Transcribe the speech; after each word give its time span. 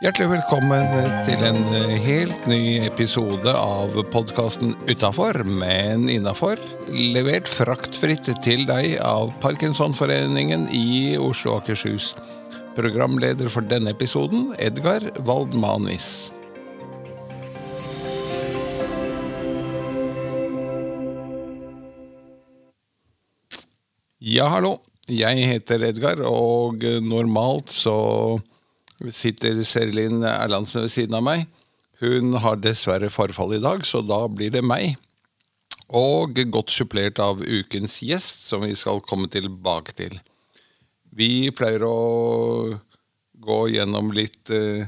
Hjertelig 0.00 0.30
velkommen 0.30 0.86
til 1.26 1.42
en 1.44 1.58
helt 2.00 2.46
ny 2.48 2.78
episode 2.86 3.52
av 3.52 3.98
podkasten 4.08 4.70
Utafor, 4.88 5.42
men 5.44 6.06
innafor. 6.08 6.56
Levert 6.88 7.44
fraktfritt 7.52 8.30
til 8.40 8.62
deg 8.64 8.94
av 9.04 9.28
Parkinsonforeningen 9.44 10.70
i 10.72 11.18
Oslo 11.20 11.52
og 11.52 11.66
Akershus. 11.66 12.14
Programleder 12.78 13.52
for 13.52 13.60
denne 13.68 13.92
episoden, 13.92 14.54
Edgar 14.56 15.04
Waldmanis. 15.28 16.30
Ja, 24.16 24.48
hallo. 24.48 24.78
Jeg 25.12 25.44
heter 25.44 25.84
Edgar, 25.92 26.24
og 26.24 26.88
normalt 27.04 27.68
så 27.68 27.98
sitter 29.08 29.62
Serlin 29.64 30.24
Erlandsen 30.26 30.84
ved 30.84 30.92
siden 30.92 31.16
av 31.16 31.24
meg. 31.24 31.46
Hun 32.00 32.36
har 32.40 32.60
dessverre 32.60 33.10
forfall 33.12 33.56
i 33.56 33.62
dag, 33.62 33.84
så 33.84 34.02
da 34.04 34.22
blir 34.28 34.52
det 34.52 34.64
meg. 34.64 34.96
Og 35.90 36.36
godt 36.52 36.70
supplert 36.72 37.18
av 37.20 37.40
ukens 37.42 37.98
gjest, 38.06 38.46
som 38.48 38.62
vi 38.64 38.76
skal 38.78 39.02
komme 39.04 39.28
tilbake 39.32 39.96
til. 39.96 40.14
Vi 41.10 41.50
pleier 41.56 41.84
å 41.88 42.78
gå 43.40 43.58
gjennom 43.72 44.12
litt 44.14 44.52
eh, 44.54 44.86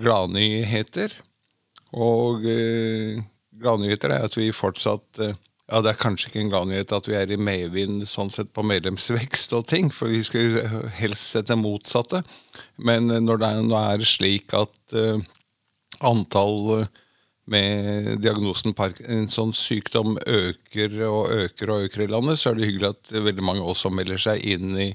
gladnyheter. 0.00 1.12
Og 1.92 2.46
eh, 2.48 3.20
gladnyheter 3.60 4.14
er 4.14 4.24
at 4.24 4.36
vi 4.38 4.48
fortsatt 4.54 5.20
uh, 5.20 5.34
ja, 5.70 5.80
Det 5.80 5.92
er 5.92 6.00
kanskje 6.00 6.30
ikke 6.30 6.40
en 6.42 6.72
et 6.74 6.92
at 6.92 7.08
vi 7.08 7.14
er 7.14 7.30
i 7.30 7.36
medvind 7.38 8.02
sånn 8.08 8.30
sett 8.30 8.52
på 8.52 8.64
medlemsvekst 8.66 9.52
og 9.54 9.66
ting, 9.70 9.90
for 9.94 10.10
vi 10.10 10.22
skulle 10.26 10.64
helst 10.98 11.30
sett 11.30 11.46
det 11.46 11.58
motsatte. 11.60 12.22
Men 12.76 13.06
når 13.06 13.38
det 13.38 13.52
nå 13.68 13.76
er 13.78 14.04
slik 14.04 14.54
at 14.58 14.96
uh, 14.96 15.22
antall 16.00 16.86
med 17.50 18.18
diagnosen 18.22 18.74
Parkinsons 18.78 19.58
sykdom 19.58 20.18
øker 20.26 20.98
og 21.08 21.30
øker 21.34 21.70
og 21.70 21.86
øker 21.86 22.04
i 22.04 22.10
landet, 22.10 22.38
så 22.38 22.50
er 22.50 22.58
det 22.58 22.68
hyggelig 22.68 22.92
at 22.92 23.14
veldig 23.14 23.46
mange 23.46 23.62
også 23.66 23.90
melder 23.94 24.20
seg 24.22 24.42
inn 24.46 24.76
i 24.78 24.90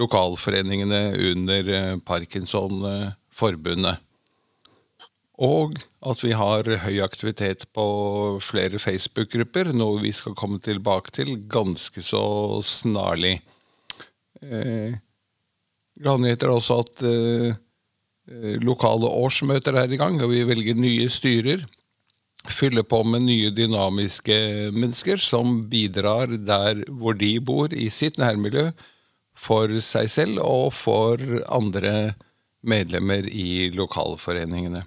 lokalforeningene 0.00 1.02
under 1.30 1.98
Parkinsonforbundet. 2.06 4.00
Og 5.42 5.74
at 6.06 6.20
vi 6.22 6.34
har 6.38 6.68
høy 6.84 7.00
aktivitet 7.02 7.66
på 7.74 7.84
flere 8.44 8.78
Facebook-grupper, 8.82 9.72
noe 9.74 10.02
vi 10.04 10.12
skal 10.14 10.36
komme 10.38 10.60
tilbake 10.62 11.10
til 11.14 11.34
ganske 11.50 12.04
så 12.04 12.22
snarlig. 12.62 13.40
Eh, 14.42 14.94
Gladnyheter 16.02 16.48
er 16.48 16.54
også 16.54 16.78
at 16.84 17.02
eh, 17.06 17.58
lokale 18.62 19.10
årsmøter 19.10 19.76
er 19.82 19.92
i 19.92 19.98
gang, 19.98 20.20
og 20.22 20.30
vi 20.30 20.44
velger 20.46 20.78
nye 20.78 21.10
styrer. 21.10 21.66
Fyller 22.46 22.86
på 22.86 23.02
med 23.06 23.26
nye 23.26 23.50
dynamiske 23.54 24.70
mennesker 24.74 25.20
som 25.22 25.60
bidrar 25.70 26.32
der 26.38 26.84
hvor 26.90 27.18
de 27.18 27.36
bor, 27.42 27.74
i 27.74 27.90
sitt 27.90 28.18
nærmiljø, 28.18 28.70
for 29.34 29.70
seg 29.82 30.10
selv 30.10 30.42
og 30.42 30.72
for 30.76 31.18
andre 31.50 32.14
medlemmer 32.62 33.26
i 33.26 33.70
lokalforeningene. 33.74 34.84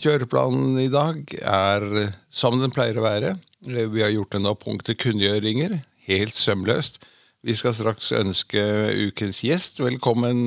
Kjøreplanen 0.00 0.78
i 0.80 0.88
dag 0.88 1.18
er 1.44 1.84
som 2.32 2.56
den 2.60 2.72
pleier 2.72 2.96
å 2.96 3.04
være. 3.04 3.34
Vi 3.68 4.00
har 4.00 4.12
gjort 4.14 4.38
en 4.38 4.48
opppunkt 4.48 4.86
til 4.88 4.96
kunngjøringer, 4.96 5.74
helt 6.08 6.32
sømløst. 6.32 7.02
Vi 7.44 7.52
skal 7.56 7.74
straks 7.76 8.08
ønske 8.16 8.62
ukens 9.10 9.42
gjest 9.44 9.82
velkommen 9.84 10.40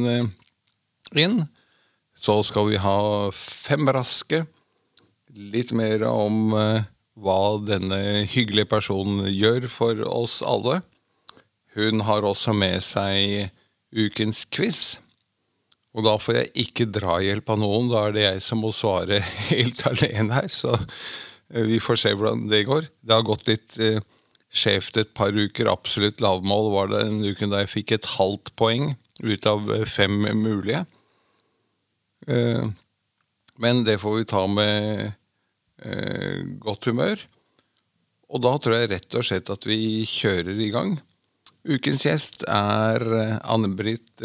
inn. 1.13 1.37
Så 2.17 2.39
skal 2.47 2.71
vi 2.71 2.81
ha 2.81 3.29
fem 3.37 3.85
raske. 3.93 4.43
Litt 5.29 5.73
mer 5.77 6.07
om 6.09 6.49
hva 6.53 7.39
denne 7.61 8.25
hyggelige 8.25 8.71
personen 8.73 9.29
gjør 9.29 9.69
for 9.69 10.01
oss 10.09 10.41
alle. 10.41 10.81
Hun 11.77 12.01
har 12.09 12.25
også 12.25 12.57
med 12.57 12.81
seg 12.85 13.51
ukens 13.93 14.47
quiz. 14.49 15.02
Og 15.93 16.05
da 16.07 16.15
får 16.17 16.39
jeg 16.39 16.51
ikke 16.63 16.89
drahjelp 16.89 17.51
av 17.53 17.59
noen, 17.61 17.91
da 17.91 18.07
er 18.07 18.15
det 18.15 18.25
jeg 18.25 18.41
som 18.45 18.63
må 18.63 18.73
svare 18.73 19.19
helt 19.51 19.85
alene 19.89 20.41
her. 20.41 20.49
Så 20.49 20.73
vi 21.53 21.79
får 21.83 22.01
se 22.01 22.13
hvordan 22.17 22.47
det 22.49 22.65
går. 22.69 22.87
Det 23.01 23.13
har 23.13 23.25
gått 23.27 23.45
litt 23.49 23.77
eh, 23.77 24.01
skjevt 24.53 24.97
et 25.01 25.13
par 25.17 25.33
uker. 25.33 25.69
Absolutt 25.69 26.21
lavmål 26.23 26.71
var 26.73 26.93
det 26.93 27.03
en 27.07 27.21
uke 27.21 27.49
da 27.49 27.61
jeg 27.63 27.73
fikk 27.75 27.95
et 27.95 28.09
halvt 28.15 28.53
poeng 28.59 28.93
ut 29.21 29.49
av 29.49 29.69
fem 29.89 30.17
mulige. 30.39 30.81
Eh, 32.27 32.65
men 33.61 33.83
det 33.85 33.99
får 34.01 34.17
vi 34.17 34.29
ta 34.33 34.43
med 34.49 35.11
eh, 35.85 36.41
godt 36.63 36.89
humør. 36.89 37.21
Og 38.33 38.41
da 38.41 38.55
tror 38.57 38.79
jeg 38.79 38.89
rett 38.95 39.19
og 39.19 39.25
slett 39.27 39.51
at 39.53 39.67
vi 39.69 40.01
kjører 40.09 40.57
i 40.57 40.71
gang. 40.73 40.95
Ukens 41.63 42.03
gjest 42.03 42.41
er 42.51 43.03
Anne-Britt 43.47 44.19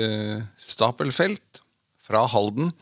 Stapelfelt 0.59 1.61
fra 2.03 2.25
Halden, 2.27 2.73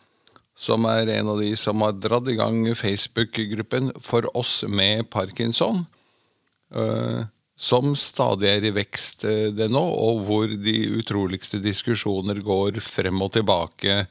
som 0.56 0.86
er 0.88 1.10
en 1.12 1.28
av 1.28 1.42
de 1.42 1.50
som 1.60 1.82
har 1.84 1.92
dratt 2.00 2.30
i 2.32 2.38
gang 2.38 2.62
Facebook-gruppen 2.72 3.90
For 4.00 4.24
oss 4.38 4.62
med 4.64 5.10
parkinson, 5.12 5.82
som 7.56 7.92
stadig 8.00 8.48
er 8.48 8.64
i 8.64 8.72
vekst 8.72 9.26
det 9.58 9.68
nå, 9.72 9.82
og 9.82 10.22
hvor 10.24 10.48
de 10.48 10.76
utroligste 10.96 11.60
diskusjoner 11.60 12.40
går 12.40 12.80
frem 12.80 13.20
og 13.20 13.34
tilbake, 13.36 14.06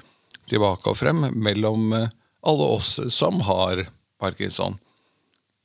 tilbake 0.45 0.93
og 0.93 0.99
frem 0.99 1.25
mellom 1.33 1.89
alle 1.95 2.67
oss 2.75 2.99
som 3.09 3.41
har 3.49 3.81
parkinson. 4.21 4.77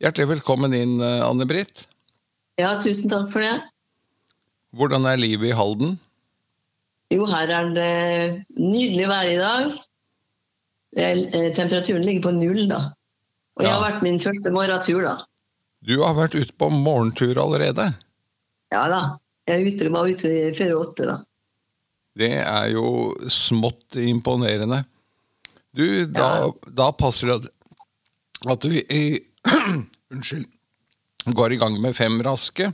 Hjertelig 0.00 0.38
velkommen 0.38 0.72
inn, 0.72 0.96
Anne-Britt. 1.04 1.84
Ja, 2.56 2.78
tusen 2.80 3.12
takk 3.12 3.28
for 3.28 3.44
det. 3.44 3.58
Hvordan 4.76 5.06
er 5.10 5.18
livet 5.18 5.50
i 5.50 5.56
Halden? 5.56 5.96
Jo, 7.10 7.24
her 7.26 7.50
er 7.50 7.70
det 7.74 7.94
nydelig 8.54 9.08
vær 9.10 9.26
i 9.26 9.38
dag. 9.40 9.72
Er, 10.96 11.22
temperaturen 11.54 12.04
ligger 12.06 12.28
på 12.28 12.34
null, 12.36 12.68
da. 12.70 12.84
Og 13.58 13.66
jeg 13.66 13.72
har 13.74 13.82
vært 13.82 14.04
min 14.06 14.20
første 14.22 14.52
morgentur, 14.54 15.02
da. 15.04 15.16
Du 15.86 15.96
har 16.04 16.14
vært 16.14 16.36
ute 16.38 16.54
på 16.60 16.68
morgentur 16.70 17.38
allerede? 17.40 17.88
Ja 18.70 18.84
da. 18.92 19.00
Jeg 19.50 19.66
ute, 19.66 19.90
var 19.90 20.06
ute 20.06 20.30
før 20.54 20.76
åtte, 20.84 21.08
da. 21.08 21.16
Det 22.20 22.30
er 22.42 22.70
jo 22.74 23.10
smått 23.30 23.98
imponerende. 23.98 24.82
Du, 25.74 25.84
da, 26.10 26.28
ja. 26.42 26.50
da 26.82 26.90
passer 26.94 27.30
det 27.30 27.50
at 28.50 28.64
du 28.64 28.70
Unnskyld. 30.10 30.46
Går 31.36 31.54
i 31.54 31.58
gang 31.60 31.76
med 31.82 31.94
fem 31.96 32.18
raske. 32.24 32.70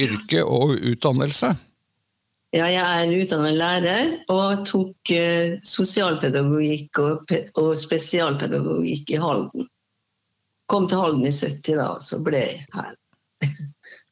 Yrke 0.00 0.42
og 0.42 0.74
utdannelse. 0.80 1.54
Ja, 2.54 2.68
jeg 2.70 2.82
er 2.82 3.12
utdannet 3.18 3.56
lærer 3.58 4.10
og 4.30 4.62
tok 4.68 5.10
uh, 5.10 5.54
sosialpedagogikk 5.66 7.00
og, 7.02 7.32
og, 7.58 7.72
spesialpedagogikk 7.78 9.10
i 9.10 9.18
Halden. 9.18 9.66
Kom 10.70 10.86
til 10.88 11.02
Halden 11.02 11.26
i 11.26 11.32
70, 11.34 11.74
da, 11.74 11.88
og 11.96 12.04
så 12.04 12.20
ble 12.22 12.44
jeg 12.44 12.60
her. 12.76 12.92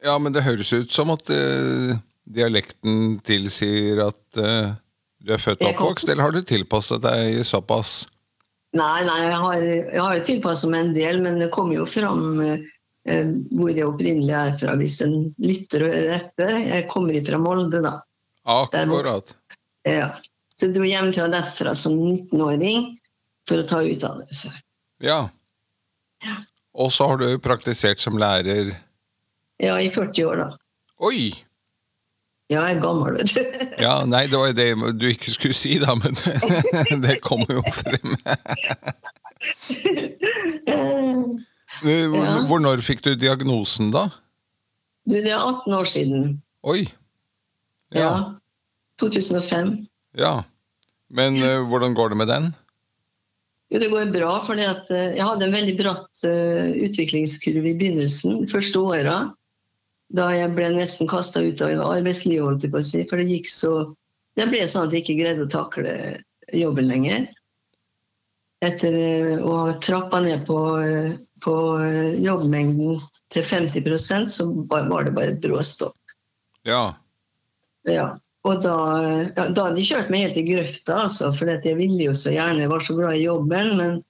ja, 0.07 0.17
men 0.19 0.35
det 0.35 0.43
høres 0.43 0.73
ut 0.75 0.91
som 0.91 1.13
at 1.15 1.31
uh, 1.31 1.95
dialekten 2.27 3.21
tilsier 3.23 4.03
at 4.09 4.41
uh, 4.43 4.75
du 5.23 5.31
er 5.31 5.39
født 5.39 5.63
og 5.63 5.71
oppvokst, 5.71 6.11
eller 6.11 6.27
har 6.27 6.35
du 6.35 6.43
tilpasset 6.43 7.03
deg 7.05 7.39
såpass? 7.47 8.01
Nei, 8.75 9.05
nei, 9.07 9.19
jeg 9.23 9.39
har, 9.39 9.63
jeg 9.63 10.01
har 10.01 10.17
jo 10.17 10.27
tilpasset 10.27 10.73
meg 10.73 10.89
en 10.89 10.95
del, 10.97 11.23
men 11.23 11.39
det 11.39 11.51
kom 11.55 11.71
jo 11.71 11.87
fram 11.87 12.41
hvor 13.03 13.71
jeg 13.73 13.87
opprinnelig 13.87 14.33
er 14.37 14.53
fra, 14.61 14.75
hvis 14.79 15.01
en 15.03 15.15
lytter 15.43 15.83
og 15.83 15.91
hører 15.91 16.13
etter. 16.21 16.53
Jeg 16.69 16.87
kommer 16.91 17.17
fra 17.27 17.39
Molde, 17.41 17.81
da. 17.83 17.97
Akkurat. 18.47 19.35
Ja. 19.87 20.09
Så 20.55 20.69
jeg 20.69 20.77
dro 20.77 20.87
hjemmefra 20.87 21.27
derfra 21.33 21.73
som 21.75 21.97
19-åring 21.97 22.93
for 23.49 23.59
å 23.59 23.67
ta 23.67 23.81
utdannelse. 23.83 24.53
Ja. 25.03 25.29
ja. 26.23 26.35
Og 26.73 26.93
så 26.95 27.09
har 27.11 27.19
du 27.19 27.27
praktisert 27.43 27.99
som 27.99 28.17
lærer 28.17 28.71
Ja, 29.61 29.75
i 29.79 29.89
40 29.91 30.29
år, 30.29 30.43
da. 30.45 30.47
Oi! 31.03 31.33
Ja, 32.51 32.67
jeg 32.67 32.77
er 32.77 32.81
gammel, 32.83 33.17
vet 33.17 33.33
du. 33.33 33.41
ja, 33.81 33.95
Nei, 34.07 34.27
det 34.29 34.39
var 34.39 34.53
det 34.55 34.69
du 34.99 35.07
ikke 35.09 35.31
skulle 35.33 35.57
si, 35.57 35.79
da, 35.81 35.95
men 35.97 36.13
det 37.05 37.17
kommer 37.25 37.59
jo 37.59 37.63
frem. 37.73 38.15
Hvor 41.83 42.61
når 42.63 42.83
fikk 42.85 43.03
du 43.05 43.13
diagnosen, 43.19 43.91
da? 43.93 44.07
Du, 45.03 45.17
Det 45.17 45.31
er 45.31 45.39
18 45.39 45.73
år 45.75 45.89
siden. 45.89 46.41
Oi. 46.63 46.85
Ja. 47.93 48.33
2005. 49.01 49.75
Ja. 50.17 50.43
Men 51.13 51.37
uh, 51.43 51.67
hvordan 51.67 51.93
går 51.93 52.13
det 52.13 52.17
med 52.17 52.31
den? 52.31 52.51
Jo, 53.73 53.79
det 53.81 53.89
går 53.91 54.11
bra. 54.13 54.37
For 54.45 54.57
uh, 54.57 54.89
jeg 54.89 55.23
hadde 55.23 55.47
en 55.47 55.55
veldig 55.55 55.75
bratt 55.81 56.25
uh, 56.25 56.71
utviklingskurve 56.87 57.73
i 57.73 57.77
begynnelsen, 57.77 58.43
de 58.45 58.51
første 58.51 58.79
åra. 58.79 59.17
Da 60.13 60.29
jeg 60.33 60.53
ble 60.55 60.71
nesten 60.75 61.09
kasta 61.09 61.41
ut 61.41 61.61
av 61.65 61.81
arbeidslivet, 61.89 62.63
jeg. 62.63 63.09
For 63.09 63.19
det 63.19 63.29
gikk 63.29 63.49
så 63.51 63.93
Det 64.33 64.47
ble 64.49 64.63
sånn 64.65 64.87
at 64.87 64.93
jeg 64.95 65.03
ikke 65.03 65.19
greide 65.19 65.43
å 65.45 65.51
takle 65.51 65.91
jobben 66.57 66.87
lenger. 66.89 67.27
Etter 68.63 68.95
eh, 68.95 69.39
å 69.43 69.55
ha 69.65 69.73
trappa 69.83 70.21
ned 70.23 70.45
på, 70.47 70.59
eh, 70.79 71.15
på 71.43 71.55
eh, 71.83 72.13
jobbmengden 72.23 73.01
til 73.33 73.47
50% 73.47 74.31
så 74.31 74.47
var 74.69 75.07
det 75.07 75.15
bare 75.17 75.35
bråstopp. 75.43 75.97
Ja. 76.67 76.93
Ja. 77.89 78.13
Og 78.43 78.63
da, 78.63 78.77
ja, 79.35 79.45
da 79.55 79.67
hadde 79.69 79.77
de 79.79 79.85
kjørt 79.87 80.09
meg 80.11 80.25
helt 80.25 80.39
i 80.39 80.47
grøfta, 80.47 81.05
altså, 81.05 81.29
for 81.35 81.51
jeg 81.51 81.77
ville 81.79 82.09
jo 82.09 82.15
så 82.17 82.33
gjerne, 82.35 82.65
jeg 82.65 82.71
var 82.71 82.83
så 82.83 82.95
glad 82.97 83.15
i 83.15 83.23
jobben, 83.23 83.77
men 83.79 84.01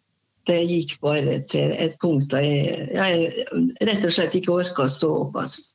det 0.50 0.57
gikk 0.67 0.95
bare 1.03 1.38
til 1.51 1.73
et 1.79 1.94
punkt 2.01 2.33
da 2.33 2.41
jeg, 2.44 2.88
jeg 2.91 3.67
rett 3.88 4.07
og 4.07 4.15
slett 4.15 4.33
ikke 4.35 4.57
orka 4.57 4.88
å 4.88 4.91
stå 4.91 5.11
opp. 5.21 5.38
Altså. 5.39 5.69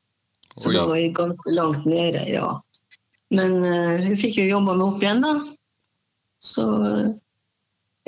Så 0.58 0.72
Oi. 0.72 0.74
da 0.74 0.82
var 0.90 0.98
jeg 0.98 1.14
ganske 1.16 1.54
langt 1.54 1.86
nede, 1.88 2.24
ja. 2.32 2.50
Men 3.30 3.60
uh, 3.62 3.94
hun 4.02 4.18
fikk 4.18 4.40
jo 4.40 4.48
jobba 4.48 4.74
meg 4.74 4.86
opp 4.88 5.04
igjen, 5.04 5.22
da. 5.24 5.34
Så 6.42 6.66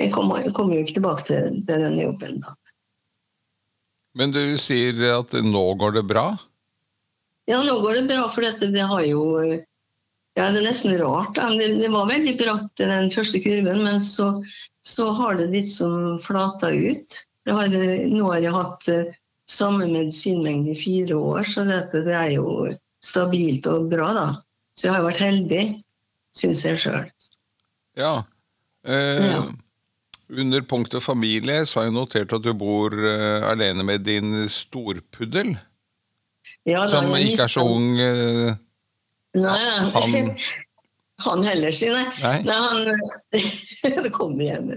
jeg 0.01 0.11
kommer, 0.15 0.41
jeg 0.45 0.53
kommer 0.57 0.77
jo 0.77 0.85
ikke 0.85 0.97
tilbake 0.99 1.25
til, 1.27 1.59
til 1.67 1.83
den 1.85 1.99
jobben, 2.01 2.39
da. 2.43 2.55
Men 4.17 4.33
du 4.35 4.41
sier 4.59 4.97
at 5.15 5.31
nå 5.45 5.63
går 5.79 5.93
det 5.99 6.03
bra? 6.09 6.25
Ja, 7.47 7.61
nå 7.63 7.77
går 7.83 8.01
det 8.01 8.07
bra, 8.09 8.25
for 8.31 8.43
dette, 8.43 8.71
det 8.73 8.83
har 8.87 9.03
jo 9.07 9.23
Ja, 10.39 10.45
det 10.51 10.61
er 10.61 10.67
nesten 10.69 10.93
rart. 10.99 11.35
Det, 11.35 11.65
det 11.81 11.89
var 11.91 12.07
veldig 12.07 12.37
bratt 12.39 12.79
i 12.79 12.87
den 12.87 13.09
første 13.11 13.39
kurven, 13.43 13.81
men 13.83 13.97
så, 14.03 14.29
så 14.87 15.09
har 15.17 15.35
det 15.39 15.49
litt 15.51 15.67
sånn 15.67 16.21
flata 16.23 16.69
ut. 16.71 17.17
Har, 17.49 17.67
nå 17.67 18.29
har 18.29 18.39
jeg 18.39 18.53
hatt 18.55 18.87
eh, 18.93 19.09
samme 19.51 19.89
medisinmengde 19.91 20.71
i 20.71 20.79
fire 20.79 21.17
år, 21.19 21.43
så 21.43 21.65
dette, 21.67 22.03
det 22.07 22.15
er 22.15 22.29
jo 22.37 22.69
stabilt 23.03 23.67
og 23.67 23.89
bra, 23.91 24.11
da. 24.15 24.27
Så 24.77 24.87
jeg 24.87 24.95
har 24.95 25.03
vært 25.03 25.23
heldig, 25.25 25.63
syns 26.37 26.63
jeg 26.63 26.79
sjøl. 26.79 27.11
Ja. 27.99 28.13
Eh, 28.87 29.27
Ja. 29.33 29.43
Under 30.31 30.61
punktet 30.63 31.03
familie 31.03 31.65
så 31.67 31.79
har 31.81 31.89
jeg 31.89 31.95
notert 31.97 32.33
at 32.37 32.43
du 32.45 32.53
bor 32.55 32.93
uh, 32.95 33.49
alene 33.51 33.83
med 33.83 34.05
din 34.07 34.45
storpuddel, 34.51 35.53
Ja, 36.69 36.85
som 36.87 37.09
er 37.15 37.25
ikke 37.25 37.47
er 37.47 37.51
så 37.51 37.63
ung. 37.67 37.95
Uh, 37.99 38.53
Nei, 39.35 39.57
Han- 39.95 40.35
han 41.21 41.43
heller, 41.49 41.75
jeg. 41.75 41.93
nei? 42.23 42.37
Nei, 42.47 42.55
han, 42.57 43.01
det 44.05 44.11
kommer 44.15 44.41
igjen. 44.45 44.71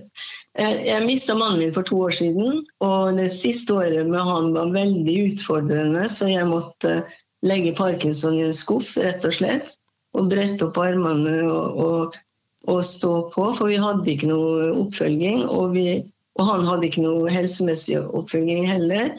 Jeg, 0.58 0.80
jeg 0.86 1.06
mista 1.06 1.34
mannen 1.38 1.62
min 1.62 1.72
for 1.76 1.86
to 1.88 2.02
år 2.08 2.12
siden, 2.18 2.60
og 2.84 3.16
det 3.18 3.30
siste 3.32 3.74
året 3.78 4.10
med 4.10 4.20
han 4.26 4.50
var 4.56 4.74
veldig 4.74 5.16
utfordrende, 5.30 6.04
så 6.12 6.28
jeg 6.30 6.46
måtte 6.50 6.98
legge 7.44 7.72
parkinson 7.76 8.36
i 8.38 8.44
en 8.46 8.54
skuff, 8.56 8.94
rett 9.00 9.24
og 9.28 9.34
slett, 9.38 9.74
og 10.14 10.28
brette 10.30 10.68
opp 10.68 10.78
armene 10.78 11.40
og, 11.48 11.80
og, 11.84 12.20
og 12.70 12.80
stå 12.86 13.12
på, 13.34 13.46
for 13.58 13.70
vi 13.70 13.78
hadde 13.80 14.10
ikke 14.10 14.30
noe 14.30 14.70
oppfølging, 14.84 15.44
og, 15.46 15.74
vi, 15.76 16.00
og 16.38 16.48
han 16.48 16.66
hadde 16.68 16.88
ikke 16.88 17.04
noe 17.04 17.32
helsemessig 17.32 17.98
oppfølging 18.02 18.68
heller. 18.68 19.12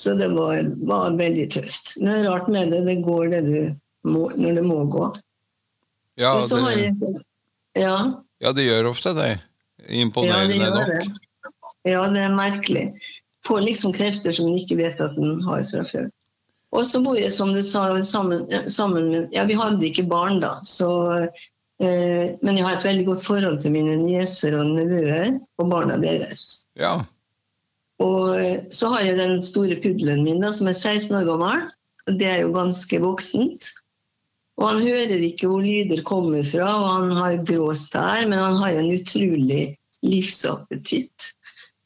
Så 0.00 0.16
det 0.18 0.30
var, 0.32 0.64
var 0.88 1.18
veldig 1.18 1.46
tøft. 1.52 1.94
Men 2.00 2.08
det 2.10 2.18
er 2.22 2.30
rart 2.30 2.48
med 2.50 2.72
det, 2.72 2.80
det 2.88 3.02
går 3.04 3.28
det 3.34 3.42
du 3.46 3.58
må, 4.08 4.30
når 4.40 4.58
det 4.58 4.64
må 4.66 4.80
gå. 4.90 5.10
Ja, 6.20 6.34
det, 6.40 6.62
jeg, 6.76 7.12
ja, 7.78 7.96
ja, 8.42 8.52
det 8.52 8.66
gjør 8.66 8.90
ofte 8.90 9.14
det. 9.16 9.30
Imponerende 9.88 10.58
gjør 10.58 10.74
nok. 10.74 10.90
det. 10.90 11.92
Ja, 11.92 12.02
det 12.10 12.24
er 12.24 12.34
merkelig. 12.34 12.88
Får 13.46 13.62
liksom 13.64 13.94
krefter 13.94 14.34
som 14.34 14.50
en 14.50 14.58
ikke 14.58 14.78
vet 14.78 15.00
at 15.02 15.16
en 15.18 15.40
har 15.46 15.64
fra 15.70 15.84
før. 15.86 16.10
Og 16.72 16.86
så 16.88 17.02
bor 17.04 17.18
jeg, 17.18 17.32
som 17.34 17.52
du 17.52 17.60
sa, 17.64 17.84
sammen, 18.06 18.46
sammen 18.70 19.10
med 19.10 19.34
Ja, 19.34 19.44
vi 19.44 19.56
hadde 19.58 19.84
ikke 19.86 20.06
barn 20.08 20.40
da, 20.40 20.54
så 20.64 20.88
Men 21.82 22.58
jeg 22.58 22.62
har 22.62 22.76
et 22.76 22.84
veldig 22.86 23.04
godt 23.08 23.24
forhold 23.26 23.56
til 23.62 23.72
mine 23.74 23.96
nieser 23.98 24.54
og 24.54 24.68
nevøer 24.76 25.32
og 25.58 25.70
barna 25.72 25.96
deres. 25.98 26.62
Ja. 26.78 27.00
Og 28.02 28.40
eh, 28.40 28.58
så 28.74 28.90
har 28.94 29.04
jeg 29.06 29.18
den 29.20 29.38
store 29.44 29.78
puddelen 29.82 30.24
min, 30.26 30.42
da, 30.42 30.52
som 30.54 30.70
er 30.70 30.78
16 30.78 31.14
år 31.20 31.28
gammel. 31.28 31.66
Det 32.18 32.28
er 32.28 32.40
jo 32.42 32.54
ganske 32.54 33.00
voksent. 33.02 33.70
Og 34.60 34.66
han 34.68 34.82
hører 34.84 35.22
ikke 35.24 35.48
hvor 35.50 35.62
lyder 35.64 36.02
kommer 36.06 36.44
fra, 36.46 36.66
og 36.78 36.88
han 36.90 37.14
har 37.16 37.44
grå 37.48 37.70
stær, 37.78 38.26
men 38.28 38.40
han 38.40 38.58
har 38.60 38.78
en 38.78 38.90
utrolig 38.94 39.62
livsappetitt. 40.06 41.32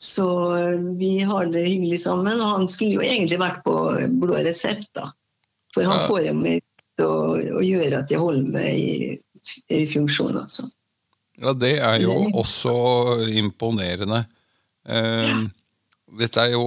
Så 0.02 0.28
eh, 0.56 0.88
vi 1.00 1.18
har 1.24 1.52
det 1.52 1.66
hyggelig 1.66 2.02
sammen, 2.04 2.40
og 2.40 2.54
han 2.58 2.70
skulle 2.70 2.98
jo 2.98 3.04
egentlig 3.04 3.40
vært 3.42 3.62
på 3.66 3.76
blå 4.22 4.40
resept, 4.46 4.90
da. 4.96 5.10
For 5.74 5.84
han 5.84 6.06
får 6.08 6.30
jo 6.30 6.36
meg 6.38 6.62
til 6.96 7.10
å, 7.10 7.36
å 7.60 7.62
gjøre 7.64 8.00
at 8.00 8.12
jeg 8.12 8.22
holder 8.22 8.52
meg 8.54 8.80
i 8.80 9.16
funksjon, 9.92 10.36
altså. 10.42 10.66
ja, 11.40 11.52
det 11.52 11.76
er 11.78 12.00
jo 12.04 12.16
også 12.34 12.74
imponerende. 13.38 14.24
Eh, 14.88 15.46
Dette 16.16 16.38
er 16.38 16.52
jo 16.54 16.66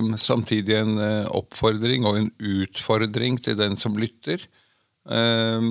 um, 0.00 0.14
samtidig 0.16 0.78
en 0.78 0.94
eh, 0.96 1.26
oppfordring 1.36 2.06
og 2.08 2.16
en 2.16 2.30
utfordring 2.40 3.36
til 3.44 3.58
den 3.58 3.76
som 3.76 3.96
lytter. 4.00 4.40
Eh, 5.04 5.66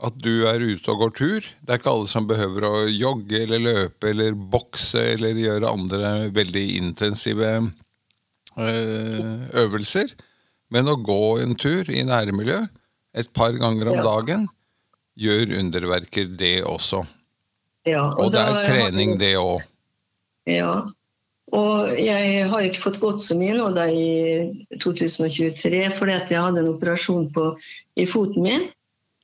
At 0.00 0.16
du 0.16 0.46
er 0.48 0.62
ute 0.62 0.88
og 0.94 1.02
går 1.02 1.10
tur. 1.18 1.40
Det 1.60 1.74
er 1.74 1.80
ikke 1.80 1.90
alle 1.92 2.08
som 2.08 2.28
behøver 2.30 2.64
å 2.64 2.86
jogge 2.88 3.42
eller 3.42 3.60
løpe 3.60 4.12
eller 4.14 4.32
bokse 4.32 5.02
eller 5.16 5.36
gjøre 5.36 5.74
andre 5.74 6.12
veldig 6.32 6.64
intensive 6.78 7.50
eh, 8.56 9.34
øvelser. 9.60 10.14
Men 10.70 10.88
å 10.88 10.96
gå 10.96 11.42
en 11.42 11.52
tur 11.58 11.90
i 11.90 12.06
nærmiljø 12.06 12.62
et 13.18 13.28
par 13.34 13.52
ganger 13.58 13.90
om 13.90 14.00
dagen 14.06 14.46
gjør 15.20 15.56
underverker, 15.60 16.30
det 16.38 16.60
også. 16.64 17.04
Ja, 17.88 18.10
Og 18.16 18.32
det 18.32 18.40
da 18.40 18.60
er 18.60 18.66
trening, 18.68 19.18
det 19.20 19.34
òg. 19.40 19.62
Ja. 20.48 20.82
Og 21.56 21.96
jeg 21.98 22.44
har 22.46 22.62
ikke 22.62 22.82
fått 22.84 23.00
gått 23.02 23.24
så 23.24 23.34
mye 23.38 23.56
nå 23.56 23.70
da 23.74 23.88
i 23.90 24.50
2023, 24.78 25.88
fordi 25.96 26.14
at 26.14 26.30
jeg 26.30 26.42
hadde 26.42 26.62
en 26.62 26.70
operasjon 26.74 27.26
på, 27.34 27.50
i 27.98 28.06
foten 28.06 28.44
min. 28.46 28.68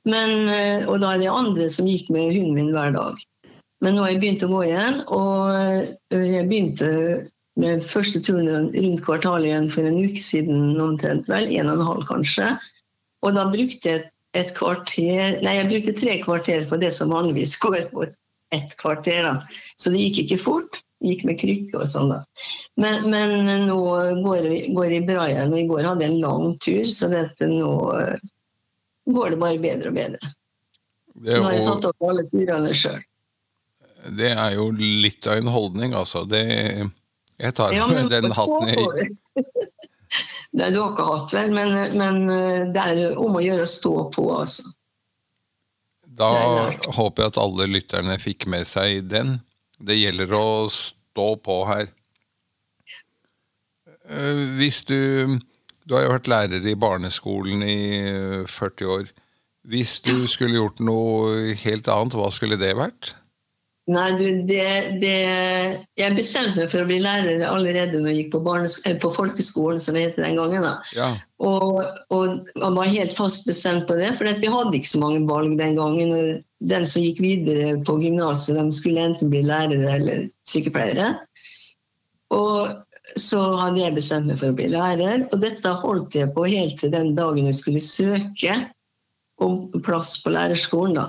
Men, 0.07 0.49
eh, 0.51 0.87
og 0.87 1.01
da 1.03 1.13
er 1.13 1.23
det 1.23 1.31
andre 1.31 1.69
som 1.71 1.87
gikk 1.87 2.11
med 2.13 2.33
hunden 2.35 2.55
min 2.55 2.73
hver 2.75 2.93
dag. 2.95 3.19
Men 3.83 3.95
nå 3.95 4.03
har 4.03 4.13
jeg 4.13 4.21
begynt 4.23 4.45
å 4.47 4.51
gå 4.51 4.61
igjen, 4.65 5.01
og 5.13 5.55
eh, 5.55 6.27
jeg 6.33 6.47
begynte 6.49 6.91
med 7.57 7.83
første 7.85 8.21
turen 8.23 8.69
rundt 8.73 9.03
kvartalet 9.05 9.49
igjen 9.49 9.69
for 9.73 9.87
en 9.87 9.99
uke 10.05 10.21
siden 10.21 10.79
omtrent, 10.81 11.29
vel, 11.31 11.49
en 11.57 11.71
og 11.71 11.79
en 11.79 11.89
halv 11.91 12.07
kanskje. 12.09 12.51
Og 13.25 13.35
da 13.37 13.47
brukte 13.49 13.93
jeg 13.93 14.05
et 14.35 14.53
kvarter, 14.57 15.39
nei, 15.43 15.55
jeg 15.59 15.69
brukte 15.71 15.93
tre 15.97 16.17
kvarter 16.23 16.65
på 16.69 16.79
det 16.81 16.91
som 16.95 17.13
vanligvis 17.13 17.55
går 17.63 17.87
på 17.91 18.07
ett 18.55 18.75
kvarter. 18.77 19.23
da. 19.23 19.61
Så 19.79 19.93
det 19.93 20.03
gikk 20.03 20.25
ikke 20.25 20.43
fort. 20.43 20.81
Det 20.97 21.11
Gikk 21.11 21.27
med 21.29 21.37
krykke 21.37 21.77
og 21.77 21.89
sånn, 21.91 22.09
da. 22.09 22.23
Men, 22.81 23.03
men 23.11 23.67
nå 23.69 23.77
går 24.23 24.39
det, 24.41 24.61
går 24.73 24.87
det 24.89 25.03
bra 25.05 25.27
igjen. 25.29 25.53
Og 25.53 25.59
i 25.59 25.67
går 25.69 25.85
hadde 25.85 26.07
jeg 26.07 26.13
en 26.15 26.23
lang 26.23 26.55
tur, 26.63 26.87
så 26.89 27.09
dette 27.11 27.49
nå 27.51 27.73
eh, 27.99 28.23
går 29.13 29.35
det 29.35 29.39
bare 29.43 29.61
bedre 29.61 29.91
og 29.91 29.99
bedre. 29.99 30.31
Det, 31.13 31.35
Så 31.35 31.37
nå 31.37 31.45
har 31.45 31.53
jeg 31.53 31.67
tatt 31.67 31.85
opp 31.91 32.07
alle 32.09 32.25
turene 32.31 32.73
sjøl. 32.73 33.05
det 34.17 34.31
er 34.33 34.55
jo 34.57 34.71
litt 34.73 35.27
av 35.29 35.37
en 35.37 35.53
holdning, 35.53 35.93
altså. 35.97 36.25
Det, 36.25 36.43
jeg 37.37 37.57
tar 37.57 37.77
Ja, 37.77 37.87
den 38.15 38.31
hatten 38.33 38.73
i 38.73 39.45
Har 40.57 40.73
ikke 40.73 41.05
hatt, 41.05 41.33
vel, 41.35 41.53
men, 41.53 41.75
men 41.99 42.23
eh, 42.33 42.63
det 42.73 42.83
er 42.83 43.19
om 43.19 43.37
å 43.37 43.43
gjøre 43.43 43.65
å 43.67 43.69
stå 43.69 43.93
på, 44.15 44.25
altså. 44.39 44.71
Da 46.17 46.31
er 46.33 46.79
håper 46.97 47.23
jeg 47.23 47.33
at 47.33 47.39
alle 47.41 47.67
lytterne 47.69 48.15
fikk 48.21 48.47
med 48.49 48.65
seg 48.65 49.05
den. 49.11 49.35
Det 49.77 49.99
gjelder 49.99 50.33
å 50.33 50.47
stå 50.73 51.27
på 51.45 51.59
her. 51.69 51.91
Eh, 54.09 54.41
Hvis 54.57 54.83
du 54.87 55.37
Du 55.87 55.93
har 55.95 56.03
jo 56.03 56.15
vært 56.17 56.27
lærer 56.27 56.65
i 56.67 56.73
barneskolen 56.75 57.61
i 57.63 57.77
eh, 58.01 58.49
40 58.49 58.89
år. 58.91 59.05
Hvis 59.67 60.01
du 60.03 60.25
skulle 60.27 60.57
gjort 60.59 60.81
noe 60.83 61.53
helt 61.61 61.87
annet, 61.87 62.15
hva 62.17 62.27
skulle 62.31 62.57
det 62.59 62.73
vært? 62.75 63.13
Nei, 63.87 64.07
du, 64.19 64.25
det, 64.49 64.99
det 64.99 65.11
Jeg 65.95 66.15
bestemte 66.17 66.59
meg 66.59 66.71
for 66.73 66.83
å 66.83 66.87
bli 66.89 66.97
lærer 66.99 67.45
allerede 67.47 68.01
når 68.01 68.11
jeg 68.11 68.25
gikk 68.25 68.33
på, 68.33 68.55
eh, 68.83 68.97
på 68.99 69.11
folkeskolen, 69.15 69.79
som 69.79 69.95
det 69.95 70.09
het 70.09 70.19
den 70.19 70.35
gangen. 70.39 70.65
da. 70.65 70.73
Ja, 70.97 71.13
Og, 71.39 71.85
og 72.11 72.49
man 72.59 72.75
var 72.75 72.91
helt 72.91 73.15
fast 73.15 73.47
bestemt 73.47 73.87
på 73.87 73.95
det, 73.95 74.11
for 74.17 74.27
vi 74.27 74.51
hadde 74.51 74.75
ikke 74.75 74.91
så 74.91 75.03
mange 75.05 75.23
valg 75.29 75.55
den 75.59 75.79
gangen. 75.79 76.43
De 76.67 76.81
som 76.89 77.05
gikk 77.05 77.21
videre 77.23 77.77
på 77.87 77.99
gymnaset, 78.01 78.59
skulle 78.75 79.07
enten 79.07 79.31
bli 79.31 79.45
lærere 79.47 79.93
eller 79.95 80.27
sykepleiere. 80.49 81.13
Og 82.35 82.73
så 83.15 83.39
hadde 83.61 83.85
jeg 83.85 83.95
bestemt 83.95 84.27
meg 84.27 84.41
for 84.41 84.51
å 84.51 84.57
bli 84.57 84.67
lærer, 84.73 85.29
og 85.31 85.39
dette 85.45 85.77
holdt 85.79 86.17
jeg 86.17 86.33
på 86.35 86.43
helt 86.49 86.75
til 86.81 86.91
den 86.91 87.13
dagen 87.15 87.47
jeg 87.47 87.55
skulle 87.61 87.83
søke 87.83 88.57
om 89.39 89.69
plass 89.85 90.17
på 90.23 90.33
lærerskolen. 90.33 90.97
da. 90.97 91.07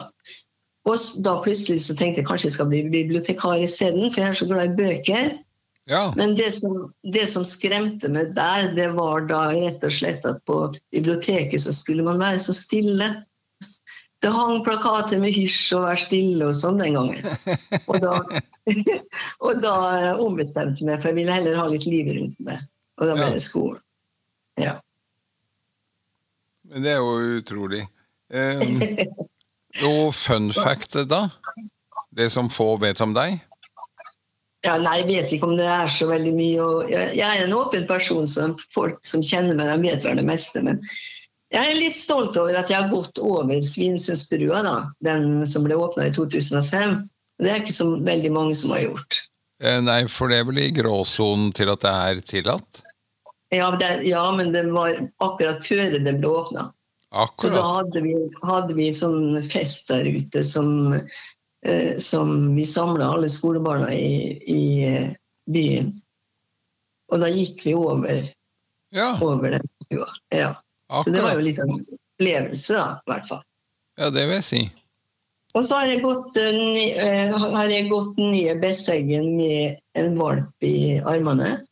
Og 0.88 1.23
da 1.25 1.37
plutselig 1.45 1.83
så 1.85 1.97
tenkte 1.97 2.23
jeg 2.23 2.28
kanskje 2.28 2.49
jeg 2.49 2.57
skal 2.57 2.71
bli 2.71 2.83
bibliotekar 2.88 3.61
isteden, 3.61 4.09
for 4.09 4.23
jeg 4.23 4.33
er 4.33 4.40
så 4.40 4.49
glad 4.49 4.71
i 4.71 4.76
bøker. 4.78 5.30
ja. 5.88 6.02
Men 6.16 6.35
det 6.37 6.52
som, 6.57 6.90
det 7.12 7.26
som 7.28 7.45
skremte 7.45 8.09
meg 8.12 8.35
der, 8.37 8.71
det 8.76 8.90
var 8.97 9.26
da 9.28 9.49
rett 9.52 9.85
og 9.85 9.92
slett 9.92 10.25
at 10.28 10.40
på 10.49 10.61
biblioteket 10.95 11.61
så 11.61 11.75
skulle 11.76 12.07
man 12.07 12.21
være 12.21 12.40
så 12.40 12.57
stille. 12.57 13.11
det 14.23 14.33
hang 14.35 14.64
plakater 14.64 15.21
med 15.23 15.30
'hysj 15.30 15.76
og 15.76 15.85
vær 15.85 16.00
stille' 16.02 16.49
og 16.49 16.54
sånn 16.57 16.80
den 16.80 16.97
gangen. 16.97 17.23
Og 17.90 18.00
da, 18.02 18.16
og 19.47 19.62
da 19.62 19.76
ombestemte 20.18 20.83
jeg 20.83 20.88
meg, 20.88 21.00
for 21.00 21.12
jeg 21.12 21.21
ville 21.21 21.33
heller 21.33 21.57
ha 21.57 21.68
litt 21.71 21.87
liv 21.87 22.11
rundt 22.16 22.40
meg. 22.40 22.64
Og 22.99 23.07
da 23.07 23.14
ble 23.14 23.30
det 23.37 23.45
skolen. 23.45 23.80
Ja. 24.59 24.75
Men 26.68 26.85
det 26.85 26.97
er 26.97 27.00
jo 27.04 27.38
utrolig. 27.38 27.85
Eh, 28.28 28.61
noe 29.83 30.09
fun 30.17 30.51
fact, 30.53 30.97
da? 31.09 31.29
Det 32.11 32.31
som 32.33 32.51
få 32.51 32.77
vet 32.83 33.01
om 33.05 33.15
deg? 33.17 33.39
Ja, 34.67 34.75
nei, 34.81 34.97
jeg 35.03 35.09
vet 35.09 35.33
ikke 35.37 35.47
om 35.47 35.59
det 35.59 35.69
er 35.71 35.91
så 35.93 36.09
veldig 36.11 36.33
mye. 36.35 36.65
Jeg, 36.91 37.13
jeg 37.21 37.29
er 37.29 37.45
en 37.45 37.55
åpen 37.55 37.87
person, 37.87 38.27
så 38.27 38.51
folk 38.75 38.99
som 39.07 39.23
kjenner 39.23 39.55
meg, 39.55 39.71
de 39.71 39.93
vet 39.93 40.07
vel 40.07 40.19
det 40.19 40.27
meste. 40.27 40.63
Men 40.67 40.81
jeg 41.55 41.63
er 41.63 41.79
litt 41.79 41.97
stolt 41.97 42.37
over 42.37 42.59
at 42.59 42.73
jeg 42.73 42.83
har 42.83 42.91
gått 42.91 43.21
over 43.23 43.63
Svinesundsbrua, 43.65 44.65
da, 44.67 44.77
den 45.07 45.47
som 45.49 45.65
ble 45.69 45.79
åpna 45.79 46.09
i 46.09 46.15
2005. 46.17 47.01
Det 47.39 47.53
er 47.53 47.63
ikke 47.63 47.77
så 47.77 47.93
veldig 48.03 48.33
mange 48.35 48.57
som 48.59 48.75
har 48.75 48.83
gjort. 48.89 49.23
Eh, 49.63 49.79
nei, 49.83 50.03
for 50.11 50.31
det 50.31 50.41
er 50.41 50.49
vel 50.51 50.61
i 50.63 50.73
gråsonen 50.75 51.53
til 51.55 51.71
at 51.71 51.87
det 51.87 51.95
er 51.95 52.25
tillatt? 52.27 52.83
Ja, 53.55 53.71
det, 53.79 54.03
ja 54.07 54.27
men 54.35 54.53
det 54.53 54.67
var 54.75 54.99
akkurat 55.25 55.63
før 55.65 55.97
det 55.97 56.19
ble 56.19 56.35
åpna. 56.43 56.69
Så 57.11 57.49
da 57.49 57.62
hadde 57.62 58.03
vi, 58.05 58.15
hadde 58.45 58.75
vi 58.77 58.91
sånn 58.93 59.38
fest 59.49 59.88
der 59.88 60.05
ute 60.05 60.43
som, 60.45 60.93
eh, 61.65 61.97
som 61.97 62.35
vi 62.57 62.67
samla 62.69 63.15
alle 63.15 63.31
skolebarna 63.33 63.88
i, 63.95 64.37
i 64.45 64.62
eh, 64.88 65.15
byen. 65.49 65.95
Og 67.09 67.23
da 67.25 67.31
gikk 67.33 67.65
vi 67.65 67.75
over, 67.79 68.27
Ja, 68.93 69.15
over 69.25 69.57
den 69.57 69.65
brua. 69.88 70.09
Ja. 70.33 70.53
Så 71.05 71.12
det 71.12 71.23
var 71.25 71.37
jo 71.37 71.45
litt 71.45 71.61
av 71.61 71.73
en 71.73 71.81
opplevelse, 71.85 72.77
da, 72.77 72.87
i 73.00 73.12
hvert 73.12 73.29
fall. 73.29 73.43
Ja, 73.99 74.11
det 74.12 74.29
vil 74.29 74.38
jeg 74.38 74.47
si. 74.47 74.62
Og 75.57 75.65
så 75.65 75.81
har 75.81 75.88
jeg 75.88 76.03
gått, 76.05 76.37
eh, 76.37 76.99
eh, 77.03 77.33
har 77.33 77.73
jeg 77.73 77.88
gått 77.88 78.21
nye 78.21 78.55
Besseggen 78.61 79.33
med 79.37 79.79
en 79.99 80.19
valp 80.19 80.65
i 80.65 81.00
armene. 81.00 81.65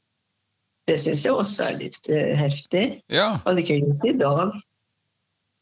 Det 0.89 0.97
syns 1.03 1.25
jeg 1.27 1.35
også 1.35 1.69
er 1.69 1.79
litt 1.83 2.09
eh, 2.09 2.33
heftig. 2.39 2.87
Ja, 3.13 3.37
Hadde 3.45 3.63
ikke 3.63 3.81
gjort 3.83 4.03
det 4.03 4.15
i 4.15 4.19
dag. 4.23 4.57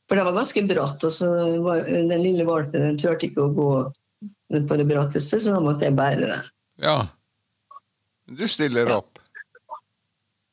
For 0.08 0.16
det 0.20 0.24
var 0.26 0.36
ganske 0.36 0.62
bratt, 0.68 1.04
og 1.06 1.12
så 1.16 1.28
var 1.64 1.84
den 1.88 2.10
lille 2.22 2.44
valpen 2.44 2.80
den 2.82 2.98
turte 3.00 3.24
ikke 3.30 3.46
å 3.46 3.52
gå 3.56 3.68
på 4.68 4.76
det 4.78 4.84
bratteste, 4.86 5.38
så 5.40 5.54
da 5.56 5.60
måtte 5.64 5.86
jeg 5.88 5.96
bære 5.98 6.28
den. 6.30 6.50
ja. 6.84 6.96
Du 8.24 8.46
stiller 8.48 8.88
opp. 8.94 9.18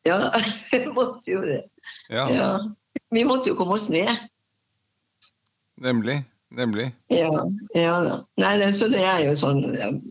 Ja, 0.03 0.17
jeg 0.73 0.89
måtte 0.91 1.31
jo 1.31 1.39
det. 1.45 1.61
Ja, 2.11 2.25
Ja. 2.31 2.49
Vi 3.11 3.21
måtte 3.27 3.47
jo 3.51 3.55
komme 3.59 3.75
oss 3.77 3.85
ned. 3.91 4.11
nemlig. 5.79 6.17
Nemlig. 6.51 6.89
Ja, 7.07 7.29
ja 7.75 7.93
da. 8.03 8.17
Nei, 8.43 8.57
det, 8.59 8.73
så 8.75 8.89
det 8.91 8.99
er 9.07 9.21
jo 9.23 9.35
sånn 9.39 9.61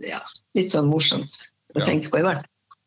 ja, 0.01 0.23
litt 0.57 0.73
sånn 0.73 0.89
morsomt 0.89 1.35
å 1.77 1.81
Ja. 1.83 1.85
tenke 1.85 2.09
på 2.13 2.21
i 2.21 2.25
hvert 2.25 2.41
fall. 2.41 2.79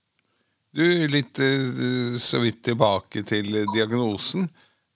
Du, 0.73 0.81
litt 1.13 1.37
eh, 1.37 2.17
så 2.17 2.41
vidt 2.41 2.63
tilbake 2.65 3.21
til 3.29 3.51
diagnosen. 3.75 4.47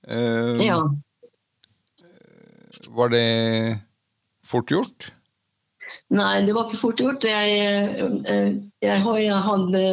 Eh, 0.09 0.57
Ja. 0.65 0.79
Var 2.95 3.09
det 3.09 3.27
fort 4.47 4.71
gjort? 4.71 5.11
Nei, 6.13 6.41
det 6.45 6.53
var 6.55 6.67
ikke 6.67 6.81
fort 6.81 7.01
gjort. 7.01 7.25
Jeg, 7.27 7.57
eh, 8.27 8.55
jeg, 8.83 9.01
jeg 9.23 9.41
hadde 9.47 9.83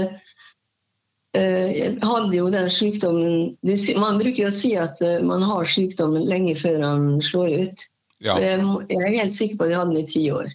eh, 1.39 1.71
jeg 1.75 1.95
hadde 2.03 2.37
jo 2.37 2.51
den 2.51 2.71
sykdommen 2.71 3.55
Man 4.01 4.21
bruker 4.23 4.45
jo 4.45 4.51
å 4.51 4.55
si 4.55 4.75
at 4.79 5.01
eh, 5.03 5.23
man 5.27 5.43
har 5.47 5.71
sykdommen 5.71 6.27
lenge 6.31 6.57
før 6.61 6.83
han 6.85 7.23
slår 7.23 7.67
ut. 7.67 7.87
Ja, 8.25 8.39
Jeg, 8.41 8.63
er 8.89 9.17
helt 9.19 9.35
sikker 9.37 9.59
på 9.59 9.67
at 9.67 9.75
jeg 9.75 9.81
hadde 9.81 9.97
den 9.97 10.05
i 10.05 10.11
ti 10.11 10.27
år 10.33 10.51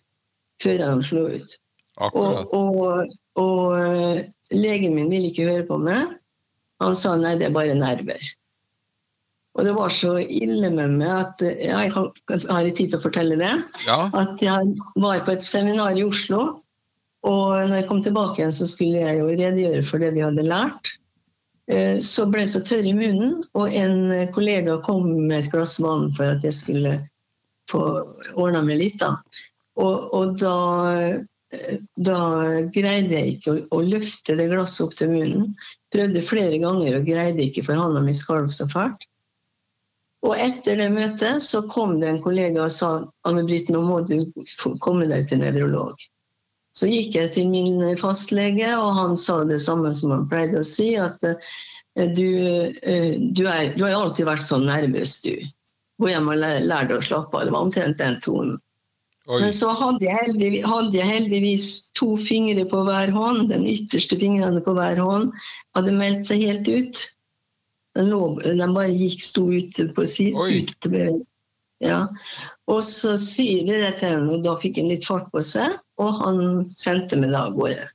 før 0.64 0.84
han 0.84 1.04
slo 1.06 1.28
ut. 1.32 1.58
Og, 2.16 2.54
og, 2.56 3.12
og 3.40 4.56
legen 4.56 4.96
min 4.96 5.12
ville 5.12 5.30
ikke 5.30 5.48
høre 5.48 5.68
på 5.68 5.78
meg. 5.84 6.16
Han 6.84 6.96
sa 6.96 7.14
nei, 7.20 7.36
det 7.40 7.50
er 7.50 7.56
bare 7.56 7.76
nerver. 7.76 8.24
Og 9.58 9.66
det 9.66 9.74
var 9.76 9.90
så 9.92 10.14
ille 10.22 10.70
med 10.72 10.98
meg 11.00 11.10
at 11.10 11.42
jeg 11.42 11.92
har, 11.92 12.10
har 12.30 12.66
jeg 12.68 12.76
tid 12.78 12.92
til 12.92 13.00
å 13.00 13.04
fortelle 13.08 13.38
det 13.40 13.52
Ja, 13.88 13.98
at 14.16 14.42
jeg 14.44 14.76
var 14.96 15.24
på 15.26 15.34
et 15.34 15.44
seminar 15.44 15.98
i 15.98 16.06
Oslo. 16.06 16.62
Og 17.28 17.68
når 17.68 17.82
jeg 17.82 17.88
kom 17.90 18.02
tilbake 18.06 18.40
igjen, 18.40 18.54
så 18.56 18.68
skulle 18.70 19.02
jeg 19.02 19.20
jo 19.20 19.26
redegjøre 19.28 19.84
for 19.90 20.00
det 20.00 20.14
vi 20.16 20.24
hadde 20.24 20.46
lært. 20.48 20.94
Eh, 21.68 21.98
Så 22.00 22.30
ble 22.32 22.46
jeg 22.46 22.54
så 22.54 22.62
tørr 22.64 22.88
i 22.88 22.96
munnen, 22.96 23.42
og 23.60 23.76
en 23.76 24.14
kollega 24.38 24.78
kom 24.86 25.10
med 25.28 25.42
et 25.42 25.52
glass 25.52 25.76
vann 25.84 26.08
for 26.16 26.38
at 26.38 26.46
jeg 26.48 26.56
skulle 26.56 26.96
få 27.70 27.84
ordna 28.40 28.64
meg 28.66 28.80
litt. 28.86 29.02
da. 29.04 29.18
Og, 29.80 30.08
og 30.16 30.40
da, 30.40 30.56
da 32.00 32.22
greide 32.72 33.18
jeg 33.18 33.36
ikke 33.36 33.58
å, 33.58 33.60
å 33.76 33.84
løfte 33.84 34.38
det 34.40 34.48
glasset 34.54 34.88
opp 34.88 34.96
til 35.02 35.12
munnen. 35.12 35.52
Prøvde 35.94 36.24
flere 36.24 36.62
ganger 36.62 37.02
og 37.02 37.08
greide 37.10 37.50
ikke, 37.50 37.66
for 37.68 37.80
handa 37.80 38.06
mi 38.06 38.16
skalv 38.16 38.48
så 38.54 38.70
fælt. 38.72 39.09
Og 40.28 40.34
etter 40.36 40.76
det 40.82 40.90
møtet 40.92 41.44
så 41.46 41.62
kom 41.72 42.00
det 42.02 42.10
en 42.10 42.22
kollega 42.24 42.66
og 42.66 42.74
sa 42.76 42.90
Anne-Britt, 43.30 43.70
nå 43.72 43.82
må 43.86 44.02
du 44.08 44.18
komme 44.84 45.08
deg 45.08 45.30
til 45.30 45.40
nevrolog. 45.40 45.96
Så 46.76 46.90
gikk 46.92 47.16
jeg 47.16 47.32
til 47.34 47.48
min 47.52 47.80
fastlege, 48.00 48.68
og 48.78 48.92
han 48.98 49.16
sa 49.18 49.40
det 49.48 49.62
samme 49.64 49.94
som 49.96 50.12
han 50.14 50.28
pleide 50.32 50.60
å 50.62 50.68
si, 50.68 50.92
at 51.00 51.24
eh, 51.26 52.10
du, 52.16 52.28
eh, 52.84 53.16
du, 53.20 53.46
er, 53.48 53.72
du 53.76 53.86
har 53.88 53.96
alltid 53.98 54.28
vært 54.28 54.44
sånn 54.46 54.68
nervøs, 54.70 55.18
du. 55.24 55.34
Gå 56.00 56.12
hjem 56.12 56.30
og 56.32 56.40
læ- 56.40 56.66
lær 56.68 56.88
deg 56.88 57.00
å 57.00 57.06
slappe 57.10 57.40
av. 57.40 57.48
Det 57.48 57.56
var 57.56 57.66
omtrent 57.68 58.00
den 58.00 58.20
tonen. 58.24 58.58
oi. 59.28 59.40
Men 59.42 59.56
så 59.56 59.72
hadde 59.76 60.06
jeg, 60.06 60.16
heldigvis, 60.20 60.68
hadde 60.68 61.00
jeg 61.00 61.10
heldigvis 61.10 61.66
to 62.00 62.14
fingre 62.28 62.64
på 62.70 62.84
hver 62.88 63.12
hånd. 63.16 63.50
Den 63.52 63.66
ytterste 63.68 64.20
fingrene 64.20 64.62
på 64.64 64.76
hver 64.78 65.00
hånd 65.00 65.32
hadde 65.76 65.96
meldt 65.96 66.28
seg 66.30 66.46
helt 66.48 66.70
ut. 66.72 67.02
Den, 67.98 68.74
bare 68.76 68.94
gikk, 68.94 69.24
sto 69.26 69.48
ute 69.50 69.90
på 69.96 70.06
siden. 70.08 71.22
Ja. 71.84 72.02
Og 72.70 72.84
så 72.86 73.16
sier 73.20 73.64
de 73.68 73.80
det 73.82 73.94
til 74.00 74.14
henne, 74.14 74.36
og 74.36 74.44
da 74.46 74.58
fikk 74.60 74.78
han 74.82 74.92
litt 74.92 75.08
fart 75.08 75.30
på 75.34 75.44
seg, 75.46 75.80
og 76.00 76.20
han 76.22 76.68
sendte 76.78 77.18
meg 77.20 77.34
da 77.34 77.48
av 77.48 77.56
gårde. 77.58 77.88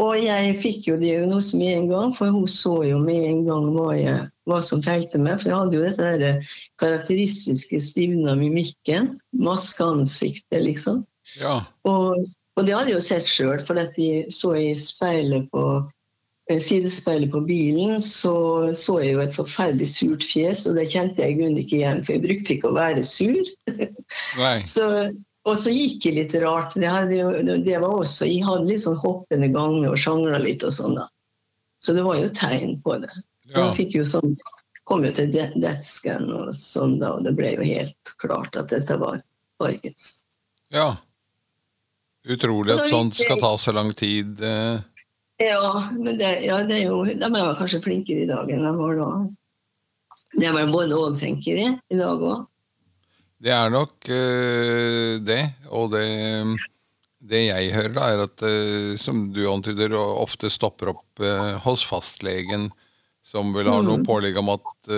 Og 0.00 0.16
jeg 0.16 0.54
fikk 0.62 0.86
jo 0.88 0.96
diagnose 0.96 1.58
med 1.60 1.74
en 1.76 1.88
gang, 1.90 2.12
for 2.16 2.32
hun 2.32 2.48
så 2.48 2.78
jo 2.88 2.98
med 3.02 3.26
en 3.28 3.42
gang 3.44 3.66
hva, 3.74 3.90
jeg, 3.98 4.28
hva 4.48 4.60
som 4.64 4.80
feilte 4.84 5.20
meg. 5.20 5.42
For 5.42 5.50
jeg 5.50 5.58
hadde 5.58 5.76
jo 5.76 5.82
dette 5.84 6.12
der 6.22 6.54
karakteristiske 6.80 7.80
stivna 7.84 8.34
mimikken. 8.40 9.12
Maskeansiktet, 9.36 10.62
liksom. 10.64 11.02
Ja, 11.36 11.60
Og, 11.88 12.24
og 12.56 12.64
det 12.66 12.72
hadde 12.74 12.94
jeg 12.94 12.96
jo 12.96 13.04
sett 13.04 13.28
sjøl, 13.28 13.60
for 13.66 13.76
dette 13.76 14.00
de 14.00 14.32
så 14.32 14.54
i 14.56 14.72
speilet 14.80 15.50
på 15.52 15.66
sidespeilet 16.50 17.30
på 17.32 17.40
bilen, 17.46 18.00
så 18.02 18.72
så 18.74 18.98
jeg 19.00 19.14
jo 19.14 19.20
et 19.22 19.34
forferdelig 19.36 19.86
surt 19.92 20.24
fjes, 20.26 20.64
og 20.66 20.74
det 20.76 20.88
kjente 20.90 21.22
jeg 21.22 21.34
i 21.34 21.36
grunnen 21.38 21.60
ikke 21.62 21.76
igjen, 21.78 22.00
for 22.04 22.16
jeg 22.16 22.24
brukte 22.24 22.54
ikke 22.56 22.72
å 22.72 22.76
være 22.76 23.04
sur. 23.06 23.52
Så, 24.68 24.86
og 25.48 25.56
så 25.56 25.72
gikk 25.72 26.04
jeg 26.04 26.16
litt 26.18 26.34
rart. 26.42 26.74
Det, 26.76 26.84
hadde 26.90 27.54
det 27.64 27.78
var 27.80 27.94
også, 28.02 28.26
Jeg 28.28 28.42
hadde 28.44 28.68
litt 28.68 28.82
sånn 28.84 28.98
hoppende 29.00 29.48
ganger 29.54 29.94
og 29.94 30.02
sjangla 30.02 30.38
litt 30.42 30.62
og 30.66 30.74
sånn. 30.76 30.98
da. 30.98 31.06
Så 31.80 31.94
det 31.96 32.04
var 32.04 32.18
jo 32.20 32.28
tegn 32.36 32.76
på 32.84 32.98
det. 33.00 33.10
Ja, 33.48 33.64
Jeg 33.70 33.78
fikk 33.78 33.96
jo 33.96 34.04
sånn, 34.04 34.36
kom 34.84 35.06
jo 35.06 35.14
til 35.16 35.32
desken, 35.32 36.28
og 36.28 36.52
sånn 36.58 36.98
da, 37.00 37.14
og 37.16 37.24
det 37.24 37.32
ble 37.38 37.54
jo 37.54 37.64
helt 37.64 38.12
klart 38.20 38.58
at 38.60 38.68
dette 38.74 38.98
var 39.00 39.22
Parkinson. 39.62 40.22
ja. 40.74 40.90
Utrolig 42.22 42.70
at 42.76 42.86
sånt 42.86 43.16
skal 43.18 43.40
ta 43.40 43.48
så 43.58 43.72
lang 43.74 43.88
tid. 43.98 44.38
eh. 44.46 44.78
Ja, 45.42 45.90
men 45.98 46.18
det, 46.20 46.30
ja, 46.46 46.60
det 46.66 46.78
er 46.78 46.88
jo, 46.90 47.02
de 47.06 47.18
er 47.18 47.32
vel 47.34 47.56
kanskje 47.58 47.82
flinkere 47.84 48.24
i 48.24 48.30
dag 48.30 48.50
enn 48.52 48.66
de 48.66 48.72
var 48.78 48.98
da. 48.98 49.08
Det 50.36 50.48
er 50.48 50.56
vel 50.56 50.72
både 50.72 50.98
og, 50.98 51.16
tenker 51.20 51.58
jeg, 51.58 51.78
i 51.90 51.98
dag 51.98 52.20
òg. 52.20 52.44
Det 53.42 53.50
er 53.50 53.72
nok 53.74 54.06
øh, 54.12 55.16
det, 55.26 55.40
og 55.74 55.88
det, 55.96 56.04
det 57.18 57.40
jeg 57.48 57.72
hører, 57.74 57.94
da, 57.96 58.04
er 58.12 58.22
at 58.28 58.44
øh, 58.46 58.92
som 59.00 59.24
du 59.34 59.42
antyder, 59.50 59.96
ofte 59.98 60.50
stopper 60.52 60.92
opp 60.92 61.24
øh, 61.24 61.56
hos 61.64 61.82
fastlegen, 61.88 62.68
som 63.26 63.50
vil 63.56 63.70
ha 63.70 63.80
noe 63.82 64.04
pålegg 64.06 64.38
om 64.38 64.52
at 64.52 64.90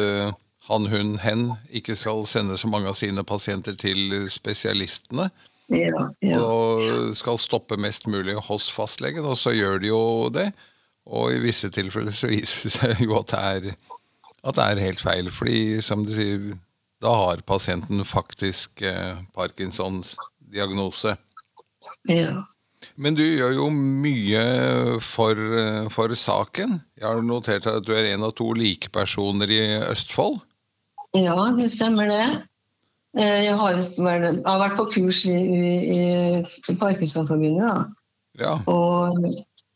han, 0.68 0.86
hun, 0.88 1.16
hen 1.20 1.42
ikke 1.76 1.96
skal 1.96 2.24
sende 2.28 2.56
så 2.60 2.68
mange 2.72 2.88
av 2.88 2.96
sine 2.96 3.24
pasienter 3.24 3.76
til 3.80 4.24
spesialistene, 4.32 5.28
Ja, 5.72 6.08
ja. 6.20 6.38
og 6.44 7.14
skal 7.16 7.38
stoppe 7.40 7.78
mest 7.80 8.08
mulig 8.10 8.36
hos 8.48 8.68
fastlegen, 8.72 9.24
og 9.24 9.38
så 9.40 9.54
gjør 9.56 9.80
de 9.80 9.90
jo 9.90 10.02
det. 10.34 10.50
Og 11.04 11.34
i 11.34 11.40
visse 11.40 11.70
tilfeller 11.72 12.12
så 12.16 12.28
viser 12.32 12.68
det 12.68 12.74
seg 12.74 13.04
jo 13.04 13.16
at 13.18 13.32
det 13.32 13.40
er, 13.40 13.68
at 14.44 14.58
det 14.58 14.66
er 14.66 14.84
helt 14.86 15.04
feil, 15.04 15.30
fordi 15.32 15.80
som 15.84 16.04
du 16.04 16.12
sier, 16.12 16.52
da 17.04 17.12
har 17.16 17.44
pasienten 17.48 18.04
faktisk 18.08 18.84
eh, 18.84 19.16
Parkinsons 19.36 20.16
diagnose. 20.52 21.16
ja. 22.08 22.44
Men 23.00 23.16
du 23.16 23.22
gjør 23.24 23.54
jo 23.56 23.68
mye 23.72 24.40
for, 25.02 25.32
eh, 25.34 25.86
for 25.90 26.12
saken. 26.18 26.76
Jeg 27.00 27.06
har 27.08 27.22
notert 27.24 27.66
at 27.70 27.84
du 27.86 27.94
er 27.96 28.10
en 28.12 28.26
av 28.26 28.34
to 28.36 28.50
likepersoner 28.54 29.50
i 29.50 29.62
Østfold. 29.88 30.42
ja, 31.16 31.38
det 31.56 31.70
stemmer 31.72 32.10
det. 32.10 32.26
Eh, 33.16 33.40
Jeg 33.46 33.54
har, 33.58 33.76
jeg 33.78 34.42
har 34.46 34.60
vært 34.62 34.76
på 34.78 34.86
kurs 34.94 35.24
i, 35.30 35.34
i, 35.34 36.04
i 36.70 36.76
Parkinsonforbundet, 36.80 37.62
da. 37.62 37.84
Ja. 38.40 38.54
Og, 38.66 39.20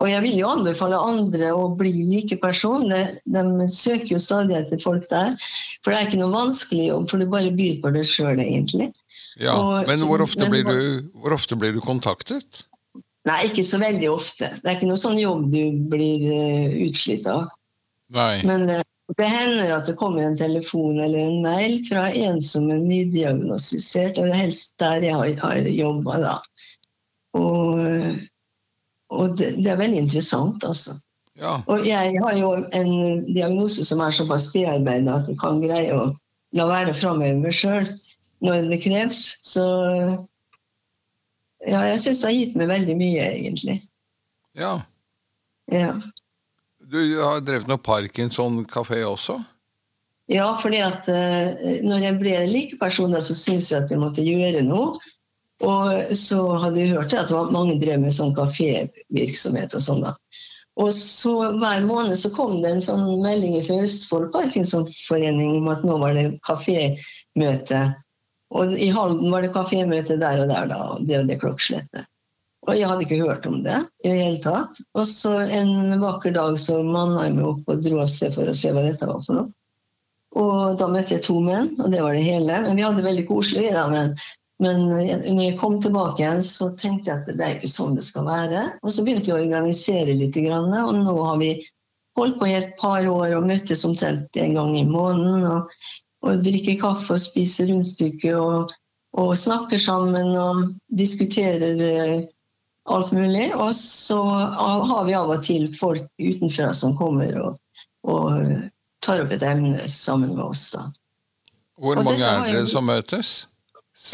og 0.02 0.08
jeg 0.10 0.22
vil 0.24 0.38
jo 0.40 0.48
anbefale 0.50 0.98
andre 0.98 1.52
å 1.54 1.68
bli 1.78 1.92
like 2.08 2.38
person. 2.42 2.88
De, 2.90 3.42
søker 3.70 4.16
jo 4.16 4.18
stadig 4.22 4.56
etter 4.58 4.80
folk 4.82 5.06
der. 5.12 5.36
For 5.84 5.92
det 5.94 6.00
er 6.00 6.08
ikke 6.08 6.18
noe 6.22 6.34
vanskelig 6.34 6.88
jobb, 6.90 7.06
for 7.10 7.22
du 7.22 7.28
bare 7.30 7.52
byr 7.54 7.78
på 7.84 7.92
det 7.94 8.06
sjøl, 8.10 8.40
egentlig. 8.42 8.90
ja. 9.38 9.54
Og- 9.54 9.86
Men 9.86 10.02
hvor 10.08 10.20
ofte, 10.26 10.48
men- 10.48 10.50
blir 10.50 10.64
du, 10.66 11.10
hvor 11.14 11.32
ofte 11.38 11.54
blir 11.56 11.72
du 11.72 11.80
kontaktet? 11.80 12.64
Nei, 13.28 13.44
ikke 13.50 13.62
så 13.66 13.78
veldig 13.78 14.08
ofte. 14.10 14.48
Det 14.62 14.64
er 14.64 14.76
ikke 14.78 14.88
noe 14.88 14.96
sånn 14.98 15.18
jobb 15.20 15.50
du 15.52 15.72
blir 15.90 16.22
uh, 16.32 16.68
utslitt 16.88 17.26
av. 17.28 17.48
Nei. 18.14 18.40
Men 18.48 18.70
eh, 18.70 18.82
det 19.16 19.24
hender 19.24 19.70
at 19.72 19.86
det 19.88 19.96
kommer 19.96 20.22
en 20.22 20.36
telefon 20.36 20.98
eller 21.00 21.18
en 21.18 21.42
mail 21.42 21.78
fra 21.88 22.10
en 22.12 22.42
som 22.44 22.68
er 22.70 22.82
nydiagnostisert, 22.82 24.18
og 24.18 24.28
det 24.28 24.34
er 24.34 24.42
helst 24.42 24.74
der 24.82 25.06
jeg 25.06 25.16
har, 25.16 25.30
har 25.40 25.68
jobba, 25.72 26.18
da. 26.20 26.34
Og, 27.38 27.80
og 29.08 29.38
det, 29.40 29.54
det 29.62 29.72
er 29.72 29.80
veldig 29.80 30.02
interessant, 30.04 30.64
altså. 30.68 30.98
Ja. 31.38 31.60
Og 31.70 31.86
jeg 31.86 32.18
har 32.20 32.36
jo 32.36 32.50
en 32.74 32.92
diagnose 33.30 33.84
som 33.86 34.02
er 34.04 34.12
såpass 34.12 34.50
bearbeida 34.52 35.20
at 35.20 35.30
jeg 35.30 35.38
kan 35.40 35.62
greie 35.62 35.94
å 35.94 36.10
la 36.58 36.66
være 36.68 36.92
å 36.92 36.98
framheve 36.98 37.38
meg 37.40 37.54
sjøl 37.54 37.86
når 38.44 38.68
det 38.72 38.80
kreves. 38.82 39.38
Så 39.46 39.64
ja, 41.64 41.80
jeg 41.86 42.02
syns 42.02 42.20
det 42.20 42.28
har 42.28 42.36
gitt 42.36 42.58
meg 42.58 42.72
veldig 42.74 42.98
mye, 42.98 43.32
egentlig. 43.40 43.80
ja. 44.58 44.78
Ja. 45.68 45.92
Du 46.88 47.00
har 47.20 47.42
drevet 47.44 47.68
noe 47.68 47.80
Parkinson-kafé 47.84 49.02
også? 49.04 49.36
Ja, 50.32 50.48
fordi 50.60 50.80
at 50.84 51.08
uh, 51.08 51.52
når 51.84 52.04
jeg 52.04 52.18
ble 52.20 52.34
likeperson, 52.48 53.16
så 53.20 53.36
syntes 53.36 53.70
jeg 53.72 53.84
at 53.84 53.92
jeg 53.92 54.00
måtte 54.00 54.24
gjøre 54.24 54.64
noe. 54.64 54.96
Og 55.64 56.14
så 56.16 56.38
hadde 56.62 56.80
jeg 56.80 56.94
hørt 56.94 57.12
at 57.12 57.28
det 57.28 57.36
var 57.36 57.52
mange 57.52 57.76
drev 57.82 58.00
med 58.04 58.14
sånn 58.14 58.34
kafévirksomhet 58.36 59.74
og 59.74 59.82
sånn. 59.84 60.04
da. 60.06 60.14
Og 60.78 60.92
så 60.94 61.32
hver 61.58 61.82
måned 61.86 62.14
så 62.20 62.30
kom 62.30 62.60
det 62.62 62.70
en 62.70 62.84
sånn 62.84 63.06
melding 63.24 63.56
fra 63.66 63.80
Østfold 63.82 64.30
Parkinsonforening 64.34 65.56
om 65.58 65.72
at 65.72 65.82
nå 65.86 65.96
var 65.98 66.14
det 66.14 66.28
kafémøte. 66.46 67.80
Og 68.54 68.76
i 68.78 68.92
Halden 68.94 69.34
var 69.34 69.42
det 69.42 69.50
kafémøte 69.56 70.20
der 70.20 70.44
og 70.44 70.52
der, 70.52 70.70
da, 70.70 70.78
og 70.94 71.08
det 71.08 71.18
og 71.18 71.28
det 71.28 71.40
klokkeslettet. 71.42 72.06
Og 72.68 72.76
jeg 72.76 72.88
hadde 72.90 73.04
ikke 73.06 73.22
hørt 73.24 73.46
om 73.48 73.62
det 73.64 73.78
i 74.04 74.10
det 74.10 74.18
hele 74.18 74.40
tatt. 74.44 74.80
Og 74.98 75.06
så 75.08 75.38
en 75.40 75.94
vakker 76.02 76.34
dag 76.36 76.58
så 76.60 76.82
manna 76.84 77.24
jeg 77.24 77.38
meg 77.38 77.46
opp 77.48 77.70
og 77.72 77.84
dro 77.84 78.02
av 78.02 78.10
sted 78.12 78.34
for 78.36 78.50
å 78.50 78.56
se 78.56 78.74
hva 78.74 78.84
dette 78.84 79.08
var 79.08 79.22
for 79.24 79.40
noe. 79.40 79.52
Og 80.38 80.76
da 80.78 80.88
møtte 80.92 81.16
jeg 81.16 81.24
to 81.24 81.38
menn, 81.40 81.70
og 81.80 81.88
det 81.94 82.02
var 82.04 82.14
det 82.14 82.26
hele. 82.26 82.60
Men 82.66 82.76
vi 82.76 82.84
hadde 82.84 83.00
det 83.00 83.08
veldig 83.08 83.24
koselig. 83.30 83.70
da, 83.72 83.86
Men, 83.90 84.12
men 84.60 84.84
når 84.90 85.42
jeg 85.46 85.56
kom 85.62 85.78
tilbake 85.80 86.22
igjen, 86.22 86.44
så 86.44 86.68
tenkte 86.76 87.10
jeg 87.10 87.22
at 87.22 87.32
det 87.32 87.46
er 87.46 87.56
ikke 87.56 87.72
sånn 87.72 87.96
det 87.96 88.04
skal 88.06 88.28
være. 88.28 88.66
Og 88.82 88.92
så 88.92 89.06
begynte 89.06 89.32
jeg 89.32 89.38
å 89.38 89.46
organisere 89.46 90.18
litt, 90.20 90.36
og 90.36 90.92
nå 91.00 91.16
har 91.24 91.40
vi 91.40 91.54
holdt 92.18 92.38
på 92.40 92.50
i 92.50 92.56
et 92.58 92.74
par 92.80 93.06
år 93.08 93.36
og 93.38 93.48
møttes 93.48 93.86
omtrent 93.88 94.42
en 94.42 94.58
gang 94.58 94.74
i 94.76 94.84
måneden. 94.86 95.48
Og, 95.48 95.72
og 96.26 96.44
drikker 96.44 96.80
kaffe 96.82 97.16
og 97.16 97.22
spiser 97.24 97.70
rundstykke 97.72 98.34
og, 98.36 98.74
og 99.16 99.36
snakker 99.38 99.80
sammen 99.80 100.34
og 100.36 100.66
diskuterer 100.98 101.80
eh, 101.88 102.18
alt 102.94 103.12
mulig. 103.16 103.48
Og 103.54 103.72
så 103.76 104.18
har 104.22 105.04
vi 105.08 105.16
av 105.18 105.30
og 105.34 105.44
til 105.46 105.68
folk 105.76 106.06
utenfra 106.20 106.70
som 106.76 106.96
kommer 106.98 107.34
og, 107.42 107.58
og 108.08 108.48
tar 109.04 109.24
opp 109.24 109.34
et 109.36 109.44
emne 109.46 109.84
sammen 109.90 110.34
med 110.36 110.44
oss. 110.44 110.70
da. 110.74 110.86
Hvor 111.78 112.00
Og 112.00 112.08
mange 112.08 112.24
er 112.26 112.48
dere 112.48 112.66
som 112.70 112.88
møtes? 112.88 113.46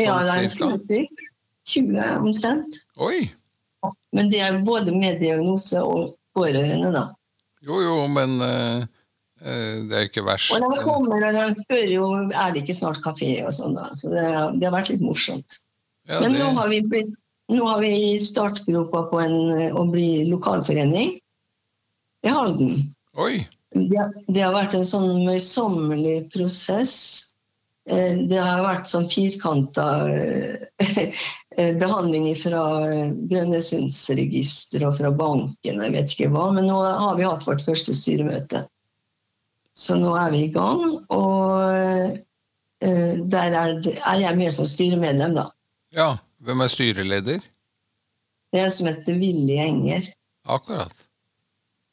Ja, 0.00 0.19
Sånn 0.19 0.26
det 0.28 0.35
er 0.35 0.49
cirka? 0.49 0.69
20 0.75 0.85
stykk. 0.85 1.25
20 1.64 2.02
omtrent. 2.21 2.81
Oi! 3.00 3.23
Men 4.16 4.31
det 4.33 4.40
er 4.45 4.59
både 4.64 4.93
med 4.97 5.19
diagnose 5.21 5.81
og 5.85 6.14
pårørende, 6.37 6.90
da. 6.95 7.07
Jo, 7.64 7.81
jo, 7.81 7.95
men 8.12 8.37
eh, 8.44 8.85
det 9.88 9.96
er 9.98 10.07
ikke 10.09 10.25
verst. 10.25 10.55
Og 10.57 10.72
de 10.72 10.85
kommer 10.85 11.25
og 11.29 11.37
de 11.37 11.44
spør 11.59 11.88
jo 11.92 12.09
er 12.29 12.53
det 12.55 12.64
ikke 12.64 12.77
snart 12.77 13.01
kafé 13.05 13.37
og 13.44 13.53
sånn. 13.57 13.77
da. 13.77 13.90
Så 13.96 14.12
det, 14.12 14.25
det 14.61 14.68
har 14.68 14.77
vært 14.77 14.92
litt 14.92 15.05
morsomt. 15.05 15.61
Ja, 16.09 16.20
Men 16.20 16.37
det, 16.37 16.42
nå 16.44 16.53
har 16.59 16.68
vi 16.72 16.83
blitt 16.85 17.12
nå 17.52 17.66
har 17.66 17.80
vi 17.80 18.18
startgropa 18.20 19.02
på 19.11 19.20
en, 19.20 19.37
å 19.76 19.85
bli 19.90 20.24
lokalforening 20.30 21.18
i 22.24 22.33
Halden. 22.33 22.78
Oi! 23.20 23.44
Det, 23.74 24.02
det 24.30 24.40
har 24.40 24.54
vært 24.54 24.76
en 24.78 24.87
sånn 24.87 25.24
møysommelig 25.26 26.28
prosess. 26.35 26.96
Eh, 27.90 28.20
Det 28.30 28.38
har 28.40 28.62
vært 28.64 28.88
sånn 28.88 29.09
firkanta 29.11 29.87
eh, 30.87 31.72
behandling 31.80 32.30
fra 32.38 32.62
Brønnøysundsregisteret 33.28 34.87
og 34.88 35.00
fra 35.00 35.11
banken, 35.12 35.80
og 35.80 35.88
jeg 35.88 35.96
vet 35.96 36.14
ikke 36.14 36.30
hva. 36.33 36.48
Men 36.54 36.70
nå 36.70 36.78
har 36.87 37.18
vi 37.18 37.26
hatt 37.26 37.48
vårt 37.48 37.64
første 37.66 37.96
styremøte. 37.96 38.64
Så 39.74 39.98
nå 39.98 40.14
er 40.16 40.30
vi 40.33 40.46
i 40.46 40.52
gang. 40.54 41.00
Og 41.12 41.74
eh, 41.74 43.18
der 43.35 43.59
er, 43.59 43.76
er 43.83 44.22
jeg 44.22 44.38
med 44.38 44.54
som 44.54 44.70
styremedlem, 44.70 45.35
da. 45.37 45.50
Ja, 45.94 46.14
hvem 46.44 46.61
er 46.64 46.70
styreleder? 46.72 47.40
Det 48.52 48.61
er 48.61 48.68
en 48.68 48.74
som 48.74 48.87
heter 48.90 49.16
Willy 49.18 49.57
Enger, 49.64 50.11
Akkurat. 50.46 50.94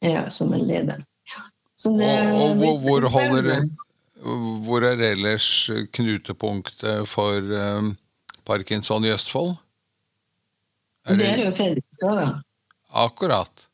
ja, 0.03 0.27
som 0.29 0.51
er 0.53 0.61
lederen. 0.61 1.05
Ja. 1.31 1.41
Og, 1.89 2.03
og 2.43 2.59
hvor, 2.59 2.77
hvor 2.83 3.07
holder. 3.09 3.65
Hvor 4.61 4.83
er 4.85 4.99
ellers 5.01 5.71
knutepunktet 5.97 7.07
for 7.09 7.41
um, 7.41 7.95
Parkinson 8.45 9.07
i 9.07 9.09
Østfold? 9.09 9.55
Er 11.09 11.17
Det 11.17 11.29
er 11.31 11.39
jo 11.47 11.53
Fredrikstad, 11.57 12.19
da. 12.19 12.27
akkurat? 12.93 13.65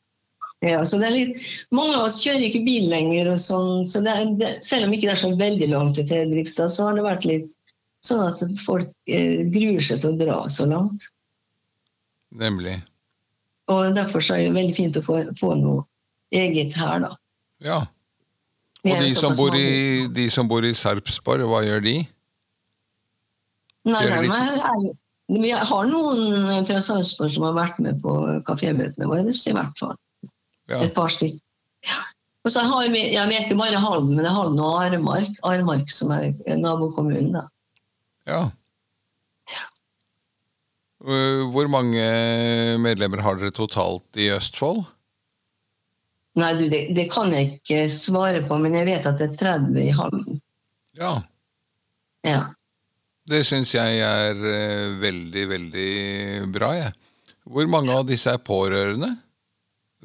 Ja, 0.64 0.80
så 0.88 0.96
det 0.98 1.10
er 1.10 1.14
litt, 1.14 1.44
mange 1.70 1.98
av 1.98 2.06
oss 2.06 2.22
kjører 2.24 2.48
ikke 2.48 2.64
bil 2.64 2.88
lenger, 2.90 3.28
og 3.34 3.42
sånn, 3.42 3.84
så 3.86 4.00
det 4.02 4.14
er, 4.14 4.32
det, 4.40 4.48
selv 4.64 4.88
om 4.88 4.96
ikke 4.96 5.10
det 5.10 5.12
er 5.18 5.20
så 5.26 5.34
veldig 5.38 5.68
langt 5.70 6.00
til 6.00 6.08
Fredrikstad, 6.08 6.72
så 6.72 6.88
har 6.88 6.96
det 6.96 7.04
vært 7.04 7.28
litt 7.28 7.52
sånn 8.06 8.24
at 8.28 8.42
folk 8.62 8.90
eh, 9.10 9.44
gruer 9.52 9.84
seg 9.84 10.02
til 10.02 10.14
å 10.14 10.20
dra 10.20 10.38
så 10.52 10.66
langt. 10.70 11.08
Nemlig. 12.38 12.76
Og 13.72 13.94
derfor 13.96 14.24
så 14.24 14.36
er 14.36 14.42
det 14.42 14.48
jo 14.50 14.56
veldig 14.58 14.76
fint 14.76 14.98
å 15.00 15.04
få, 15.04 15.20
få 15.38 15.54
noe 15.60 15.84
eget 16.34 16.76
her, 16.78 17.02
da. 17.04 17.12
Ja. 17.64 17.80
Og 18.86 19.02
de 19.02 19.10
som, 19.16 19.34
bor 19.36 19.56
i, 19.58 20.06
de 20.14 20.28
som 20.30 20.48
bor 20.48 20.64
i 20.64 20.74
Sarpsborg, 20.76 21.44
hva 21.50 21.64
gjør 21.66 21.82
de? 21.84 21.96
Nei, 23.88 24.02
gjør 24.04 24.14
nei, 24.14 24.22
litt- 24.28 24.68
er, 24.70 24.86
vi 25.28 25.50
har 25.52 25.88
noen 25.90 26.68
fra 26.68 26.80
Sarpsborg 26.84 27.34
som 27.34 27.48
har 27.48 27.56
vært 27.58 27.80
med 27.84 27.98
på 28.04 28.14
kafémøtene 28.48 29.08
våre, 29.10 29.34
i 29.34 29.56
hvert 29.56 29.82
fall. 29.82 29.96
Ja. 30.68 30.80
Et 30.84 30.94
par 30.96 31.12
stykker. 31.12 31.42
Ja. 31.88 32.00
Og 32.46 32.52
så 32.54 32.62
har 32.64 32.88
vi, 32.88 33.00
jeg 33.12 33.20
er 33.20 33.42
ikke 33.42 33.58
bare 33.58 33.80
Halden, 33.82 34.14
men 34.14 34.24
det 34.24 34.30
er 34.30 34.36
Halden 34.36 34.60
og 34.62 34.78
Aremark, 34.80 35.34
Aremark 35.44 35.90
som 35.92 36.14
er 36.14 36.30
nabokommunen. 36.56 37.34
da. 37.34 37.42
Ja. 38.28 38.42
ja. 39.52 39.64
Hvor 41.54 41.70
mange 41.72 42.04
medlemmer 42.82 43.24
har 43.24 43.40
dere 43.40 43.54
totalt 43.54 44.20
i 44.20 44.30
Østfold? 44.36 44.84
Nei, 46.38 46.52
du, 46.54 46.68
det, 46.70 46.84
det 46.94 47.08
kan 47.10 47.32
jeg 47.34 47.56
ikke 47.56 47.88
svare 47.90 48.44
på, 48.46 48.60
men 48.62 48.76
jeg 48.78 48.86
vet 48.92 49.08
at 49.10 49.18
det 49.18 49.32
er 49.32 49.40
30 49.40 49.80
i 49.82 49.90
Halden. 49.96 50.38
Ja. 50.98 51.16
Ja. 52.26 52.42
Det 53.28 53.42
syns 53.46 53.74
jeg 53.74 54.00
er 54.04 54.38
eh, 54.38 54.84
veldig, 55.02 55.44
veldig 55.50 55.88
bra, 56.54 56.72
jeg. 56.78 56.92
Hvor 57.48 57.66
mange 57.70 57.94
av 57.96 58.06
disse 58.08 58.32
er 58.32 58.44
pårørende? 58.44 59.10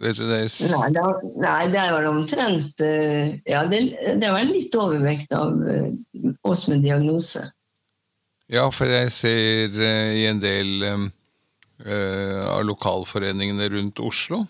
Vet 0.02 0.18
du 0.18 0.26
det? 0.26 0.42
Nei, 0.72 0.88
det 0.96 1.02
er, 1.04 1.20
nei, 1.44 1.60
det 1.70 1.80
er 1.80 1.92
vel 1.94 2.08
omtrent 2.10 2.82
eh, 2.82 3.36
Ja, 3.46 3.62
det, 3.70 3.84
det 3.94 4.26
er 4.26 4.34
vel 4.34 4.50
litt 4.50 4.74
overvekt 4.74 5.36
av 5.38 5.60
eh, 5.70 5.92
oss 6.50 6.66
med 6.72 6.82
diagnose. 6.86 7.46
Ja, 8.52 8.66
for 8.76 8.90
jeg 8.92 9.12
ser 9.16 9.78
eh, 9.80 10.18
i 10.20 10.26
en 10.28 10.42
del 10.44 10.84
eh, 10.84 11.06
eh, 11.86 12.42
av 12.44 12.66
lokalforeningene 12.68 13.70
rundt 13.72 14.04
Oslo, 14.04 14.44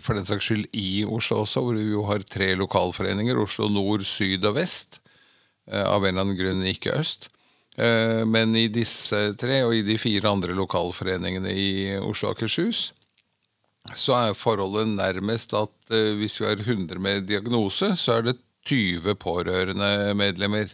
for 0.00 0.16
den 0.16 0.24
saks 0.24 0.46
skyld 0.48 0.68
i 0.80 1.02
Oslo 1.04 1.42
også, 1.42 1.60
hvor 1.60 1.76
vi 1.76 1.90
jo 1.90 2.06
har 2.08 2.22
tre 2.24 2.54
lokalforeninger, 2.56 3.36
Oslo 3.36 3.66
nord, 3.68 4.06
syd 4.08 4.46
og 4.48 4.54
vest, 4.56 5.02
av 5.68 6.06
en 6.06 6.08
eller 6.08 6.22
annen 6.22 6.38
grunn 6.38 6.62
ikke 6.64 6.94
øst. 6.96 7.28
Men 8.32 8.56
i 8.56 8.64
disse 8.72 9.20
tre 9.36 9.58
og 9.66 9.74
i 9.76 9.82
de 9.84 9.98
fire 10.00 10.32
andre 10.32 10.56
lokalforeningene 10.56 11.52
i 11.52 11.68
Oslo 11.98 12.30
og 12.30 12.38
Akershus, 12.38 12.80
så 13.92 14.16
er 14.22 14.40
forholdet 14.40 14.94
nærmest 14.94 15.52
at 15.58 15.92
hvis 16.16 16.38
vi 16.40 16.48
har 16.48 16.56
100 16.56 16.96
med 16.96 17.28
diagnose, 17.28 17.92
så 18.00 18.22
er 18.22 18.30
det 18.30 18.38
20 18.72 19.20
pårørende 19.20 20.14
medlemmer. 20.16 20.72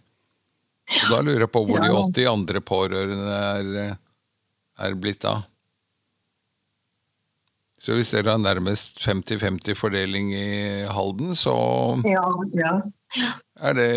Og 0.88 1.12
da 1.12 1.20
lurer 1.20 1.44
jeg 1.44 1.52
på 1.52 1.62
hvor 1.68 1.82
de 1.84 1.90
80 1.92 2.28
andre 2.30 2.60
pårørende 2.64 3.38
er, 3.38 3.96
er 4.80 4.98
blitt 5.00 5.26
av. 5.28 5.44
Så 7.78 7.94
hvis 7.94 8.10
dere 8.10 8.34
har 8.34 8.42
nærmest 8.42 8.98
50-50 9.04 9.76
fordeling 9.78 10.32
i 10.34 10.84
Halden, 10.90 11.34
så 11.38 11.54
Ja, 12.08 12.24
ja. 12.58 12.72
er 13.60 13.76
det 13.78 13.90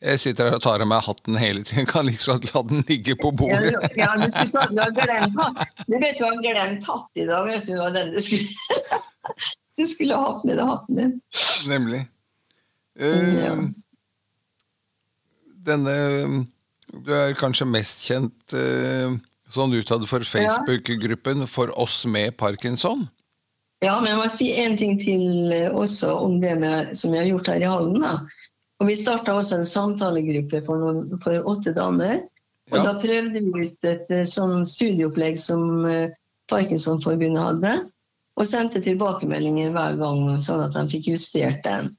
Jeg 0.00 0.20
sitter 0.20 0.48
her 0.48 0.56
og 0.56 0.62
tar 0.62 0.80
av 0.84 0.88
meg 0.88 1.04
hatten 1.04 1.36
hele 1.40 1.62
tiden. 1.64 1.86
Kan 1.88 2.06
liksom 2.06 2.40
la 2.54 2.62
den 2.68 2.84
ligge 2.88 3.16
på 3.20 3.30
bordet. 3.36 3.72
ja, 3.96 4.10
du, 4.16 4.26
har 4.80 4.92
glemt 4.92 5.38
hatt. 5.40 5.84
Du 5.86 5.96
vet 5.98 6.18
du 6.18 6.24
har 6.24 6.36
glemt 6.42 6.84
hatt 6.86 7.10
i 7.16 7.24
dag, 7.28 7.46
vet 7.48 7.66
du 7.66 7.72
hva 7.80 7.90
den 7.94 8.12
du 8.14 8.20
skulle 8.22 9.00
Du 9.76 9.84
skulle 9.84 10.16
ha 10.16 10.30
hatt 10.30 10.44
med 10.48 10.56
deg 10.56 10.68
hatten 10.70 11.00
din. 11.00 11.16
Nemlig. 11.68 12.06
Uh, 13.00 13.34
Ja. 13.44 13.56
Denne 15.66 16.46
Du 17.04 17.10
er 17.12 17.34
kanskje 17.38 17.66
mest 17.68 18.06
kjent 18.06 18.54
uh, 18.54 19.16
sånn 19.50 19.74
utad 19.74 20.04
for 20.08 20.22
Facebook-gruppen 20.26 21.46
For 21.50 21.72
oss 21.78 22.04
med 22.06 22.36
parkinson? 22.38 23.08
Ja, 23.84 23.98
men 24.00 24.08
jeg 24.12 24.18
må 24.18 24.26
si 24.32 24.46
en 24.56 24.76
ting 24.80 24.94
til 24.96 25.52
eh, 25.52 25.68
også 25.68 26.14
om 26.24 26.38
det 26.40 26.54
med, 26.62 26.94
som 26.96 27.12
jeg 27.12 27.26
har 27.26 27.28
gjort 27.28 27.50
her 27.52 27.60
i 27.60 27.68
Hallen. 27.68 27.98
Da. 28.00 28.14
Og 28.80 28.88
vi 28.88 28.94
starta 28.96 29.34
også 29.36 29.58
en 29.60 29.68
samtalegruppe 29.68 30.62
for, 30.64 30.80
noen, 30.80 31.18
for 31.20 31.44
åtte 31.50 31.74
damer. 31.76 32.22
Og 32.72 32.78
Ja. 32.78 32.86
da 32.88 32.94
prøvde 33.02 33.42
vi 33.44 33.66
ut 33.66 33.84
et 33.84 34.08
eh, 34.10 34.24
sånn 34.24 34.64
studieopplegg 34.66 35.36
som 35.38 35.84
eh, 35.86 36.08
Parkinsonforbundet 36.48 37.42
hadde. 37.42 37.74
Og 38.40 38.48
sendte 38.48 38.80
tilbakemeldinger 38.84 39.70
hver 39.76 40.00
gang, 40.00 40.24
sånn 40.40 40.64
at 40.64 40.74
de 40.76 40.86
fikk 40.96 41.12
justert 41.12 41.60
den. 41.64 41.92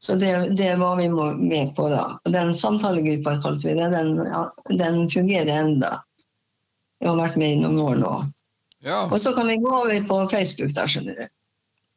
Så 0.00 0.14
det, 0.16 0.32
det 0.56 0.76
var 0.80 0.96
vi 0.96 1.08
med 1.36 1.74
på 1.76 1.88
da. 1.92 2.18
Den 2.24 2.54
samtalegruppa, 2.56 3.36
kalte 3.42 3.68
vi 3.68 3.74
det, 3.76 3.90
den, 3.92 4.14
den 4.78 5.02
fungerer 5.12 5.50
enda. 5.60 5.98
Jeg 7.00 7.10
har 7.10 7.18
vært 7.20 7.36
med 7.40 7.52
i 7.52 7.60
noen 7.60 7.82
år 7.84 8.00
nå. 8.00 8.14
Ja. 8.84 9.02
Og 9.10 9.20
så 9.20 9.34
kan 9.36 9.48
vi 9.48 9.58
gå 9.60 9.68
over 9.76 10.00
på 10.08 10.22
Facebook, 10.32 10.72
da, 10.76 10.86
skjønner 10.88 11.18
du. 11.18 11.26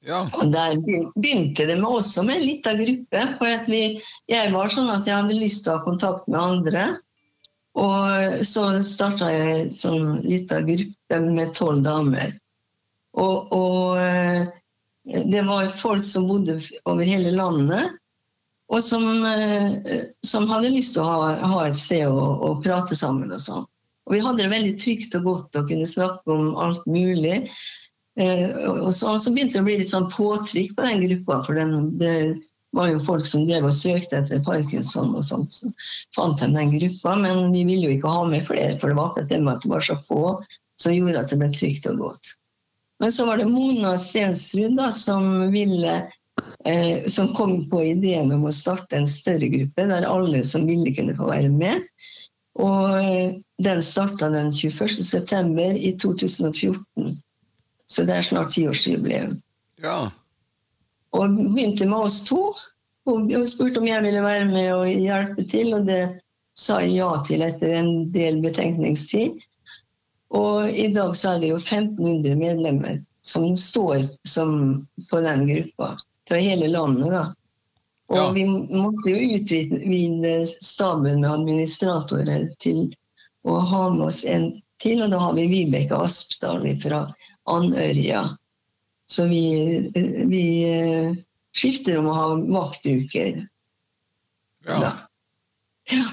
ja. 0.07 0.19
Og 0.35 0.51
der 0.51 0.75
begynte 0.83 1.67
det 1.69 1.77
med 1.79 1.87
også 1.87 2.25
med 2.27 2.41
en 2.41 2.45
liten 2.49 2.81
gruppe. 2.83 3.23
For 3.39 3.71
vi, 3.71 3.81
jeg 4.31 4.51
var 4.51 4.71
sånn 4.75 4.91
at 4.91 5.07
jeg 5.07 5.21
hadde 5.21 5.39
lyst 5.39 5.63
til 5.63 5.71
å 5.71 5.79
ha 5.79 5.85
kontakt 5.87 6.27
med 6.27 6.41
andre. 6.41 6.85
Og 7.79 8.43
så 8.45 8.65
starta 8.85 9.31
jeg 9.31 9.71
sånn 9.73 10.19
liten 10.27 10.67
gruppe 10.67 11.21
med 11.23 11.55
tolv 11.55 11.87
damer. 11.87 12.35
Og, 13.15 13.47
og 13.55 14.01
eh, 14.01 14.51
det 15.03 15.41
var 15.47 15.67
folk 15.67 16.05
som 16.07 16.27
bodde 16.27 16.59
over 16.85 17.03
hele 17.03 17.31
landet. 17.35 17.99
Og 18.71 18.83
som, 18.83 19.25
eh, 19.25 20.05
som 20.25 20.47
hadde 20.49 20.71
lyst 20.73 20.95
til 20.95 21.03
å 21.03 21.11
ha, 21.11 21.35
ha 21.35 21.65
et 21.67 21.77
sted 21.77 22.07
å, 22.07 22.27
å 22.47 22.55
prate 22.63 22.95
sammen 22.97 23.33
og 23.35 23.41
sånn. 23.43 23.67
Og 24.07 24.15
vi 24.15 24.21
hadde 24.23 24.43
det 24.43 24.51
veldig 24.51 24.73
trygt 24.79 25.15
og 25.19 25.27
godt 25.27 25.59
og 25.59 25.69
kunne 25.69 25.87
snakke 25.87 26.31
om 26.31 26.55
alt 26.59 26.87
mulig. 26.89 27.43
Eh, 28.19 28.49
og 28.71 28.89
så, 28.95 29.13
så 29.19 29.33
begynte 29.33 29.59
det 29.59 29.63
å 29.63 29.67
bli 29.67 29.77
litt 29.81 29.93
sånn 29.93 30.09
påtrykk 30.13 30.73
på 30.77 30.87
den 30.87 31.05
gruppa, 31.05 31.39
for 31.45 31.59
den, 31.59 31.93
det 31.99 32.15
var 32.73 32.89
jo 32.89 33.03
folk 33.05 33.27
som 33.29 33.45
drev 33.47 33.67
og 33.69 33.75
søkte 33.77 34.19
etter 34.23 34.43
parkinson 34.45 35.13
og 35.13 35.25
sånt. 35.27 35.53
Så 35.53 35.69
fant 36.17 36.41
de 36.41 36.49
den 36.55 36.73
gruppa, 36.77 37.15
men 37.19 37.51
vi 37.53 37.63
ville 37.69 37.89
jo 37.89 37.97
ikke 37.97 38.15
ha 38.15 38.23
med 38.29 38.47
flere, 38.49 38.77
for 38.81 38.89
det 38.89 38.99
var 38.99 39.11
akkurat 39.11 39.29
det 39.29 39.41
med 39.43 39.53
at 39.55 39.65
det 39.67 39.73
var 39.75 39.85
så 39.85 39.99
få 40.07 40.23
som 40.81 40.95
gjorde 40.95 41.21
at 41.21 41.31
det 41.31 41.39
ble 41.41 41.51
trygt 41.53 41.87
og 41.91 42.01
godt. 42.07 42.33
Men 43.03 43.11
så 43.11 43.25
var 43.25 43.37
det 43.37 43.45
Mona 43.45 43.97
Stensrud 43.97 44.77
da, 44.77 44.85
som 44.91 45.51
ville 45.51 45.95
eh, 46.65 47.05
som 47.07 47.33
kom 47.35 47.69
på 47.69 47.81
ideen 47.83 48.31
om 48.31 48.45
å 48.47 48.51
starte 48.55 48.95
en 48.95 49.09
større 49.11 49.49
gruppe 49.51 49.87
der 49.89 50.07
alle 50.07 50.45
som 50.47 50.63
ville 50.69 50.93
kunne 50.95 51.15
få 51.17 51.27
være 51.27 51.49
med. 51.51 51.83
Og 52.63 52.95
eh, 53.01 53.35
den 53.59 53.83
starta 53.83 54.29
den 54.31 54.53
21.9. 54.55 55.67
i 55.83 55.91
2014. 55.99 57.11
Så 57.91 58.07
det 58.07 58.15
er 58.15 58.29
snart 58.29 58.55
tiårsjubileum. 58.55 59.35
ja. 59.83 60.07
Og 61.11 61.35
begynte 61.35 61.85
med 61.85 62.07
oss 62.07 62.23
to. 62.23 62.53
Hun 63.03 63.27
spurte 63.51 63.83
om 63.83 63.91
jeg 63.91 64.07
ville 64.07 64.23
være 64.23 64.47
med 64.47 64.69
og 64.77 64.87
hjelpe 64.87 65.43
til, 65.51 65.75
og 65.75 65.91
det 65.91 66.05
sa 66.55 66.79
jeg 66.79 67.01
ja 67.01 67.11
til 67.27 67.43
etter 67.43 67.81
en 67.83 68.07
del 68.15 68.39
betenkningstid. 68.47 69.43
Og 70.33 70.69
i 70.69 70.87
dag 70.93 71.13
så 71.15 71.35
er 71.35 71.43
det 71.43 71.51
jo 71.53 71.59
1500 71.61 72.35
medlemmer 72.39 72.99
som 73.23 73.53
står 73.57 74.07
som 74.27 74.55
på 75.09 75.21
den 75.21 75.47
gruppa. 75.47 75.93
Fra 76.27 76.39
hele 76.41 76.67
landet, 76.71 77.11
da. 77.13 77.23
Og 78.11 78.17
Ja. 78.17 78.31
vi 78.35 78.45
måtte 78.45 79.09
jo 79.09 79.37
utvide 79.37 80.33
staben 80.61 81.21
med 81.21 81.29
administratorer 81.31 82.49
til 82.59 82.93
å 83.45 83.59
ha 83.59 83.89
med 83.89 84.07
oss 84.07 84.23
en 84.25 84.61
til, 84.83 85.01
og 85.03 85.11
da 85.13 85.19
har 85.19 85.33
vi 85.37 85.47
Vibeke 85.47 85.95
Aspdal 85.95 86.65
fra 86.81 87.05
Andørja. 87.47 88.25
Så 89.07 89.27
vi, 89.27 89.91
vi 90.27 90.43
eh, 90.67 91.15
skifter 91.55 91.97
om 91.99 92.09
å 92.11 92.17
ha 92.17 92.27
vaktuker. 92.35 93.47
ja. 94.67 94.79
Da. 94.79 94.93
Ja. 95.91 96.05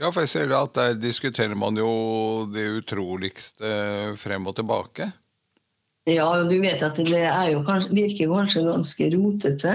Ja, 0.00 0.08
for 0.08 0.24
jeg 0.24 0.30
ser 0.32 0.52
at 0.56 0.76
der 0.78 0.94
diskuterer 0.96 1.56
man 1.58 1.76
jo 1.76 1.90
det 2.48 2.64
utroligste 2.78 4.14
frem 4.16 4.46
og 4.48 4.56
tilbake. 4.56 5.10
ja, 6.08 6.24
og 6.24 6.48
du 6.48 6.56
vet 6.62 6.82
at 6.82 6.96
det 6.96 7.08
kanskje, 7.66 7.92
virker 7.92 8.32
kanskje 8.32 8.64
ganske 8.64 9.10
rotete. 9.12 9.74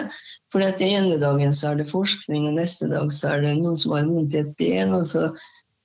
For 0.52 0.64
den 0.64 0.82
ene 0.82 1.20
dagen 1.22 1.54
så 1.54 1.72
er 1.72 1.78
det 1.78 1.92
forskning, 1.92 2.48
og 2.50 2.58
neste 2.58 2.90
dag 2.90 3.12
så 3.14 3.36
er 3.36 3.46
det 3.46 3.54
noen 3.60 3.78
som 3.78 3.94
har 3.94 4.10
vondt 4.10 4.34
i 4.34 4.42
et 4.42 4.52
ben, 4.58 4.96
og 4.98 5.06
så, 5.08 5.30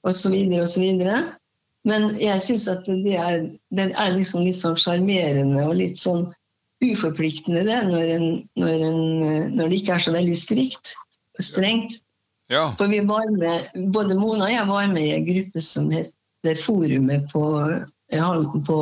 og 0.08 0.16
så 0.16 0.32
videre 0.32 0.64
og 0.64 0.72
så 0.72 0.80
videre. 0.80 1.20
Men 1.84 2.10
jeg 2.20 2.40
syns 2.44 2.68
at 2.68 2.88
det 2.88 3.16
er, 3.16 3.44
det 3.76 3.90
er 3.92 4.16
liksom 4.16 4.44
litt 4.44 4.58
sånn 4.60 4.76
sjarmerende 4.80 5.68
og 5.68 5.78
litt 5.80 6.00
sånn 6.00 6.28
uforpliktende 6.80 7.64
det, 7.68 7.80
når, 7.88 8.12
en, 8.16 8.28
når, 8.56 8.84
en, 8.88 9.00
når 9.56 9.68
det 9.68 9.82
ikke 9.82 9.96
er 9.98 10.04
så 10.08 10.16
veldig 10.16 10.36
strikt 10.36 10.94
og 11.36 11.44
strengt. 11.44 12.00
Ja, 12.50 12.74
For 12.78 12.86
vi 12.86 13.00
var 13.00 13.30
med, 13.38 13.68
både 13.94 14.16
Mona 14.18 14.48
og 14.48 14.50
jeg 14.50 14.66
var 14.66 14.88
med 14.90 15.04
i 15.06 15.12
en 15.14 15.26
gruppe 15.26 15.60
som 15.62 15.90
heter 15.94 16.58
Forumet 16.58 17.28
på, 17.30 17.44
på 18.66 18.78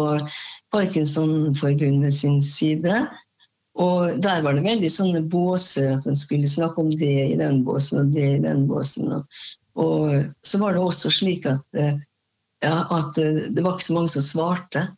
Parkinsonforbundet 0.72 2.14
sin 2.16 2.38
side. 2.42 3.02
Og 3.76 4.22
der 4.24 4.40
var 4.42 4.56
det 4.56 4.64
veldig 4.64 4.88
sånne 4.90 5.20
båser, 5.20 5.98
at 5.98 6.08
en 6.08 6.16
skulle 6.16 6.48
snakke 6.48 6.80
om 6.80 6.94
det 6.96 7.12
i 7.28 7.36
den 7.36 7.60
båsen 7.66 8.00
og 8.00 8.16
det 8.16 8.30
i 8.38 8.42
den 8.46 8.64
båsen. 8.70 9.12
Og, 9.12 9.44
og 9.76 10.16
så 10.40 10.62
var 10.64 10.72
det 10.72 10.82
også 10.82 11.12
slik 11.12 11.44
at, 11.46 11.64
eh, 11.76 12.00
ja, 12.64 12.80
at 12.88 13.20
eh, 13.20 13.44
det 13.52 13.62
var 13.66 13.76
ikke 13.76 13.90
så 13.90 13.98
mange 13.98 14.14
som 14.16 14.24
svarte. 14.24 14.88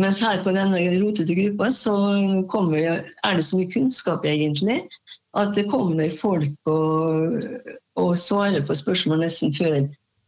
Mens 0.00 0.24
her 0.24 0.40
på 0.42 0.56
denne 0.56 0.80
rotete 1.04 1.36
gruppa 1.36 1.68
så 1.70 1.94
kommer, 2.48 3.04
er 3.04 3.36
det 3.36 3.44
så 3.44 3.60
mye 3.60 3.70
kunnskap 3.76 4.24
egentlig 4.24 4.80
at 5.34 5.54
det 5.56 5.66
kommer 5.70 6.10
folk 6.14 6.70
og, 6.70 7.44
og 7.98 8.12
svarer 8.18 8.62
på 8.66 8.74
spørsmål 8.78 9.24
nesten 9.24 9.52
før 9.54 9.76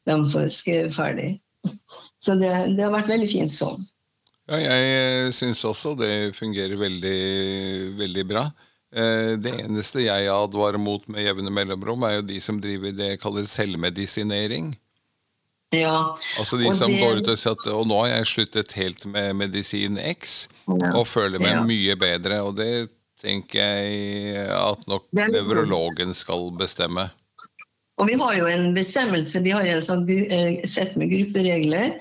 de 0.07 0.17
får 0.33 0.49
skrevet 0.55 0.95
ferdig. 0.95 1.29
Så 2.23 2.35
det, 2.39 2.51
det 2.77 2.83
har 2.85 2.93
vært 2.95 3.09
veldig 3.11 3.29
fint 3.31 3.53
sånn. 3.55 3.81
ja 4.51 4.59
jeg 4.63 5.33
syns 5.35 5.65
også 5.67 5.97
det 5.99 6.35
fungerer 6.37 6.77
veldig, 6.79 7.19
veldig 7.99 8.25
bra. 8.31 8.45
Eh, 8.95 9.35
Det 9.43 9.53
eneste 9.65 10.05
jeg 10.07 10.29
advarer 10.31 10.79
mot 10.79 11.03
med 11.11 11.25
jevne 11.27 11.51
mellomrom, 11.51 12.05
er 12.07 12.21
jo 12.21 12.27
de 12.29 12.41
som 12.41 12.61
driver 12.63 12.93
det 12.95 13.09
jeg 13.15 13.21
kaller 13.23 13.47
selvmedisinering. 13.51 14.75
Ja, 15.75 16.15
Altså 16.39 16.57
de 16.61 16.69
Og 16.69 16.75
som 16.75 16.91
det- 16.91 17.01
går 17.03 17.19
ut 17.19 17.29
og 17.29 17.39
sier 17.39 17.53
at 17.53 17.67
og 17.75 17.87
nå 17.87 17.99
har 18.05 18.13
jeg 18.17 18.27
sluttet 18.27 18.73
helt 18.79 19.07
med 19.07 19.35
medisin 19.37 19.99
X 19.99 20.47
Ja. 20.69 20.93
og 20.95 21.07
føler 21.07 21.39
meg 21.41 21.51
Ja. 21.51 21.63
mye 21.65 21.97
bedre. 21.99 22.43
Og 22.47 22.55
det 22.57 22.89
tenker 23.21 23.61
jeg 23.61 24.49
at 24.53 24.83
nok 24.91 25.07
nevrologen 25.17 26.13
skal 26.15 26.51
bestemme. 26.59 27.09
Og 27.97 28.11
vi 28.11 28.17
har 28.21 28.35
jo 28.37 28.49
en 28.51 28.75
bestemmelse, 28.77 29.41
vi 29.41 29.55
har 29.57 29.65
jo 29.65 29.77
en 29.79 29.85
sånn 29.85 30.05
eh, 30.11 30.61
sett 30.69 30.99
med 31.01 31.13
grupperegler. 31.15 31.95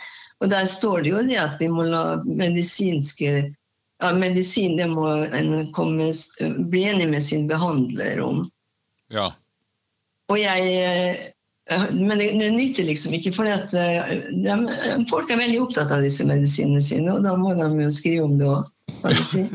Og 0.43 0.49
der 0.51 0.67
står 0.67 1.05
det 1.05 1.13
jo 1.13 1.21
det 1.23 1.37
at 1.39 1.55
vi 1.61 1.69
må 1.71 1.85
la 1.87 2.19
medisinske 2.27 3.29
ja, 4.03 4.09
Medisin 4.11 4.75
det 4.75 4.89
må 4.91 5.07
en 5.07 5.69
komme, 5.71 6.09
bli 6.67 6.83
enig 6.89 7.07
med 7.13 7.23
sin 7.23 7.47
behandler 7.47 8.19
om. 8.19 8.43
Ja. 9.13 9.29
Og 10.27 10.41
jeg 10.41 10.75
eh, 10.83 11.31
Men 11.95 12.19
det, 12.19 12.27
det 12.37 12.51
nytter 12.53 12.85
liksom 12.85 13.15
ikke, 13.17 13.31
for 13.33 13.47
folk 15.09 15.31
er 15.31 15.39
veldig 15.39 15.61
opptatt 15.63 15.89
av 15.95 16.03
disse 16.05 16.27
medisinene 16.27 16.83
sine, 16.83 17.15
og 17.15 17.23
da 17.25 17.33
må 17.39 17.55
de 17.57 17.69
jo 17.81 17.89
skrive 17.89 18.27
om 18.27 18.35
det 18.37 18.51
òg. 18.51 18.67
Si. 19.23 19.47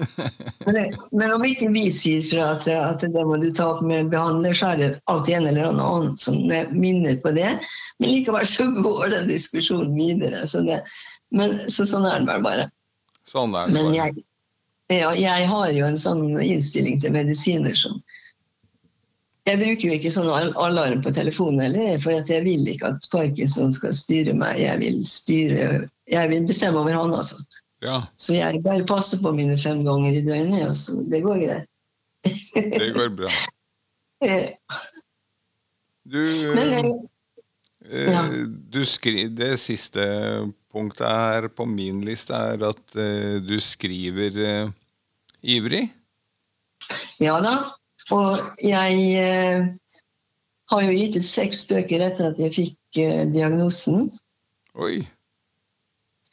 Men, 0.66 0.74
det- 0.74 0.96
men 1.12 1.32
om 1.32 1.42
ikke 1.44 1.68
vi 1.74 1.88
sier 1.90 2.22
fra 2.22 2.44
at, 2.54 2.66
at 2.70 3.00
det 3.02 3.22
må 3.26 3.36
du 3.42 3.48
ta 3.54 3.66
opp 3.74 3.80
med 3.86 4.10
behandler, 4.12 4.54
så 4.54 4.72
er 4.72 4.76
det 4.78 4.88
alltid 5.10 5.34
en 5.40 5.46
eller 5.50 5.70
annen 5.72 6.16
som 6.18 6.36
minner 6.70 7.16
på 7.22 7.32
det. 7.34 7.50
Men 7.98 8.12
likevel 8.14 8.46
så 8.46 8.66
går 8.82 9.10
den 9.14 9.28
diskusjonen 9.30 9.94
videre. 9.98 10.46
Så, 10.50 10.62
det, 10.66 10.80
men, 11.34 11.58
så 11.70 11.86
sånn 11.86 12.06
er 12.10 12.22
det 12.22 12.30
vel 12.30 12.44
bare. 12.46 12.68
Sånn 13.28 13.54
er 13.58 13.66
det 13.66 13.74
Men 13.74 13.90
bare. 13.90 13.96
jeg, 13.98 14.24
ja, 15.00 15.10
jeg 15.18 15.50
har 15.50 15.68
jo 15.74 15.86
en 15.86 15.98
sånn 15.98 16.24
innstilling 16.42 17.00
til 17.02 17.14
medisiner 17.14 17.74
som 17.78 17.98
Jeg 19.48 19.58
bruker 19.58 19.88
jo 19.88 19.94
ikke 19.96 20.10
sånn 20.14 20.28
alarm 20.62 21.00
på 21.02 21.10
telefonen 21.16 21.62
heller, 21.64 21.98
for 22.02 22.12
jeg 22.12 22.42
vil 22.44 22.66
ikke 22.70 22.90
at 22.92 23.06
Parkinson 23.10 23.72
skal 23.74 23.94
styre 23.96 24.34
meg. 24.36 24.60
Jeg 24.62 24.78
vil, 24.82 24.98
styre, 25.08 25.88
jeg 26.12 26.30
vil 26.30 26.44
bestemme 26.46 26.78
over 26.84 26.94
han, 26.94 27.14
altså. 27.16 27.40
Ja, 27.80 28.02
Så 28.20 28.34
jeg 28.36 28.60
bare 28.64 28.84
passer 28.84 29.22
på 29.22 29.32
mine 29.32 29.56
fem 29.58 29.80
ganger 29.86 30.18
i 30.18 30.24
døgnet, 30.24 30.66
og 30.68 30.76
så 30.76 30.98
det 31.08 31.22
går 31.24 31.38
greit. 31.40 31.68
det 32.54 32.90
går 32.96 33.14
bra. 33.16 33.32
Du, 36.10 36.18
Men 36.56 36.72
eh, 37.86 38.08
ja. 38.10 38.22
du 38.72 38.80
skriver 38.88 39.28
Det 39.36 39.50
siste 39.62 40.02
punktet 40.72 41.06
her 41.06 41.46
på 41.54 41.66
min 41.68 42.00
liste 42.02 42.34
er 42.34 42.64
at 42.66 42.96
eh, 42.98 43.36
du 43.44 43.54
skriver 43.62 44.38
eh, 44.42 44.72
ivrig. 45.42 45.84
ja 47.20 47.36
da. 47.44 47.54
Og 48.10 48.40
jeg 48.64 48.98
eh, 49.22 49.70
har 50.72 50.82
jo 50.86 50.96
gitt 50.96 51.18
ut 51.20 51.26
seks 51.26 51.62
bøker 51.70 52.02
etter 52.08 52.32
at 52.32 52.42
jeg 52.42 52.54
fikk 52.56 53.00
eh, 53.02 53.24
diagnosen. 53.30 54.10
Oi. 54.74 55.00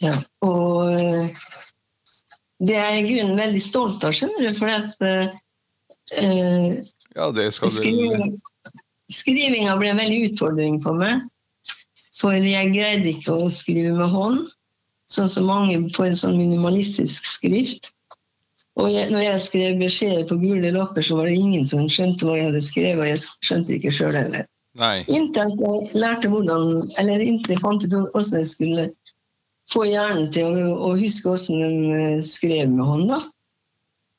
Ja. 0.03 0.13
Og 0.45 0.93
eh, 0.93 1.39
det 2.67 2.77
er 2.77 2.91
jeg 2.95 3.03
i 3.03 3.07
grunnen 3.11 3.39
veldig 3.39 3.63
stolt 3.63 4.05
av, 4.05 4.13
skjønner 4.17 4.47
du. 4.47 4.57
For 4.57 4.73
at 4.73 5.07
eh, 5.07 5.33
eh, 6.21 6.77
Ja, 7.17 7.31
det 7.33 7.49
skal 7.55 7.73
du 7.73 8.37
skrivinga 9.13 9.75
ble 9.79 9.91
en 9.93 10.01
veldig 10.01 10.31
utfordring 10.31 10.79
for 10.83 10.97
meg. 10.99 11.25
For 12.17 12.33
jeg 12.33 12.73
greide 12.73 13.11
ikke 13.13 13.35
å 13.35 13.51
skrive 13.53 13.93
med 13.95 14.09
hånd, 14.11 14.47
sånn 15.13 15.29
som 15.31 15.47
mange 15.49 15.77
på 15.95 16.07
en 16.07 16.17
sånn 16.17 16.37
minimalistisk 16.39 17.27
skrift. 17.29 17.91
Og 18.77 18.91
jeg, 18.93 19.09
når 19.13 19.23
jeg 19.23 19.43
skrev 19.45 19.79
beskjeder 19.81 20.25
på 20.29 20.37
gule 20.41 20.71
lapper, 20.73 21.05
så 21.05 21.17
var 21.17 21.29
det 21.29 21.37
ingen 21.37 21.65
som 21.65 21.87
skjønte 21.89 22.27
hva 22.27 22.37
jeg 22.37 22.49
hadde 22.51 22.61
skrevet. 22.65 23.01
Og 23.01 23.09
jeg 23.09 23.21
skjønte 23.47 23.73
ikke 23.77 23.93
sjøl 23.93 24.17
heller. 24.17 24.45
Nei. 24.77 25.01
Inntil 25.09 25.55
jeg 25.57 25.97
lærte 25.97 26.29
hvordan, 26.29 26.83
eller 27.01 27.23
inntil 27.23 27.55
jeg 27.55 27.63
fant 27.63 27.85
ut 27.85 27.95
hvordan 27.95 28.43
jeg 28.43 28.49
skulle 28.51 28.85
få 29.71 29.85
hjernen 29.87 30.29
til 30.33 30.55
å, 30.55 30.75
å 30.89 30.91
huske 30.99 31.29
hvordan 31.29 31.63
den 31.63 31.95
eh, 31.95 32.25
skrev 32.25 32.71
med 32.73 32.85
hånda. 32.87 33.21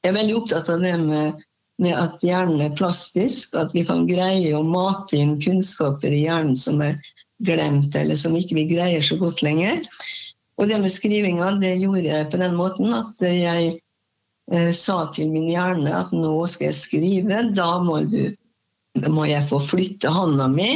Jeg 0.04 0.12
er 0.12 0.18
veldig 0.18 0.37
opptatt 0.38 0.68
av 0.72 0.84
det 0.84 0.94
med, 1.00 1.40
med 1.82 1.96
at 1.98 2.22
hjernen 2.24 2.62
er 2.64 2.76
plastisk, 2.78 3.56
at 3.58 3.74
vi 3.76 3.84
kan 3.88 4.06
greie 4.08 4.52
å 4.56 4.64
mate 4.66 5.18
inn 5.18 5.38
kunnskaper 5.42 6.12
i 6.14 6.24
hjernen 6.26 6.56
som 6.58 6.82
er 6.84 6.98
glemt, 7.46 7.94
eller 7.96 8.18
som 8.18 8.37
ikke 8.37 8.58
vi 8.58 8.68
greier 8.74 9.04
så 9.04 9.18
godt 9.20 9.42
lenger. 9.46 9.82
Og 10.58 10.70
det 10.70 10.78
med 10.82 10.92
skrivinga, 10.92 11.52
det 11.62 11.76
gjorde 11.78 12.06
jeg 12.08 12.30
på 12.32 12.40
den 12.40 12.56
måten 12.58 12.94
at 12.96 13.20
jeg 13.22 13.76
eh, 14.52 14.72
sa 14.74 15.00
til 15.14 15.30
min 15.32 15.50
hjerne 15.52 15.92
at 15.94 16.14
nå 16.14 16.34
skal 16.50 16.70
jeg 16.70 16.80
skrive, 16.80 17.42
da 17.54 17.70
må, 17.84 18.00
du, 18.11 18.34
må 19.06 19.28
jeg 19.30 19.46
få 19.50 19.62
flytte 19.62 20.11
hånda 20.12 20.50
mi, 20.50 20.72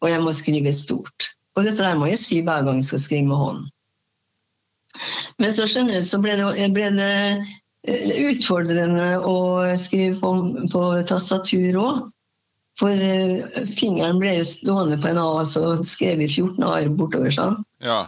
og 0.00 0.12
jeg 0.12 0.22
må 0.22 0.34
skrive 0.36 0.74
stort. 0.76 1.32
Og 1.58 1.66
dette 1.66 1.82
der 1.82 1.98
må 1.98 2.06
jeg 2.12 2.22
si 2.22 2.38
hver 2.46 2.62
gang 2.66 2.78
jeg 2.78 2.92
skal 2.92 3.04
skrive 3.08 3.30
med 3.32 3.42
hånden. 3.42 3.74
Men 5.38 5.54
så 5.54 5.66
skjønner 5.68 6.00
du, 6.00 6.06
så 6.06 6.20
ble 6.22 6.36
det, 6.40 6.68
ble 6.74 6.90
det 6.96 7.14
eh, 7.88 8.14
utfordrende 8.28 9.08
å 9.24 9.38
skrive 9.80 10.18
på, 10.22 10.32
på 10.72 10.84
tastatur 11.10 11.80
òg. 11.82 12.06
For 12.78 12.94
eh, 12.94 13.64
fingeren 13.74 14.20
ble 14.22 14.36
jo 14.38 14.46
stående 14.46 15.00
på 15.02 15.10
en 15.10 15.20
A, 15.22 15.42
så 15.48 15.74
skrev 15.82 16.22
vi 16.22 16.30
14 16.30 16.62
A-er 16.68 16.92
bortover. 16.94 17.34
sånn. 17.34 17.58
Ja. 17.84 18.06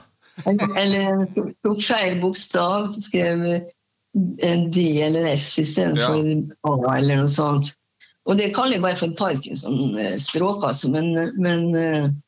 Eller 0.79 1.27
tok 1.67 1.83
feil 1.83 2.21
bokstav, 2.23 2.93
skrev 2.97 3.45
en 4.47 4.65
D 4.75 5.03
eller 5.03 5.27
S 5.35 5.53
istedenfor 5.61 6.23
ja. 6.23 6.39
A 6.71 6.97
eller 6.97 7.23
noe 7.23 7.31
sånt. 7.31 7.75
Og 8.29 8.39
det 8.39 8.53
kaller 8.55 8.77
jeg 8.77 8.85
bare 8.85 8.99
for 9.01 9.15
Parkinson-språk, 9.19 10.65
altså. 10.67 10.91
Men, 10.93 11.15
men, 11.41 12.21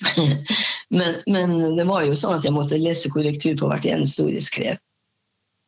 men, 0.96 1.18
men, 1.26 1.76
det 1.76 1.84
var 1.88 2.06
jo 2.06 2.16
sånn 2.16 2.38
at 2.38 2.46
jeg 2.46 2.54
måtte 2.54 2.80
lese 2.80 3.10
korrektur 3.12 3.56
på 3.58 3.68
hvert 3.70 3.88
eneste 3.88 4.26
ord 4.26 4.34
jeg 4.34 4.46
skrev. 4.46 4.80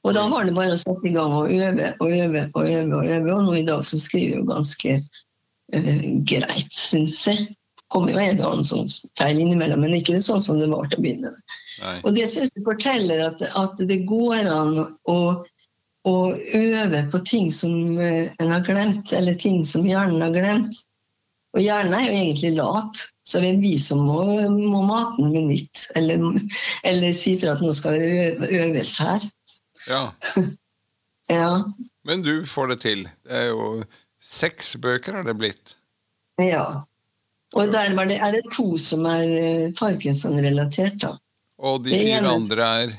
Og 0.04 0.12
da 0.16 0.24
var 0.28 0.44
det 0.44 0.54
bare 0.56 0.76
å 0.76 0.80
sette 0.80 1.08
i 1.08 1.14
gang 1.14 1.32
og 1.32 1.52
øve 1.52 1.90
og 2.04 2.12
øve 2.12 2.46
og 2.52 2.64
øve. 2.68 2.96
Og 2.96 3.06
øve, 3.08 3.34
og 3.34 3.44
nå 3.46 3.54
i 3.60 3.66
dag 3.68 3.84
så 3.88 4.00
skriver 4.00 4.34
jeg 4.34 4.42
jo 4.42 4.48
ganske 4.50 4.96
uh, 5.00 6.08
greit, 6.28 6.74
syns 6.76 7.22
jeg. 7.28 7.46
kommer 7.94 8.12
jo 8.12 8.20
en 8.20 8.40
annen 8.42 8.66
sånn 8.66 8.88
feil 9.18 9.38
innimellom, 9.38 9.84
men 9.84 9.94
ikke 9.96 10.18
sånn 10.24 10.42
som 10.42 10.58
det 10.58 10.66
var 10.72 10.88
til 10.90 10.98
å 10.98 11.04
begynne 11.04 11.30
med. 11.30 11.58
Og 12.02 12.16
det 12.16 12.26
synes 12.30 12.50
jeg 12.54 12.64
forteller 12.66 13.20
at, 13.28 13.42
at 13.54 13.82
det 13.86 14.00
går 14.08 14.48
an 14.50 14.80
å, 14.82 15.18
å, 16.08 16.14
øve 16.58 17.04
på 17.12 17.20
ting 17.28 17.52
som 17.54 18.00
en 18.00 18.50
har 18.50 18.64
glemt, 18.66 19.12
eller 19.14 19.38
ting 19.38 19.62
som 19.68 19.86
hjernen 19.86 20.24
har 20.24 20.34
glemt. 20.34 20.82
Og 21.54 21.62
hjernen 21.62 21.94
er 21.94 22.08
jo 22.08 22.14
egentlig 22.18 22.52
lat, 22.56 23.02
så 23.22 23.40
det 23.42 23.52
er 23.52 23.60
vi 23.62 23.76
som 23.78 24.00
må, 24.02 24.24
må 24.50 24.80
mate 24.88 25.22
den 25.22 25.30
med 25.30 25.52
nytt. 25.52 25.84
Eller, 25.94 26.22
eller 26.90 27.14
si 27.14 27.36
fra 27.38 27.54
at 27.54 27.62
nå 27.62 27.70
skal 27.78 27.98
det 28.00 28.48
øves 28.64 28.96
her. 28.98 29.28
Ja. 29.86 30.02
ja. 31.30 31.50
Men 32.04 32.26
du 32.26 32.42
får 32.48 32.74
det 32.74 32.78
til. 32.82 33.06
Det 33.22 33.44
er 33.44 33.52
jo 33.52 33.68
seks 34.18 34.74
bøker 34.82 35.20
har 35.20 35.28
det 35.28 35.36
blitt. 35.38 35.76
Ja. 36.42 36.66
Og 37.54 37.70
der 37.70 37.94
det, 38.02 38.18
er 38.18 38.34
det 38.34 38.42
to 38.50 38.74
som 38.80 39.06
er 39.06 39.70
Parkinson-relatert, 39.78 40.98
da. 41.04 41.14
Og 41.62 41.84
de 41.84 41.94
fire 41.94 42.26
andre 42.26 42.70
er 42.82 42.96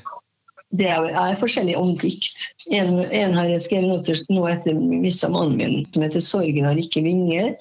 Det 0.76 0.88
er, 0.88 1.04
er 1.12 1.36
forskjellig 1.38 1.76
om 1.78 1.92
dikt. 2.00 2.48
En, 2.72 3.04
en 3.04 3.36
har 3.36 3.52
jeg 3.52 3.66
skrevet 3.68 3.92
noe, 3.92 4.16
noe 4.32 4.50
etter 4.54 4.80
mista 4.80 5.28
mannen 5.28 5.60
min, 5.60 5.84
som 5.92 6.02
heter 6.02 6.24
'Sorgen 6.24 6.64
har 6.64 6.80
ikke 6.80 7.04
vinger'. 7.04 7.52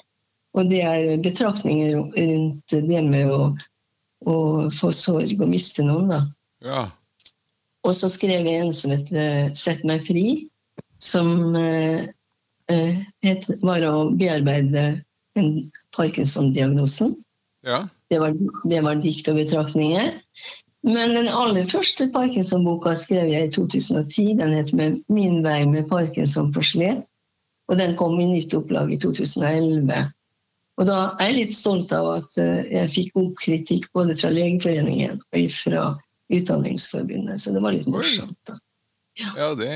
Og 0.56 0.70
det 0.72 0.82
er 0.88 1.22
betraktninger 1.24 1.98
rundt 2.00 2.76
det 2.90 3.02
med 3.04 3.32
å, 3.32 3.50
å 4.26 4.36
få 4.72 4.92
sorg 4.96 5.42
og 5.42 5.50
miste 5.52 5.84
noen, 5.84 6.14
da. 6.14 6.22
Ja. 6.66 6.84
Og 7.86 7.94
så 7.94 8.10
skrev 8.10 8.48
jeg 8.48 8.64
en 8.64 8.74
som 8.74 8.94
heter 8.96 9.52
'Sett 9.54 9.84
meg 9.86 10.06
fri', 10.08 10.48
som 11.04 11.56
eh, 11.56 12.08
het, 13.22 13.46
var 13.62 13.84
å 13.86 14.10
bearbeide 14.16 15.04
Parkinson-diagnosen. 15.96 17.14
Ja. 17.68 17.86
Det, 18.10 18.20
var, 18.20 18.34
det 18.64 18.82
var 18.86 19.02
dikt 19.04 19.28
og 19.30 19.38
betraktninger. 19.42 20.16
Men 20.86 21.16
den 21.18 21.28
aller 21.28 21.66
første 21.66 22.08
Parkinson-boka 22.14 22.94
skrev 22.98 23.30
jeg 23.30 23.48
i 23.50 23.54
2010. 23.54 24.38
Den 24.40 24.54
heter 24.54 24.98
'Min 25.10 25.44
vei 25.44 25.66
med 25.66 25.90
Parkinson 25.90 26.54
på 26.54 26.64
slep'. 26.64 27.04
Og 27.68 27.78
den 27.78 27.96
kom 27.98 28.20
i 28.20 28.26
nytt 28.30 28.54
opplag 28.54 28.92
i 28.94 28.98
2011. 29.02 30.12
Og 30.76 30.90
da 30.90 31.00
er 31.22 31.30
jeg 31.30 31.38
litt 31.38 31.56
stolt 31.56 31.94
av 31.96 32.10
at 32.18 32.38
jeg 32.38 32.92
fikk 32.92 33.14
god 33.16 33.32
kritikk 33.40 33.88
både 33.96 34.18
fra 34.20 34.32
Legeforeningen 34.34 35.22
og 35.22 35.54
fra 35.56 35.86
Utdanningsforbundet, 36.34 37.40
så 37.40 37.54
det 37.54 37.62
var 37.64 37.76
litt 37.76 37.88
morsomt. 37.88 38.38
da. 38.50 38.58
Ja, 39.16 39.32
ja 39.38 39.50
det, 39.56 39.72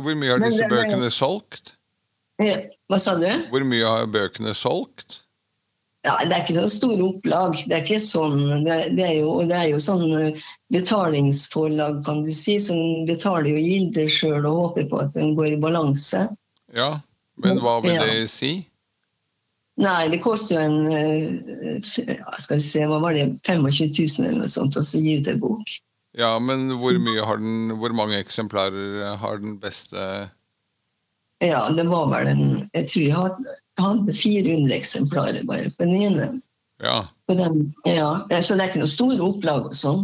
Hvor 0.00 0.14
mye 0.16 0.30
har 0.32 0.44
disse 0.44 0.68
bøkene 0.70 1.10
solgt? 1.12 1.74
Hva 2.40 3.00
sa 3.00 3.18
du? 3.20 3.26
Hvor 3.50 3.66
mye 3.68 3.84
har 3.84 4.06
bøkene 4.08 4.54
solgt? 4.56 5.20
Ja, 6.06 6.14
Det 6.24 6.32
er 6.32 6.44
ikke 6.46 6.56
så 6.56 6.68
store 6.72 7.02
opplag. 7.10 7.58
Det 7.68 7.76
er 7.76 7.82
ikke 7.84 8.00
sånn, 8.00 8.64
det, 8.64 8.78
det, 8.96 9.04
er, 9.04 9.16
jo, 9.20 9.34
det 9.44 9.56
er 9.58 9.66
jo 9.74 9.80
sånn 9.84 10.06
betalingsforlag, 10.72 12.00
kan 12.06 12.22
du 12.24 12.32
si, 12.32 12.56
som 12.62 13.04
betaler 13.10 13.50
jo 13.52 13.60
gilder 13.60 14.08
sjøl 14.08 14.48
og 14.48 14.62
håper 14.62 14.88
på 14.88 15.02
at 15.02 15.12
den 15.18 15.34
går 15.36 15.52
i 15.52 15.60
balanse. 15.60 16.24
Ja, 16.72 16.94
men 17.36 17.60
hva 17.60 17.76
vil 17.84 18.00
det 18.00 18.30
si? 18.32 18.54
Nei, 19.80 20.10
det 20.12 20.20
koster 20.20 20.58
jo 20.58 20.64
en 20.64 21.80
skal 21.80 22.58
vi 22.58 22.64
se, 22.64 22.82
hva 22.88 22.98
var 23.00 23.16
det, 23.16 23.30
25 23.48 23.94
000 23.96 24.26
eller 24.26 24.42
noe 24.42 24.52
sånt 24.52 24.76
å 24.76 24.84
gi 24.84 25.16
ut 25.20 25.30
en 25.30 25.40
bok. 25.40 25.78
Ja, 26.18 26.34
men 26.42 26.68
hvor, 26.82 26.96
mye 26.98 27.24
har 27.24 27.38
den, 27.38 27.76
hvor 27.78 27.94
mange 27.94 28.18
eksemplarer 28.18 29.16
har 29.20 29.42
den 29.42 29.56
beste 29.62 30.28
Ja, 31.38 31.68
det 31.70 31.84
var 31.86 32.08
vel 32.10 32.26
en 32.32 32.46
Jeg 32.74 32.88
tror 32.90 33.04
jeg 33.04 33.14
hadde, 33.14 33.54
hadde 33.78 34.16
400 34.18 34.74
eksemplarer 34.74 35.46
bare 35.46 35.70
på 35.76 35.86
den 35.86 35.94
ene. 36.08 36.28
Ja. 36.82 37.04
På 37.28 37.36
den, 37.38 37.70
ja. 37.86 38.26
Så 38.42 38.56
det 38.56 38.64
er 38.64 38.72
ikke 38.72 38.82
noe 38.82 38.90
store 38.90 39.20
opplag 39.22 39.68
og 39.70 39.76
sånn. 39.76 40.02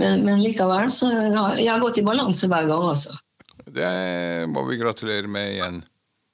Men, 0.00 0.24
men, 0.24 0.40
likevel, 0.40 0.88
så 0.94 1.10
jeg 1.12 1.68
har 1.68 1.82
gått 1.82 2.00
i 2.00 2.06
balanse 2.06 2.48
hver 2.50 2.68
gang, 2.70 2.88
altså. 2.94 3.18
Det 3.72 3.92
må 4.50 4.64
vi 4.68 4.80
gratulere 4.80 5.30
med 5.30 5.52
igjen. 5.52 5.82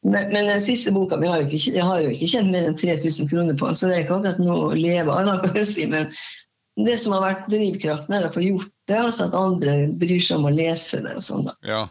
Men, 0.09 0.33
men, 0.33 0.49
den 0.49 0.61
siste 0.65 0.93
boka 0.95 1.19
mi 1.21 1.29
har 1.29 1.43
jo 1.43 1.49
ikke, 1.49 1.75
jeg 1.77 1.85
har 1.85 2.03
jo 2.03 2.13
ikke 2.15 2.31
tjent 2.33 2.53
mer 2.53 2.69
enn 2.69 2.77
3000 2.79 3.29
kroner 3.31 3.57
på 3.59 3.69
den, 3.69 3.79
så 3.79 3.91
det 3.91 3.97
er 3.97 4.05
ikke 4.07 4.19
akkurat 4.19 4.41
noe 4.43 4.71
å 4.71 4.79
leve 4.79 5.13
av. 5.13 5.31
kan 5.45 5.59
jeg 5.59 5.69
si, 5.69 5.87
Men 5.91 6.09
det 6.89 6.97
som 7.03 7.15
har 7.17 7.25
vært 7.27 7.49
drivkraften, 7.53 8.17
er 8.17 8.29
å 8.29 8.33
få 8.33 8.45
gjort 8.45 8.73
det, 8.89 8.99
altså 8.99 9.29
at 9.29 9.37
andre 9.37 9.77
bryr 10.01 10.23
seg 10.23 10.41
om 10.41 10.49
å 10.49 10.55
lese 10.55 11.03
det. 11.05 11.17
og 11.19 11.27
sånn 11.27 11.49
da. 11.51 11.57
Ja. 11.67 11.85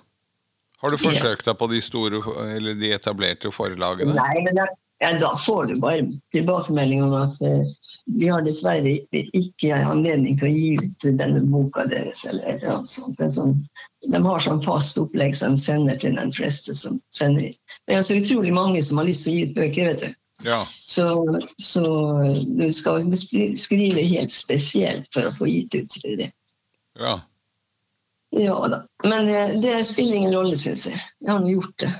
Har 0.77 0.93
du 0.93 0.99
forsøkt 1.01 1.47
deg 1.47 1.57
på 1.57 1.69
de 1.71 1.79
store, 1.81 2.21
eller 2.53 2.77
de 2.77 2.91
etablerte 2.93 3.51
forlagene? 3.53 4.13
Nei, 4.13 4.43
men 4.45 4.59
da, 4.59 4.67
ja, 4.99 5.19
da 5.19 5.37
får 5.37 5.65
du 5.65 5.79
bare 5.79 6.11
tilbakemelding 6.33 7.03
om 7.03 7.13
at 7.13 7.41
uh, 7.41 7.65
vi 8.17 8.27
har 8.27 8.41
dessverre 8.41 8.95
ikke 9.13 9.75
anledning 9.77 10.39
til 10.39 10.47
å 10.47 10.53
gi 10.55 10.69
ut 10.81 11.07
denne 11.19 11.43
boka 11.45 11.85
deres. 11.91 12.25
eller 12.25 12.57
annet 12.65 12.89
sånt. 12.89 13.21
Sånn, 13.35 13.59
de 14.09 14.21
har 14.25 14.41
sånn 14.41 14.63
fast 14.65 14.97
opplegg 14.97 15.37
som 15.37 15.53
de 15.53 15.61
sender 15.61 15.99
til 16.01 16.17
de 16.17 16.25
fleste 16.33 16.73
som 16.77 16.97
sender 17.13 17.51
inn. 17.51 17.59
Det 17.85 17.99
er 17.99 18.07
så 18.07 18.17
utrolig 18.17 18.55
mange 18.57 18.81
som 18.83 18.97
har 18.97 19.09
lyst 19.09 19.27
til 19.27 19.35
å 19.35 19.37
gi 19.37 19.45
ut 19.45 19.59
bøker, 19.59 19.91
vet 19.91 20.05
du. 20.07 20.17
Ja. 20.45 20.59
Så, 20.69 21.07
så, 21.57 21.85
du 22.57 22.67
skal 22.73 23.05
skrive 23.57 24.01
helt 24.01 24.33
spesielt 24.33 25.07
for 25.13 25.29
å 25.29 25.33
få 25.33 25.49
gitt 25.49 25.77
ut, 25.77 25.93
tror 26.01 26.25
jeg. 26.25 26.33
Ja. 26.97 27.19
Ja 28.35 28.57
da. 28.67 28.81
Men 29.05 29.29
det, 29.29 29.61
det 29.61 29.77
spiller 29.87 30.17
ingen 30.17 30.35
rolle, 30.35 30.57
syns 30.57 30.89
jeg. 30.89 30.99
Jeg 31.21 31.31
har 31.31 31.41
nå 31.41 31.53
gjort 31.53 31.77
det. 31.85 31.93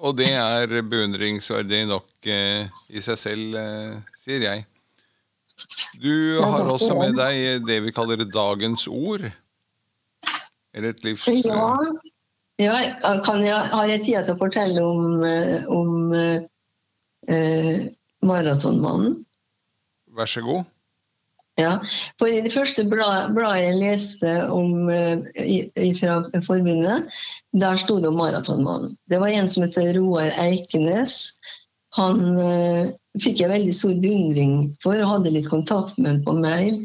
Og 0.00 0.16
det 0.16 0.30
er 0.32 0.80
beundringsverdig 0.88 1.82
nok 1.90 2.28
eh, 2.32 2.68
i 2.96 3.02
seg 3.04 3.18
selv, 3.20 3.56
eh, 3.60 3.96
sier 4.16 4.46
jeg. 4.46 4.64
Du 6.00 6.40
har 6.40 6.68
også 6.72 6.96
med 6.96 7.18
deg 7.18 7.66
det 7.68 7.82
vi 7.84 7.92
kaller 7.92 8.24
dagens 8.24 8.86
ord. 8.88 9.26
Eller 10.72 10.94
et 10.94 11.04
livs... 11.04 11.26
Ja, 11.44 11.76
ja 12.62 12.78
kan 13.26 13.44
jeg, 13.44 13.56
har 13.74 13.90
jeg 13.90 14.04
tid 14.06 14.24
til 14.24 14.36
å 14.36 14.40
fortelle 14.40 14.84
om, 14.86 15.20
eh, 15.26 15.68
om 15.68 16.14
eh, 17.28 17.88
maratonmannen? 18.24 19.18
Vær 20.16 20.30
så 20.30 20.44
god. 20.46 20.64
Ja, 21.60 21.74
for 22.20 22.30
I 22.30 22.40
det 22.44 22.54
første 22.54 22.86
bladet, 22.88 23.36
jeg 23.60 23.78
leste 23.80 24.34
om, 24.48 24.88
eh, 24.88 25.92
fra 25.98 26.22
forbundet, 26.46 27.10
der 27.52 27.76
sto 27.76 27.98
det 28.00 28.08
om 28.08 28.16
maratonmannen. 28.20 28.96
Det 29.10 29.20
var 29.20 29.28
en 29.34 29.48
som 29.48 29.66
heter 29.66 29.92
Roar 29.98 30.32
Eikenes. 30.40 31.36
Han 31.98 32.38
eh, 32.38 32.92
fikk 33.20 33.42
jeg 33.42 33.50
veldig 33.50 33.74
stor 33.74 33.96
beundring 34.00 34.54
for 34.82 34.96
og 35.02 35.16
hadde 35.16 35.34
litt 35.34 35.50
kontakt 35.50 35.98
med 35.98 36.14
ham 36.14 36.22
på 36.24 36.38
mail 36.38 36.84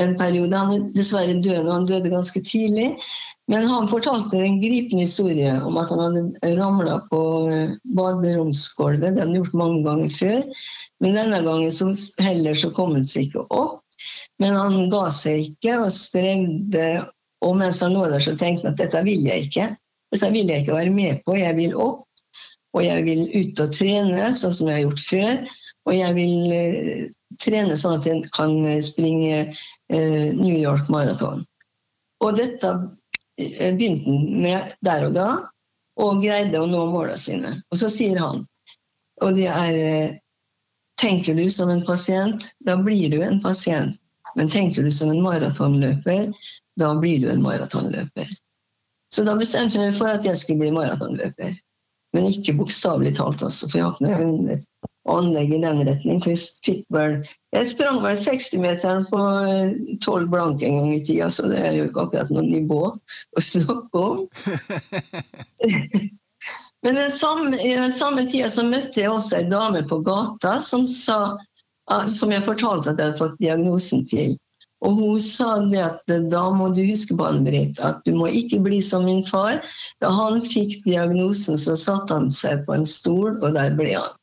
en 0.00 0.16
periode. 0.18 0.56
Han 0.56 0.72
er 0.74 0.88
dessverre 0.96 1.40
død, 1.40 1.66
og 1.66 1.74
han 1.74 1.88
døde 1.88 2.12
ganske 2.12 2.42
tidlig. 2.46 2.92
Men 3.50 3.66
han 3.66 3.90
fortalte 3.90 4.38
en 4.38 4.60
gripende 4.62 5.02
historie 5.02 5.52
om 5.66 5.76
at 5.80 5.90
han 5.90 6.00
hadde 6.04 6.52
ramla 6.60 7.00
på 7.10 7.22
eh, 7.50 7.74
baderomsgulvet. 7.96 9.02
Det 9.02 9.10
hadde 9.10 9.26
han 9.26 9.36
gjort 9.36 9.58
mange 9.58 9.82
ganger 9.88 10.14
før. 10.14 10.42
Men 11.02 11.18
denne 11.18 11.42
gangen 11.42 11.72
så 11.74 11.90
heller 12.22 12.54
så 12.54 12.70
kom 12.76 12.94
han 12.96 13.08
seg 13.08 13.28
ikke 13.28 13.46
opp. 13.50 13.81
Men 14.40 14.56
han 14.56 14.90
ga 14.92 15.06
seg 15.14 15.48
ikke 15.48 15.78
og 15.84 15.92
strevde. 15.94 16.86
Og 17.42 17.56
mens 17.58 17.82
han 17.82 17.96
lå 17.96 18.06
der, 18.10 18.22
så 18.22 18.36
tenkte 18.38 18.68
han 18.68 18.76
at 18.76 18.80
dette 18.80 19.02
vil 19.06 19.26
jeg 19.26 19.48
ikke. 19.48 19.68
Dette 20.14 20.30
vil 20.34 20.50
jeg 20.50 20.62
ikke 20.62 20.76
være 20.76 20.94
med 20.94 21.22
på. 21.26 21.36
Jeg 21.40 21.56
vil 21.58 21.76
opp. 21.76 22.06
Og 22.72 22.84
jeg 22.86 23.04
vil 23.04 23.26
ut 23.36 23.60
og 23.60 23.74
trene, 23.76 24.30
sånn 24.38 24.54
som 24.56 24.70
jeg 24.70 24.78
har 24.78 24.84
gjort 24.86 25.04
før. 25.04 25.40
Og 25.88 25.96
jeg 25.96 26.16
vil 26.16 26.54
uh, 26.54 27.02
trene 27.42 27.76
sånn 27.76 27.98
at 27.98 28.08
jeg 28.08 28.30
kan 28.32 28.54
springe 28.86 29.42
uh, 29.50 30.28
New 30.38 30.56
York 30.56 30.88
Marathon. 30.92 31.42
Og 32.22 32.38
dette 32.38 32.70
begynte 33.36 34.06
han 34.06 34.42
med 34.44 34.72
der 34.86 35.08
og 35.08 35.16
da, 35.16 35.28
og 36.00 36.22
greide 36.22 36.60
å 36.62 36.68
nå 36.70 36.86
målene 36.92 37.18
sine. 37.20 37.52
Og 37.72 37.80
så 37.82 37.90
sier 37.92 38.20
han, 38.22 38.44
og 39.22 39.38
det 39.38 39.50
er 39.50 40.18
Tenker 41.00 41.34
du 41.34 41.48
som 41.50 41.70
en 41.72 41.80
pasient, 41.82 42.44
da 42.62 42.76
blir 42.78 43.10
du 43.10 43.22
en 43.24 43.40
pasient. 43.42 43.96
Men 44.36 44.50
tenker 44.52 44.82
du 44.82 44.92
som 44.92 45.10
en 45.12 45.22
maratonløper, 45.24 46.30
da 46.80 46.94
blir 46.98 47.20
du 47.20 47.28
en 47.32 47.44
maratonløper. 47.44 48.28
Så 49.12 49.26
da 49.28 49.36
bestemte 49.36 49.76
jeg 49.76 49.90
meg 49.90 49.98
for 49.98 50.08
at 50.08 50.24
jeg 50.24 50.38
skulle 50.40 50.64
bli 50.64 50.72
maratonløper. 50.74 51.52
Men 52.16 52.28
ikke 52.28 52.56
bokstavelig 52.56 53.16
talt, 53.16 53.42
altså, 53.44 53.68
for 53.68 53.78
jeg 53.78 53.86
har 53.86 53.92
ikke 53.96 54.06
noe 54.06 54.58
anlegg 55.12 55.52
i 55.52 55.60
den 55.60 55.82
retning. 55.88 56.20
For 56.22 56.32
jeg 56.32 56.40
fikk 56.64 56.82
vel 56.94 57.20
Jeg 57.52 57.68
sprang 57.68 57.98
vel 58.00 58.16
60-meteren 58.16 59.04
på 59.10 59.20
12 60.00 60.28
blank 60.32 60.62
en 60.64 60.78
gang 60.78 60.92
i 60.94 61.02
tida, 61.04 61.28
så 61.28 61.50
det 61.52 61.60
er 61.60 61.76
jo 61.76 61.88
ikke 61.90 62.06
akkurat 62.06 62.30
noe 62.32 62.46
nivå 62.46 62.82
å 62.88 63.44
snakke 63.44 64.04
om. 64.06 64.22
Men 66.82 66.96
den 66.98 67.12
samme, 67.14 67.58
i 67.60 67.74
den 67.76 67.92
samme 67.92 68.24
tida 68.26 68.48
så 68.50 68.64
møtte 68.66 69.02
jeg 69.04 69.12
også 69.12 69.42
ei 69.42 69.50
dame 69.50 69.84
på 69.86 70.00
gata 70.06 70.56
som 70.64 70.86
sa 70.88 71.36
som 72.08 72.32
jeg 72.32 72.44
fortalte 72.46 72.92
at 72.92 72.98
jeg 72.98 73.10
hadde 73.10 73.20
fått 73.20 73.38
diagnosen 73.42 74.06
til. 74.08 74.36
Og 74.82 74.96
hun 74.98 75.20
sa 75.22 75.60
det 75.70 75.82
at 75.82 76.12
da 76.32 76.42
må 76.50 76.68
du 76.74 76.80
huske 76.82 77.14
på 77.14 77.26
Anne-Britt, 77.28 77.78
at 77.78 78.00
du 78.06 78.16
må 78.18 78.26
ikke 78.34 78.58
bli 78.64 78.80
som 78.82 79.06
min 79.06 79.22
far. 79.26 79.60
Da 80.02 80.10
han 80.10 80.42
fikk 80.42 80.80
diagnosen, 80.86 81.58
så 81.58 81.76
satte 81.78 82.18
han 82.18 82.32
seg 82.34 82.64
på 82.66 82.74
en 82.74 82.86
stol, 82.88 83.38
og 83.38 83.54
der 83.54 83.76
ble 83.78 83.94
han. 83.94 84.18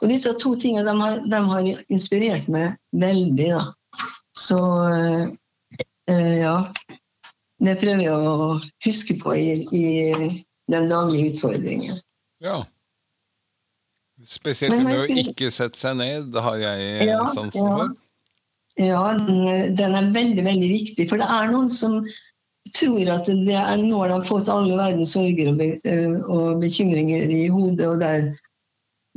Og 0.00 0.12
disse 0.12 0.32
to 0.40 0.54
tingene 0.56 0.86
de 0.86 0.94
har, 1.02 1.18
de 1.26 1.40
har 1.50 1.70
inspirert 1.92 2.46
meg 2.48 2.78
veldig, 3.02 3.50
da. 3.56 3.64
Så 4.38 4.60
eh, 4.94 6.36
ja. 6.40 6.56
Det 7.60 7.74
prøver 7.76 8.06
jeg 8.06 8.14
å 8.24 8.54
huske 8.86 9.18
på 9.20 9.34
i, 9.36 9.48
i 9.76 9.84
den 10.72 10.86
daglige 10.88 11.34
utfordringen. 11.34 11.98
Ja. 12.40 12.62
Spesielt 14.26 14.82
med 14.84 14.98
å 15.00 15.20
ikke 15.22 15.48
sette 15.54 15.80
seg 15.80 15.96
ned, 15.96 16.30
det 16.34 16.42
har 16.44 16.58
jeg 16.60 17.08
ja, 17.08 17.20
sansen 17.32 17.60
for. 17.60 17.88
Ja. 17.88 18.06
Ja, 18.80 19.12
den, 19.12 19.76
den, 19.76 19.94
er 19.94 20.12
veldig, 20.14 20.44
veldig 20.44 20.68
viktig. 20.70 21.06
For 21.10 21.20
det 21.20 21.26
er 21.28 21.50
noen 21.52 21.68
som 21.72 22.00
tror 22.76 23.08
at 23.12 23.26
det 23.28 23.56
er 23.56 23.80
nå 23.80 23.98
de 24.04 24.14
har 24.14 24.28
fått 24.28 24.48
alle 24.52 24.76
verdens 24.78 25.12
sorger 25.16 25.50
og, 25.50 25.58
be, 25.58 25.72
eh, 25.88 26.14
og, 26.22 26.60
bekymringer 26.62 27.32
i 27.34 27.42
hodet, 27.52 27.88
og, 27.88 28.00
der, 28.00 28.30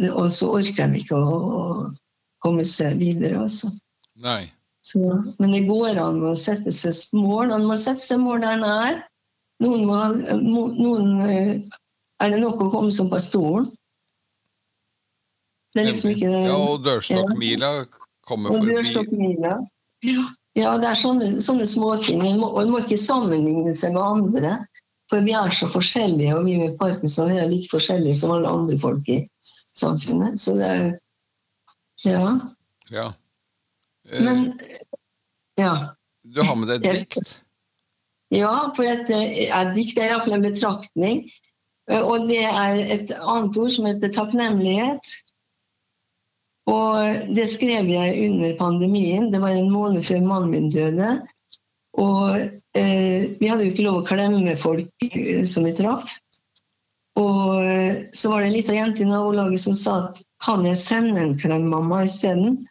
og 0.10 0.32
så 0.34 0.50
orker 0.58 0.90
de 0.92 1.04
ikke 1.04 1.20
å, 1.20 1.38
å 1.38 1.64
komme 2.44 2.66
seg 2.68 2.98
videre, 3.00 3.46
altså. 3.46 3.72
Nei. 4.24 4.46
Så, 4.84 5.00
men 5.40 5.56
det 5.56 5.64
går 5.70 6.00
an 6.02 6.20
å 6.28 6.34
sette 6.36 6.74
seg 6.76 6.98
mål. 7.16 7.54
Man 7.54 7.70
må 7.70 7.78
sette 7.80 8.04
seg 8.04 8.20
mål 8.24 8.44
der 8.44 8.58
en 8.58 8.66
er. 8.68 9.00
Noen, 9.64 9.86
må, 10.44 10.66
noen 10.76 11.24
eh, 11.30 11.54
er 12.20 12.34
det 12.34 12.42
nok 12.42 12.66
å 12.66 12.72
komme 12.74 12.92
som 12.92 13.08
på 13.12 13.22
stolen. 13.22 13.70
Det 15.74 15.82
er 15.82 15.90
liksom 15.90 16.14
ikke. 16.14 16.30
Ja, 16.30 16.56
og 16.56 16.84
dørstokkmila 16.86 17.72
komme 18.28 18.54
forbi 18.54 18.76
ja. 20.04 20.24
ja, 20.60 20.72
det 20.78 20.88
er 20.90 21.00
sånne, 21.00 21.30
sånne 21.42 21.66
småting. 21.68 22.22
Og 22.28 22.40
må, 22.42 22.50
må 22.70 22.82
ikke 22.84 23.00
sammenligne 23.00 23.74
seg 23.78 23.96
med 23.96 24.04
andre. 24.04 24.56
For 25.12 25.24
vi 25.24 25.34
er 25.38 25.52
så 25.54 25.68
forskjellige, 25.72 26.36
og 26.36 26.46
vi 26.48 26.58
med 26.60 26.78
Parkinson 26.80 27.32
er 27.32 27.50
like 27.52 27.70
forskjellige 27.72 28.18
som 28.22 28.34
alle 28.36 28.50
andre 28.50 28.78
folk 28.80 29.10
i 29.12 29.22
samfunnet. 29.78 30.40
Så 30.40 30.58
det 30.60 30.70
er 30.70 30.86
Ja. 32.04 32.40
ja. 32.92 33.12
Eh, 34.12 34.24
Men 34.24 34.60
Ja. 35.58 35.96
Du 36.24 36.42
har 36.42 36.56
med 36.56 36.68
deg 36.68 36.86
et 36.86 37.00
dikt? 37.00 37.40
Ja, 38.34 38.74
for 38.76 38.84
et, 38.84 39.10
et 39.10 39.52
eh, 39.52 39.74
dikt 39.76 40.00
er 40.00 40.10
iallfall 40.10 40.40
en 40.40 40.46
betraktning. 40.48 41.24
Eh, 41.92 42.02
og 42.02 42.28
det 42.28 42.44
er 42.44 42.80
et 42.96 43.12
annet 43.20 43.58
ord 43.60 43.72
som 43.76 43.86
heter 43.86 44.12
takknemlighet. 44.16 45.20
Og 46.72 47.30
det 47.36 47.48
skrev 47.52 47.90
jeg 47.92 48.30
under 48.30 48.58
pandemien. 48.60 49.32
Det 49.32 49.42
var 49.44 49.56
en 49.56 49.72
måned 49.72 50.06
før 50.08 50.22
mannen 50.24 50.52
min 50.54 50.70
døde. 50.72 51.18
Og 52.00 52.38
eh, 52.80 53.32
vi 53.40 53.50
hadde 53.50 53.66
jo 53.66 53.74
ikke 53.74 53.88
lov 53.88 54.02
å 54.02 54.06
klemme 54.08 54.56
folk 54.58 55.08
eh, 55.10 55.44
som 55.50 55.68
vi 55.68 55.76
traff. 55.78 56.16
Og 57.20 57.60
eh, 57.62 58.06
så 58.16 58.32
var 58.32 58.42
det 58.42 58.50
en 58.50 58.56
lita 58.56 58.78
jente 58.78 59.04
i 59.04 59.10
nabolaget 59.10 59.62
som 59.62 59.76
sa 59.78 59.98
at 60.08 60.24
kan 60.46 60.66
jeg 60.66 60.80
sende 60.82 61.20
en 61.22 61.36
klem, 61.40 61.68
mamma, 61.70 62.04
isteden? 62.08 62.64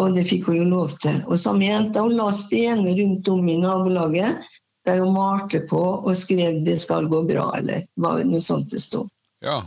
Og 0.00 0.16
det 0.16 0.26
fikk 0.30 0.48
hun 0.48 0.62
jo 0.62 0.70
lov 0.70 0.94
til. 1.02 1.20
Og 1.28 1.38
samme 1.38 1.66
jenta 1.66 2.06
hun 2.06 2.16
la 2.18 2.30
stener 2.34 2.96
rundt 2.98 3.28
om 3.30 3.48
i 3.50 3.58
nabolaget 3.60 4.50
der 4.84 5.00
hun 5.00 5.14
malte 5.16 5.62
på 5.68 5.80
og 5.80 6.16
skrev 6.16 6.64
'det 6.64 6.80
skal 6.80 7.06
gå 7.08 7.22
bra', 7.24 7.56
eller 7.56 7.86
noe 7.96 8.40
sånt 8.40 8.70
det 8.70 8.80
sto. 8.80 9.06
Ja. 9.40 9.62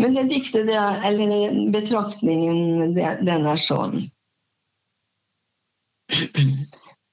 Men 0.00 0.14
det 0.16 0.28
diktet, 0.30 0.66
det 0.66 0.74
er, 0.74 1.00
eller 1.06 1.70
betraktningen, 1.74 2.94
den 2.96 3.46
er 3.46 3.60
sånn. 3.60 4.08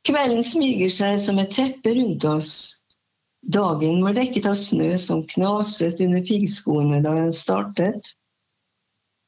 Kvelden 0.07 0.41
smyger 0.45 0.89
seg 0.89 1.19
som 1.21 1.39
et 1.41 1.53
teppe 1.53 1.93
rundt 1.97 2.25
oss. 2.25 2.53
Dagen 3.53 4.01
var 4.05 4.17
dekket 4.17 4.47
av 4.49 4.57
snø 4.57 4.95
som 5.01 5.21
knaset 5.29 6.01
under 6.01 6.25
piggskoene 6.25 7.01
da 7.05 7.13
den 7.17 7.33
startet. 7.33 8.11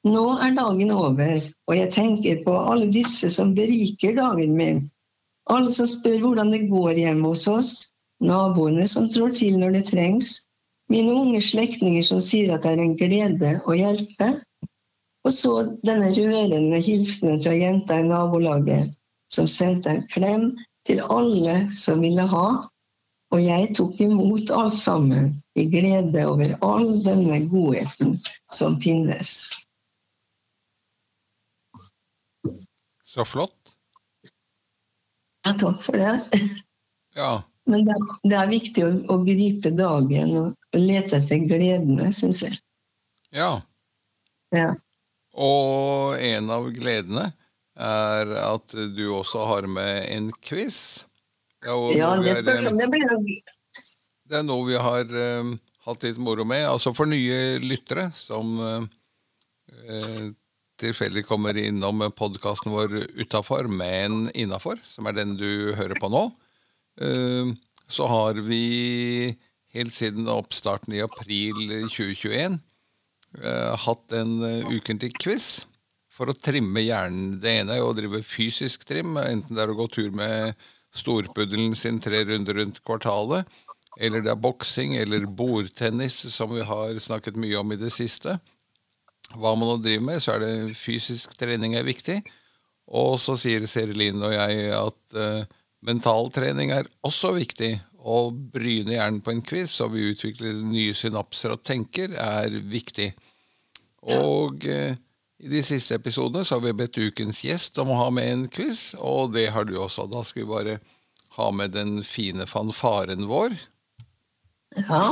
Nå 0.03 0.23
er 0.43 0.57
dagen 0.57 0.91
over, 0.91 1.45
og 1.69 1.77
jeg 1.77 1.91
tenker 1.95 2.41
på 2.45 2.53
alle 2.57 2.89
disse 2.91 3.29
som 3.31 3.53
beriker 3.55 4.17
dagen 4.17 4.57
min. 4.57 4.81
Alle 5.53 5.71
som 5.75 5.87
spør 5.87 6.19
hvordan 6.25 6.51
det 6.53 6.65
går 6.71 6.99
hjemme 6.99 7.31
hos 7.31 7.45
oss, 7.51 7.71
naboene 8.23 8.85
som 8.89 9.09
trår 9.11 9.33
til 9.39 9.57
når 9.61 9.77
det 9.77 9.85
trengs, 9.91 10.35
mine 10.91 11.13
unge 11.15 11.41
slektninger 11.41 12.03
som 12.05 12.19
sier 12.23 12.53
at 12.53 12.65
det 12.65 12.73
er 12.73 12.83
en 12.83 12.97
glede 12.99 13.53
å 13.67 13.77
hjelpe. 13.77 14.33
Og 15.23 15.31
så 15.31 15.53
denne 15.87 16.11
rørende 16.15 16.81
hilsenen 16.83 17.39
fra 17.43 17.55
jenta 17.55 18.01
i 18.01 18.07
nabolaget 18.09 18.91
som 19.31 19.47
sendte 19.47 19.93
en 19.93 20.05
klem 20.11 20.49
til 20.87 20.99
alle 21.07 21.55
som 21.75 22.03
ville 22.03 22.25
ha. 22.27 22.47
Og 23.33 23.41
jeg 23.41 23.71
tok 23.77 24.01
imot 24.03 24.51
alt 24.53 24.77
sammen 24.77 25.31
i 25.57 25.65
glede 25.71 26.25
over 26.29 26.53
all 26.61 26.89
denne 27.05 27.39
godheten 27.49 28.17
som 28.53 28.75
finnes. 28.81 29.47
Så 33.13 33.25
flott. 33.25 33.73
Ja, 35.43 35.55
takk 35.59 35.81
for 35.85 35.97
det. 35.97 36.43
Ja. 37.13 37.43
Men 37.69 37.85
det, 37.85 37.95
det 38.25 38.37
er 38.37 38.51
viktig 38.51 38.83
å, 38.85 38.91
å, 39.13 39.19
gripe 39.23 39.69
dagen 39.77 40.31
og 40.39 40.62
lete 40.77 41.19
etter 41.19 41.45
gledene, 41.47 42.09
syns 42.15 42.43
jeg. 42.45 42.57
Ja. 43.33 43.61
ja. 44.53 44.73
Og 45.33 46.19
en 46.21 46.51
av 46.53 46.69
gledene 46.75 47.29
er 47.73 48.35
at 48.37 48.75
du 48.93 49.07
også 49.15 49.47
har 49.49 49.67
med 49.69 50.05
en 50.13 50.29
quiz. 50.45 51.05
Ja, 51.65 51.77
ja 51.95 52.11
det, 52.19 52.41
er, 52.43 52.69
det 52.75 52.89
blir 52.91 53.07
noe 53.07 53.37
Det 54.29 54.37
er 54.39 54.45
noe 54.45 54.67
vi 54.67 54.77
har 54.77 55.09
um, 55.41 55.55
hatt 55.87 56.05
litt 56.05 56.19
moro 56.21 56.45
med. 56.45 56.67
Altså 56.69 56.93
for 56.93 57.09
nye 57.09 57.57
lyttere 57.63 58.09
som 58.17 58.53
uh, 58.61 60.27
tilfeldig 60.83 61.25
kommer 61.25 61.57
innom 61.57 62.05
podkasten 62.17 62.73
vår 62.73 62.99
utafor, 63.23 63.69
men 63.71 64.27
innafor, 64.35 64.81
som 64.83 65.07
er 65.09 65.17
den 65.17 65.37
du 65.39 65.73
hører 65.77 65.97
på 66.01 66.11
nå, 66.13 66.27
uh, 67.01 67.53
så 67.89 68.09
har 68.09 68.37
vi 68.45 69.33
helt 69.73 69.93
siden 69.95 70.29
oppstarten 70.31 70.93
i 70.95 71.01
april 71.03 71.57
2021 71.89 72.59
eh, 73.41 73.85
hatt 73.85 74.15
en 74.17 74.35
ukentlig 74.69 75.13
quiz 75.17 75.65
for 76.13 76.29
å 76.29 76.37
trimme 76.37 76.83
hjernen. 76.83 77.39
Det 77.41 77.57
ene 77.63 77.77
er 77.77 77.85
å 77.85 77.93
drive 77.97 78.21
fysisk 78.25 78.85
trim, 78.89 79.17
enten 79.17 79.55
det 79.55 79.63
er 79.63 79.73
å 79.73 79.77
gå 79.77 79.87
tur 79.91 80.11
med 80.13 80.53
storpuddelen 80.93 81.73
sin 81.77 81.99
tre 82.03 82.21
runder 82.27 82.59
rundt 82.59 82.83
kvartalet, 82.85 83.47
eller 84.01 84.21
det 84.25 84.31
er 84.33 84.41
boksing 84.41 84.95
eller 84.97 85.25
bordtennis, 85.25 86.19
som 86.33 86.53
vi 86.53 86.65
har 86.65 86.97
snakket 87.01 87.37
mye 87.39 87.57
om 87.61 87.73
i 87.73 87.79
det 87.81 87.91
siste. 87.93 88.37
Hva 89.33 89.53
man 89.57 89.69
nå 89.69 89.79
driver 89.81 90.07
med, 90.11 90.21
så 90.21 90.35
er 90.35 90.43
det 90.43 90.77
fysisk 90.77 91.35
trening 91.39 91.77
er 91.77 91.85
viktig. 91.85 92.19
Og 92.93 93.17
så 93.21 93.37
sier 93.39 93.65
Serilin 93.69 94.21
og 94.21 94.33
jeg 94.35 94.73
at 94.75 95.17
uh, 95.17 95.45
mental 95.85 96.29
trening 96.33 96.73
er 96.75 96.89
også 97.05 97.33
viktig. 97.37 97.75
Å 98.03 98.17
bryne 98.31 98.97
hjernen 98.97 99.21
på 99.23 99.31
en 99.31 99.41
quiz 99.45 99.77
så 99.79 99.87
vi 99.91 100.09
utvikler 100.11 100.57
nye 100.67 100.95
synapser 100.97 101.55
og 101.55 101.63
tenker, 101.63 102.15
er 102.19 102.51
viktig. 102.67 103.13
Og 104.11 104.67
eh, 104.67 104.97
i 105.43 105.51
de 105.51 105.61
siste 105.63 105.95
episodene 105.95 106.43
så 106.47 106.57
har 106.57 106.65
vi 106.65 106.75
bedt 106.83 106.99
ukens 106.99 107.43
gjest 107.47 107.79
om 107.81 107.93
å 107.93 107.99
ha 108.01 108.09
med 108.15 108.29
en 108.31 108.43
quiz, 108.51 108.93
og 108.99 109.33
det 109.35 109.49
har 109.55 109.67
du 109.67 109.77
også. 109.79 110.07
Da 110.11 110.23
skal 110.27 110.43
vi 110.43 110.51
bare 110.51 110.77
ha 111.37 111.47
med 111.55 111.73
den 111.75 111.97
fine 112.07 112.47
fanfaren 112.47 113.27
vår. 113.29 113.55
Ja. 114.77 115.03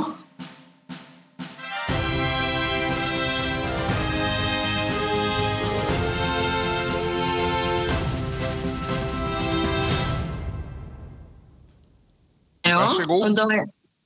Vær 12.91 12.99
så 12.99 13.07
god. 13.09 13.37
Da, 13.39 13.47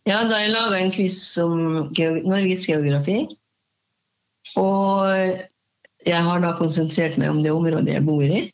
ja, 0.06 0.22
da 0.30 0.40
jeg 0.44 0.54
laga 0.54 0.80
en 0.80 0.94
quiz 0.94 1.20
om 1.42 1.58
Norges 2.30 2.68
geografi. 2.70 3.20
Og 4.62 5.42
jeg 6.06 6.22
har 6.28 6.44
da 6.44 6.54
konsentrert 6.60 7.18
meg 7.22 7.34
om 7.34 7.42
det 7.44 7.54
området 7.54 7.98
jeg 7.98 8.06
bor 8.06 8.24
i. 8.24 8.46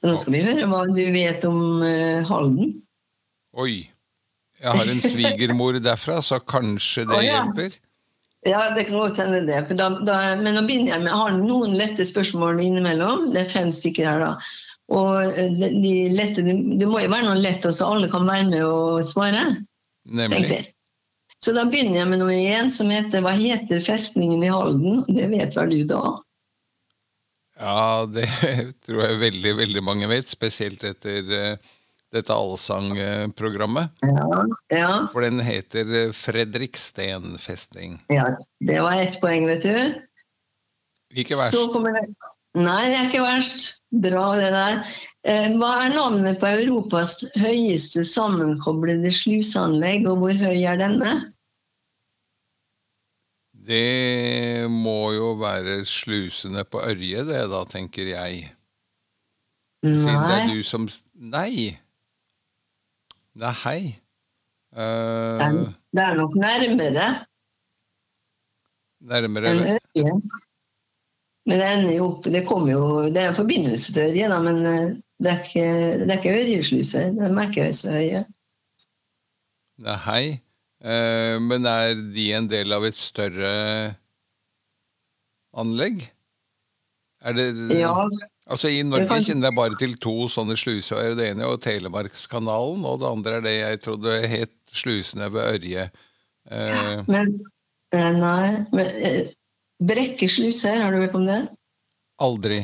Så 0.00 0.08
nå 0.08 0.16
skal 0.16 0.34
vi 0.38 0.46
høre 0.46 0.66
hva 0.70 0.82
du 0.88 1.02
vet 1.12 1.44
om 1.46 1.84
uh, 1.84 2.26
Halden. 2.26 2.74
Oi. 3.60 3.84
Jeg 4.60 4.76
har 4.76 4.90
en 4.92 5.02
svigermor 5.04 5.78
derfra, 5.80 6.18
så 6.24 6.40
kanskje 6.40 7.06
det 7.08 7.16
oh, 7.16 7.24
ja. 7.24 7.38
hjelper. 7.38 7.76
Ja, 8.48 8.60
det 8.76 8.86
kan 8.88 8.96
godt 8.96 9.20
hende 9.20 9.42
det. 9.44 9.60
Da, 9.76 9.90
da, 10.04 10.16
men 10.40 10.56
nå 10.56 10.64
begynner 10.64 10.94
jeg 10.94 11.04
med 11.04 11.10
Jeg 11.12 11.20
har 11.20 11.36
noen 11.36 11.76
lette 11.76 12.04
spørsmål 12.08 12.60
innimellom. 12.64 13.30
Det 13.34 13.44
er 13.44 13.52
fem 13.52 13.72
stykker 13.72 14.08
her, 14.08 14.24
da. 14.24 14.30
Og 14.90 15.38
eh, 15.38 15.52
de, 15.54 15.94
lette, 16.14 16.42
det, 16.44 16.86
må 16.88 17.02
jo 17.04 17.12
være 17.12 17.28
noe 17.28 17.38
lett, 17.38 17.66
så 17.66 17.92
alle 17.94 18.10
kan 18.10 18.26
være 18.28 18.48
med 18.50 18.64
og 18.66 19.06
svare. 19.08 19.44
Nemlig. 20.10 20.64
Så 21.40 21.54
da 21.56 21.64
begynner 21.68 22.02
jeg 22.02 22.10
med 22.10 22.20
nummer 22.20 22.36
én, 22.36 22.68
som 22.72 22.90
heter 22.92 23.22
Hva 23.24 23.32
heter 23.36 23.80
festningen 23.84 24.42
i 24.44 24.50
Halden? 24.52 25.04
Det 25.08 25.30
vet 25.30 25.56
vel 25.56 25.72
du 25.72 25.84
da? 25.88 26.02
Ja, 27.60 28.08
det 28.08 28.26
tror 28.86 29.04
jeg 29.06 29.20
veldig, 29.20 29.54
veldig 29.62 29.84
mange 29.84 30.08
vet, 30.10 30.28
spesielt 30.28 30.84
etter 30.88 31.32
eh, 31.36 31.70
dette 32.10 32.34
allsangprogrammet. 32.34 34.02
Ja. 34.04 34.44
ja. 34.74 34.92
For 35.12 35.24
den 35.24 35.40
heter 35.44 35.94
eh, 36.02 36.14
Fredriksten 36.16 37.36
festning. 37.40 38.00
ja. 38.12 38.26
Det 38.60 38.80
var 38.84 39.00
ett 39.00 39.20
poeng, 39.22 39.46
vet 39.48 39.64
du. 39.64 39.76
Ikke 41.20 41.38
Så 41.50 41.70
kommer 41.72 41.96
det 41.96 42.04
Nei, 42.58 42.88
det 42.90 42.96
er 42.98 43.04
ikke 43.08 43.22
verst. 43.22 43.76
Bra, 44.02 44.24
det 44.38 44.48
der. 44.54 44.80
Eh, 45.22 45.52
Hva 45.60 45.68
er 45.84 45.92
navnet 45.94 46.40
på 46.40 46.48
Europas 46.50 47.20
høyeste 47.38 48.02
sammenkoblede 48.08 49.12
sluseanlegg, 49.14 50.08
og 50.10 50.18
hvor 50.22 50.34
høy 50.40 50.64
er 50.66 50.80
denne? 50.80 51.12
Det 53.60 54.66
må 54.72 55.12
jo 55.14 55.34
være 55.38 55.82
slusene 55.86 56.64
på 56.66 56.80
Ørje, 56.82 57.22
det 57.28 57.42
da, 57.52 57.60
tenker 57.68 58.08
jeg. 58.16 58.40
Siden 59.84 60.24
det 60.26 60.34
er 60.34 60.46
Nei, 60.46 60.54
du 60.56 60.62
som 60.66 60.88
Nei! 61.14 61.70
Nei, 63.40 63.52
hei. 63.64 63.82
er- 64.74 65.74
det 65.94 66.02
er 66.02 66.14
nok 66.18 66.34
nærmere 66.38 67.06
nærmere 69.00 69.50
enn? 69.50 69.62
Ørje. 69.96 70.12
Men 71.48 71.58
det 71.58 71.66
ender 71.72 71.94
jo 71.96 72.08
Det 72.24 72.42
jo 72.44 72.82
Det 73.08 73.16
er 73.22 73.28
en 73.30 73.34
forbindelse 73.38 73.92
til 73.94 74.10
Ørje, 74.10 74.28
da, 74.28 74.40
men 74.44 74.58
eh, 74.66 74.90
det 75.20 75.30
er 75.32 75.40
ikke, 75.44 75.64
det 76.04 76.10
er 76.10 76.18
ikke 76.18 76.36
Ørjesluser. 76.36 77.10
De 77.16 77.26
er 77.28 77.48
ikke 77.48 77.72
så 77.76 77.90
høye. 77.96 78.24
Nei, 79.80 79.96
hei. 80.06 80.24
Eh, 80.80 81.36
men 81.44 81.66
er 81.68 81.94
de 82.14 82.26
en 82.36 82.48
del 82.48 82.72
av 82.72 82.84
et 82.88 82.96
større 82.96 83.50
anlegg? 85.56 86.04
Er 87.20 87.36
det 87.36 87.48
Ja, 87.78 87.94
Altså 88.50 88.66
I 88.68 88.82
Norge 88.82 89.06
kan- 89.06 89.22
kjenner 89.22 89.46
jeg 89.46 89.54
bare 89.54 89.76
til 89.78 89.92
to 89.94 90.26
sånne 90.26 90.56
sluseveier. 90.58 91.14
Det 91.14 91.28
ene 91.30 91.44
er 91.44 91.50
jo 91.52 91.56
Telemarkskanalen, 91.56 92.84
og 92.84 92.98
det 92.98 93.06
andre 93.06 93.32
er 93.36 93.40
det 93.44 93.52
jeg 93.60 93.80
trodde 93.84 94.26
het 94.26 94.50
slusene 94.72 95.28
ved 95.30 95.60
Ørje. 95.60 95.84
Eh, 96.50 97.02
men 97.06 97.40
eh, 97.92 98.12
Nei. 98.12 98.66
Men, 98.72 99.28
eh, 99.80 100.74
her, 100.74 100.82
har 100.84 100.92
du 100.92 101.00
hørt 101.00 101.16
om 101.16 101.26
det? 101.26 101.40
aldri. 102.20 102.60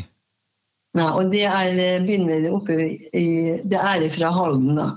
Nei, 0.97 1.09
og 1.11 1.33
det 1.33 1.45
er, 1.45 1.75
eh, 1.77 2.05
begynner 2.05 2.49
oppe 2.53 2.77
i 3.12 3.27
Det 3.64 3.81
er 3.81 4.09
fra 4.11 4.31
Halden, 4.33 4.77
da. 4.77 4.89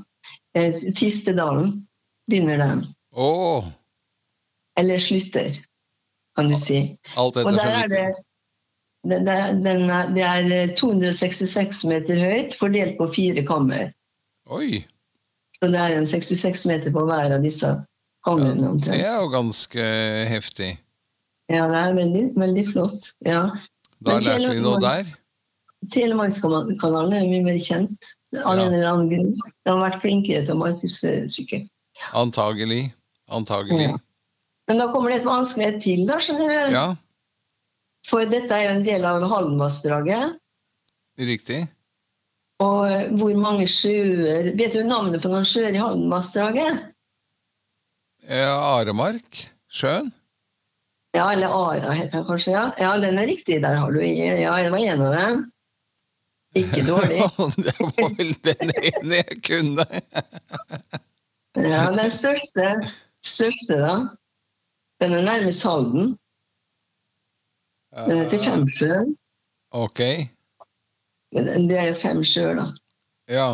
Eh, 0.55 0.79
Tistedalen 0.95 1.87
begynner 2.29 2.57
den. 2.57 2.85
Oh. 3.11 3.65
Eller 4.79 4.99
slutter, 4.99 5.51
kan 6.37 6.47
du 6.47 6.55
si. 6.55 6.97
alt 7.17 7.37
Og 7.37 7.53
der 7.53 7.83
er 7.83 7.87
det 7.87 8.07
det, 9.07 9.19
det, 9.23 9.63
den 9.63 9.89
er, 9.89 10.09
det 10.11 10.23
er 10.23 10.75
266 10.75 11.85
meter 11.85 12.19
høyt, 12.19 12.55
fordelt 12.59 12.97
på 12.97 13.07
fire 13.07 13.45
kammer. 13.47 13.93
Oi! 14.51 14.83
Så 15.55 15.69
det 15.71 15.79
er 15.79 15.95
en 15.95 16.07
66 16.07 16.65
meter 16.67 16.91
på 16.91 17.05
hver 17.07 17.35
av 17.35 17.43
disse 17.43 17.77
Ja, 18.27 18.35
det 18.35 18.97
er 18.99 19.21
jo 19.21 19.29
ganske 19.31 19.83
heftig. 20.27 20.73
Ja, 21.49 21.65
det 21.71 21.79
er 21.81 21.95
veldig, 21.97 22.23
veldig 22.37 22.65
flott. 22.73 23.11
Ja. 23.25 23.41
Da 24.05 24.15
Men 24.19 24.23
lærte 24.27 24.59
noe 24.61 24.79
der. 24.83 25.07
Telemarkskanalen 25.93 27.13
er 27.15 27.25
mye 27.31 27.43
mer 27.47 27.57
kjent. 27.63 28.11
Av 28.43 28.57
Ja. 28.57 28.65
en 28.65 28.73
eller 28.73 28.87
annen 28.91 29.09
grunn. 29.09 29.31
De 29.65 29.71
har 29.71 29.79
vært 29.89 30.01
flinkere 30.03 30.45
til 30.45 30.53
å 30.55 30.59
markedsføre 30.59 31.29
sykkel. 31.31 31.63
Antagelig. 32.13 32.93
Antagelig. 33.29 33.87
Ja. 33.89 33.97
Men 34.67 34.77
da 34.77 34.87
kommer 34.93 35.09
det 35.09 35.21
et 35.21 35.25
vanskelighet 35.25 35.81
til, 35.81 36.05
da, 36.05 36.17
skjønner 36.21 36.47
du. 36.69 36.73
Ja, 36.75 36.95
For 38.05 38.23
dette 38.25 38.51
er 38.55 38.63
jo 38.63 38.75
en 38.77 38.83
del 38.85 39.03
av 39.05 39.21
Haldenvassdraget. 39.27 40.37
riktig. 41.19 41.67
Og 42.61 42.85
eh, 42.91 43.09
hvor 43.15 43.35
mange 43.39 43.65
sjøer 43.67 44.53
Vet 44.57 44.73
du 44.73 44.83
navnet 44.83 45.21
på 45.21 45.29
noen 45.31 45.43
sjøer 45.47 45.73
i 45.73 45.79
Haldenvassdraget? 45.81 46.93
Ja, 48.29 48.55
Aremark. 48.79 49.47
Sjøen. 49.71 50.11
Ja, 51.11 51.31
eller 51.33 51.47
Ara 51.47 51.91
heter 51.91 52.17
den 52.17 52.27
kanskje. 52.27 52.51
Ja, 52.51 52.65
ja 52.77 52.97
den 53.01 53.17
er 53.17 53.27
riktig. 53.27 53.61
Der 53.63 53.75
har 53.75 53.91
du. 53.91 54.01
Ja, 54.05 54.57
det 54.63 54.69
var 54.69 54.79
en 54.79 55.01
av 55.01 55.15
dem. 55.15 55.51
Ikke 56.57 56.83
dårlig. 56.85 57.21
det 57.65 57.75
var 57.79 58.15
vel 58.17 58.33
den 58.45 58.73
ene 58.77 59.21
jeg 59.21 59.41
kunne. 59.45 59.85
Ja, 61.57 61.83
Den 61.93 62.11
største, 62.13 62.67
største 63.25 63.77
da, 63.81 63.93
den 65.01 65.15
er 65.17 65.25
nærmest 65.25 65.65
Halden. 65.65 66.13
Den 67.97 68.21
heter 68.21 68.43
Femsjøen. 68.45 69.15
Ok. 69.73 70.01
Men 71.33 71.67
Det 71.69 71.77
er 71.77 71.97
fem 71.97 72.21
sjøer, 72.25 72.55
da. 72.57 72.67
Ja. 73.29 73.49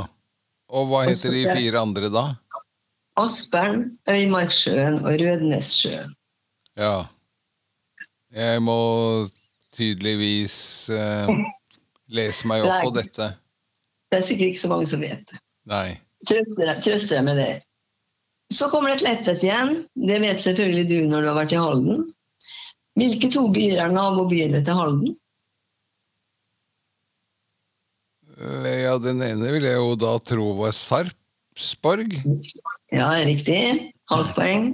Og 0.71 0.87
hva 0.89 1.05
heter 1.07 1.35
de 1.35 1.43
fire 1.51 1.81
andre, 1.81 2.11
da? 2.11 2.25
Aspern, 3.19 3.97
Øymarksjøen 4.11 4.99
og 5.03 5.19
Rødnessjøen. 5.21 6.15
Ja. 6.79 7.05
Jeg 8.35 8.61
må 8.65 8.75
tydeligvis 9.75 10.57
eh, 10.91 11.29
lese 12.11 12.47
meg 12.51 12.65
opp 12.67 12.81
på 12.89 12.91
dette. 12.97 13.29
Det 14.11 14.19
er 14.19 14.25
sikkert 14.27 14.51
ikke 14.53 14.63
så 14.65 14.71
mange 14.71 14.87
som 14.91 15.01
vet 15.03 15.23
det. 15.31 15.39
Nei. 15.71 15.87
Trøster 16.27 16.67
deg- 16.69 16.83
trøster 16.85 17.17
deg 17.19 17.25
med 17.29 17.39
det. 17.39 17.49
Så 18.53 18.67
kommer 18.71 18.91
det 18.91 18.99
et 19.01 19.05
lettet 19.07 19.43
igjen. 19.47 19.71
Det 19.95 20.19
vet 20.21 20.41
selvfølgelig 20.43 20.85
du 20.91 20.97
når 21.09 21.23
du 21.25 21.29
har 21.31 21.37
vært 21.39 21.55
i 21.55 21.61
Halden. 21.63 22.03
Hvilke 22.95 23.29
to 23.33 23.47
byer 23.51 23.81
er 23.87 23.91
nabobyene 23.95 24.61
til 24.67 24.77
Halden? 24.77 25.15
Eh, 28.37 28.81
Ja, 28.85 28.97
den 29.01 29.21
ene 29.25 29.51
vil 29.55 29.65
jeg 29.67 29.79
jo 29.79 29.95
da 29.99 30.13
tro 30.23 30.51
var 30.59 30.75
Sarpsborg. 30.75 32.13
Ja, 32.93 33.09
riktig. 33.25 33.93
Halvt 34.11 34.35
poeng. 34.37 34.67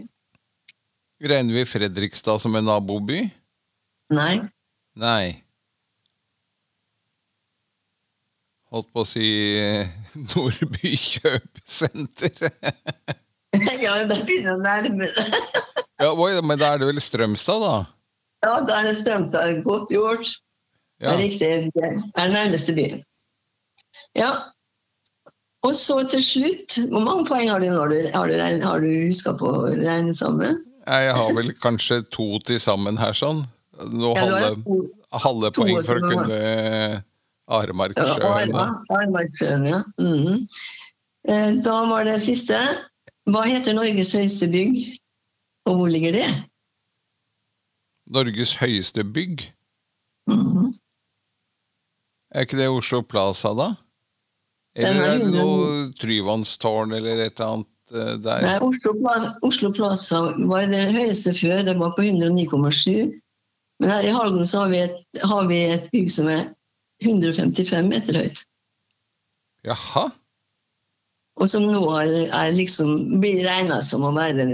Regner 1.22 1.54
vi 1.62 1.66
Fredrikstad 1.70 2.42
som 2.42 2.56
en 2.58 2.66
naboby? 2.68 3.22
Nei. 4.12 4.36
Nei. 5.00 5.42
holdt 8.72 8.92
på 8.96 9.04
å 9.04 9.08
si 9.08 9.26
eh, 9.60 9.90
Nordby 10.32 10.94
kjøpesenter. 10.96 12.38
ja, 13.84 13.98
da 14.08 14.20
begynner 14.24 14.56
å 14.56 14.62
nærme 14.62 15.10
det. 15.10 15.26
ja, 16.00 16.12
oi, 16.12 16.32
men 16.46 16.60
da 16.60 16.74
er 16.74 16.82
det 16.82 16.92
vel 16.92 17.04
Strømstad, 17.04 17.66
da? 17.66 17.76
Ja, 18.46 18.56
da 18.66 18.80
er 18.80 18.90
det 18.90 18.96
Strømstad. 19.02 19.62
Godt 19.68 19.92
gjort. 19.94 20.34
Det 21.02 21.10
er 21.10 21.20
riktig. 21.20 21.52
Det 21.76 21.86
er 22.22 22.32
nærmeste 22.32 22.76
byen. 22.78 23.04
Ja. 24.18 24.32
Og 25.66 25.76
så 25.78 26.00
til 26.10 26.24
slutt 26.26 26.78
Hvor 26.90 27.04
mange 27.04 27.26
poeng 27.28 27.50
har 27.52 27.62
du 27.62 27.68
nå? 27.68 27.76
Har 27.78 27.92
du, 27.92 27.98
har 28.16 28.30
du, 28.32 28.64
har 28.64 28.82
du 28.82 28.88
huska 29.06 29.34
på 29.38 29.50
å 29.50 29.66
regne 29.70 30.14
sammen? 30.18 30.62
Jeg 30.88 31.12
har 31.14 31.34
vel 31.38 31.52
kanskje 31.62 32.00
to 32.10 32.40
til 32.48 32.58
sammen 32.62 32.98
her, 32.98 33.14
sånn. 33.14 33.44
Nå 33.90 34.14
Ja, 34.16 34.26
halve, 34.26 34.52
halve 35.26 35.52
poeng 35.56 35.82
for 35.86 36.00
å 36.00 36.10
kunne 36.12 36.40
Aremarksjøen. 37.52 38.54
Armarksjøen, 38.90 39.66
ja. 39.68 39.82
Eh, 41.28 41.52
Da 41.62 41.78
var 41.90 42.06
det 42.08 42.20
siste. 42.24 42.58
Hva 43.30 43.44
heter 43.46 43.76
Norges 43.78 44.14
høyeste 44.18 44.48
bygg, 44.52 44.80
og 45.70 45.78
hvor 45.78 45.92
ligger 45.92 46.16
det? 46.16 46.30
Norges 48.12 48.56
høyeste 48.60 49.04
bygg. 49.06 49.52
Mhm. 50.30 50.74
Er 52.34 52.46
ikke 52.46 52.58
det 52.58 52.70
Oslo 52.72 53.02
Plaza, 53.04 53.54
da? 53.54 53.76
Eller 54.76 55.02
er 55.04 55.14
er 55.16 55.20
det 55.20 55.32
noe 55.36 55.90
Tryvannstårn 56.00 56.94
eller 56.96 57.26
et 57.26 57.40
eller 57.40 57.58
annet 57.58 57.68
eh, 57.92 58.14
der? 58.24 58.46
Nei, 58.46 58.58
Oslo, 58.64 58.94
Oslo 59.44 59.72
Plaza 59.76 60.22
var 60.48 60.66
det 60.72 60.86
høyeste 60.96 61.34
før, 61.36 61.66
det 61.68 61.76
var 61.80 61.92
på 61.98 62.06
109,7. 62.08 63.20
Men 63.82 63.90
her 63.90 64.06
i 64.06 64.14
Halden 64.14 64.46
så 64.46 64.64
har 64.64 64.72
vi, 64.72 64.82
et, 64.86 65.22
har 65.26 65.48
vi 65.50 65.60
et 65.74 65.88
bygg 65.94 66.10
som 66.14 66.30
er 66.30 66.44
155 67.04 67.88
meter 67.90 68.20
høyt. 68.22 68.44
Jaha? 69.66 70.08
Og 71.42 71.50
som 71.50 71.66
nå 71.66 71.82
er, 71.98 72.12
er 72.30 72.54
liksom, 72.54 73.22
blir 73.22 73.42
regna 73.48 73.80
som 73.86 74.06
å 74.06 74.12
være, 74.14 74.46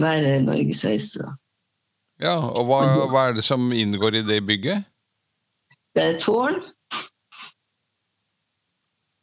være 0.00 0.38
Norges 0.46 0.84
høyeste. 0.88 1.26
Da. 1.26 1.34
Ja, 2.24 2.36
og 2.54 2.70
hva, 2.70 2.80
hva 3.12 3.26
er 3.28 3.36
det 3.36 3.44
som 3.44 3.68
inngår 3.74 4.22
i 4.22 4.24
det 4.24 4.40
bygget? 4.48 4.88
Det 5.94 6.02
er 6.02 6.16
et 6.16 6.24
tårn. 6.24 6.56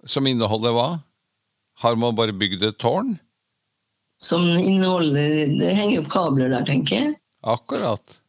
Som 0.06 0.30
inneholder 0.30 0.76
hva? 0.76 0.88
Har 1.82 1.98
man 1.98 2.14
bare 2.18 2.36
bygd 2.38 2.62
et 2.68 2.78
tårn? 2.82 3.16
som 4.22 4.46
inneholder 4.58 5.48
Det 5.60 5.74
henger 5.74 6.04
opp 6.04 6.12
kabler 6.14 6.52
der, 6.54 6.66
tenker 6.66 6.96
jeg. 6.96 7.14
Akkurat. 7.42 8.20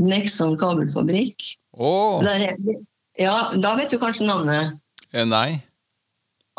Nexon 0.00 0.54
kabelfabrikk. 0.60 1.44
Oh. 1.72 2.22
Der 2.24 2.46
er, 2.52 2.56
ja, 3.20 3.34
da 3.60 3.74
vet 3.76 3.92
du 3.92 3.98
kanskje 4.00 4.26
navnet. 4.28 4.78
eh, 5.12 5.26
Nei. 5.28 5.60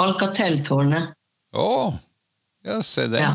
Alcatel-tårnet. 0.02 1.14
Å! 1.54 1.94
Ja, 2.66 2.80
se 2.86 3.08
det. 3.12 3.22
Ja. 3.22 3.34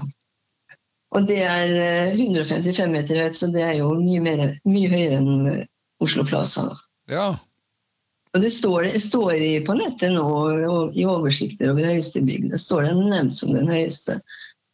Og 1.17 1.27
det 1.29 1.41
er 1.47 1.73
eh, 1.73 2.15
155 2.19 2.91
meter 2.93 3.23
høyt, 3.23 3.37
så 3.39 3.49
det 3.53 3.63
er 3.65 3.77
jo 3.81 3.93
mye, 3.97 4.21
mer, 4.25 4.43
mye 4.69 4.91
høyere 4.93 5.21
enn 5.23 5.51
eh, 5.53 5.67
Oslo 6.05 6.25
Plaza. 6.29 6.67
Ja. 7.11 7.31
Og 8.37 8.43
det 8.45 8.51
står, 8.53 8.91
det 8.93 9.01
står 9.03 9.39
på 9.65 9.77
nettet 9.79 10.13
nå 10.13 10.27
i 10.93 11.07
oversikter 11.09 11.73
over 11.73 11.89
høyeste 11.89 12.21
bygg. 12.27 12.51
Det 12.53 12.61
står 12.61 12.91
den 12.91 13.07
nevnt 13.09 13.35
som 13.39 13.55
den 13.57 13.71
høyeste. 13.73 14.19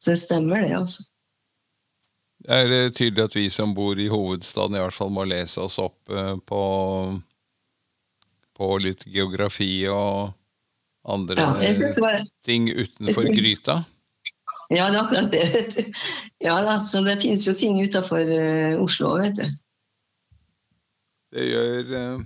Så 0.02 0.12
det 0.12 0.20
stemmer, 0.24 0.64
det, 0.66 0.74
altså. 0.76 1.06
Det 2.44 2.60
er 2.60 2.72
eh, 2.76 2.90
tydelig 2.92 3.24
at 3.24 3.36
vi 3.38 3.46
som 3.52 3.72
bor 3.76 3.98
i 4.00 4.10
hovedstaden 4.12 4.76
i 4.76 4.82
hvert 4.82 4.96
fall 4.96 5.12
må 5.14 5.24
lese 5.28 5.62
oss 5.64 5.78
opp 5.80 6.12
eh, 6.12 6.34
på, 6.44 6.60
på 8.58 8.68
litt 8.84 9.06
geografi 9.08 9.86
og 9.88 10.34
andre 11.04 11.40
Ja, 11.40 11.50
var, 12.00 12.20
ting 12.44 12.68
utenfor 12.68 13.28
gryta. 13.32 13.82
ja 14.72 14.90
det 14.92 14.98
er 14.98 15.02
akkurat 15.02 15.32
det. 15.32 15.88
Ja 16.44 16.58
da, 16.64 16.78
så 16.84 17.00
det 17.04 17.20
finnes 17.22 17.46
jo 17.48 17.54
ting 17.56 17.80
utafor 17.80 18.28
Oslo 18.80 19.14
òg, 19.14 19.26
vet 19.26 19.40
du. 19.40 19.58
Det 21.34 21.48
gjør 21.48 21.92
uh... 21.96 22.24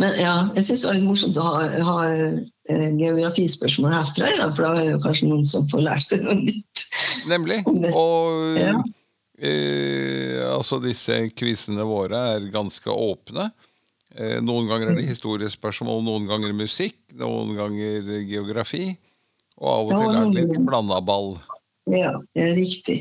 Men 0.00 0.16
ja, 0.16 0.34
jeg 0.56 0.64
syns 0.64 0.82
det 0.82 0.88
var 0.88 0.96
litt 0.96 1.08
morsomt 1.08 1.38
å 1.38 1.44
ha, 1.44 1.56
ha 1.84 1.96
eh, 2.08 2.38
geografispørsmål 2.98 3.92
herfra, 3.94 4.30
ja, 4.36 4.46
for 4.54 4.66
da 4.66 4.70
er 4.80 4.86
det 4.88 4.94
jo 4.94 5.02
kanskje 5.04 5.28
noen 5.30 5.46
som 5.48 5.66
får 5.70 5.84
lært 5.86 6.06
seg 6.06 6.24
noe 6.26 6.36
nytt. 6.38 6.84
Nemlig. 7.30 7.58
Og 7.94 8.58
Ja. 8.60 8.74
eh, 9.40 10.40
altså 10.54 10.80
disse 10.82 11.16
quizene 11.36 11.84
våre 11.88 12.20
er 12.36 12.48
ganske 12.52 12.90
åpne. 12.92 13.50
Eh, 14.16 14.40
noen 14.42 14.66
ganger 14.68 14.90
er 14.90 14.98
det 14.98 15.06
historiespørsmål, 15.08 16.02
noen 16.04 16.26
ganger 16.30 16.52
musikk, 16.56 16.98
noen 17.14 17.54
ganger 17.58 18.10
geografi. 18.26 18.96
Og 19.60 19.68
av 19.70 19.86
og 19.86 19.92
til 20.00 20.16
er 20.16 20.30
det 20.34 20.44
litt 20.48 20.66
blanda 20.66 21.00
ball. 21.04 21.34
Ja, 21.90 22.14
det 22.34 22.42
er 22.48 22.54
riktig. 22.56 22.98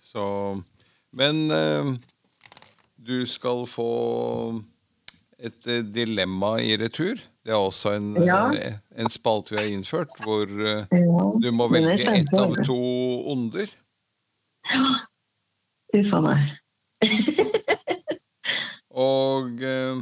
Så, 0.00 0.60
men 1.16 1.50
eh, 1.50 1.92
du 3.02 3.22
skal 3.26 3.64
få 3.66 3.88
et 5.42 5.66
eh, 5.70 5.82
dilemma 5.82 6.54
i 6.62 6.76
retur. 6.80 7.18
Det 7.42 7.50
er 7.52 7.58
også 7.58 7.96
en, 7.98 8.10
Ja. 8.22 8.44
en 8.94 9.10
spalte 9.10 9.50
vi 9.54 9.58
har 9.60 9.70
innført, 9.72 10.12
hvor 10.22 10.46
eh, 10.46 10.86
Ja, 10.92 11.24
du 11.42 11.50
må 11.54 11.66
velge 11.72 11.96
ett 12.14 12.34
av 12.38 12.54
to 12.64 12.76
onder. 13.32 13.66
Uff 15.94 16.12
a 16.14 16.20
meg. 16.24 16.38
Og 18.92 19.62
eh, 19.66 19.96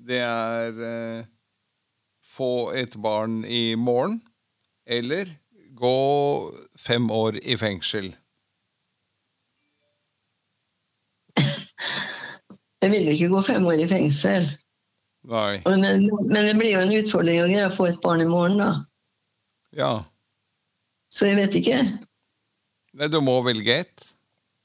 det 0.00 0.20
er 0.24 1.26
få 2.30 2.70
et 2.78 2.94
barn 3.02 3.42
i 3.44 3.74
morgen, 3.76 4.22
eller 4.86 5.28
gå 5.76 5.96
fem 6.78 7.10
år 7.12 7.36
i 7.42 7.56
fengsel. 7.60 8.14
Jeg 12.80 12.92
vil 12.94 13.08
jo 13.08 13.16
ikke 13.16 13.32
gå 13.34 13.42
fem 13.50 13.66
år 13.68 13.82
i 13.84 13.88
fengsel. 13.90 14.46
Men, 15.28 16.06
men 16.08 16.46
det 16.48 16.54
blir 16.56 16.72
jo 16.72 16.84
en 16.84 16.94
utfordring 16.96 17.42
å 17.42 17.48
greie 17.50 17.66
å 17.68 17.74
få 17.74 17.90
et 17.90 18.00
barn 18.00 18.22
i 18.24 18.28
morgen, 18.28 18.56
da. 18.62 18.70
Ja. 19.76 19.90
Så 21.12 21.28
jeg 21.28 21.36
vet 21.42 21.58
ikke. 21.60 21.82
Nei, 22.96 23.10
du 23.12 23.20
må 23.22 23.36
velge 23.44 23.82
ett. 23.84 24.08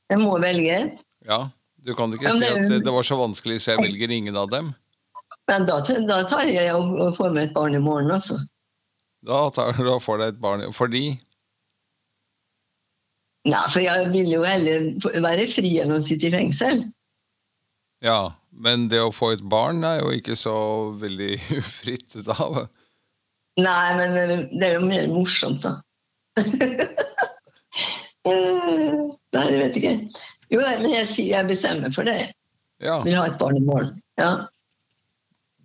Jeg 0.10 0.22
må 0.22 0.38
velge. 0.42 0.80
Ja. 1.28 1.44
Du 1.86 1.94
kan 1.98 2.14
ikke 2.14 2.32
si 2.34 2.48
at 2.48 2.72
det, 2.72 2.90
var 2.90 3.06
så 3.06 3.18
vanskelig, 3.20 3.60
så 3.62 3.76
jeg 3.76 3.84
velger 3.84 4.14
ingen 4.16 4.38
av 4.40 4.50
dem. 4.50 4.72
Men 5.52 5.68
da, 5.68 5.78
da 6.08 6.24
tar 6.26 6.48
jeg 6.50 6.72
og 6.74 7.14
får 7.18 7.36
meg 7.36 7.50
et 7.50 7.54
barn 7.54 7.78
i 7.78 7.82
morgen, 7.84 8.10
altså. 8.16 8.40
Da, 9.26 9.44
tar, 9.54 9.76
du 9.78 9.92
og 9.92 10.02
får 10.06 10.22
deg 10.22 10.34
et 10.34 10.42
barn 10.42 10.62
Fordi 10.74 11.16
Nei, 13.46 13.62
for 13.74 13.82
jeg 13.82 14.10
vil 14.14 14.30
jo 14.30 14.44
heller 14.46 14.86
være 15.22 15.46
fri 15.50 15.76
enn 15.82 15.94
å 15.94 16.00
sitte 16.02 16.30
i 16.30 16.34
fengsel. 16.34 16.82
Ja, 18.06 18.20
men 18.54 18.88
det 18.92 19.02
å 19.02 19.12
få 19.14 19.32
et 19.36 19.44
barn 19.50 19.84
er 19.88 20.00
jo 20.04 20.12
ikke 20.16 20.38
så 20.40 20.56
veldig 21.02 21.34
ufritt 21.60 22.18
da. 22.28 22.68
Nei, 23.60 23.90
men 23.98 24.50
det 24.60 24.68
er 24.70 24.78
jo 24.80 24.86
mer 24.86 25.08
morsomt, 25.12 25.66
da. 25.66 25.80
Nei, 28.26 29.44
jeg 29.52 29.60
vet 29.62 29.78
ikke. 29.80 29.94
Jo, 30.54 30.62
men 30.62 30.92
jeg, 30.92 31.08
jeg 31.30 31.48
bestemmer 31.50 31.94
for 31.96 32.08
det. 32.08 32.32
Ja, 32.84 33.00
vil 33.06 33.16
ha 33.18 33.26
et 33.30 33.38
barn 33.40 33.58
i 33.58 33.64
morgen. 33.64 33.96
Ja. 34.20 34.48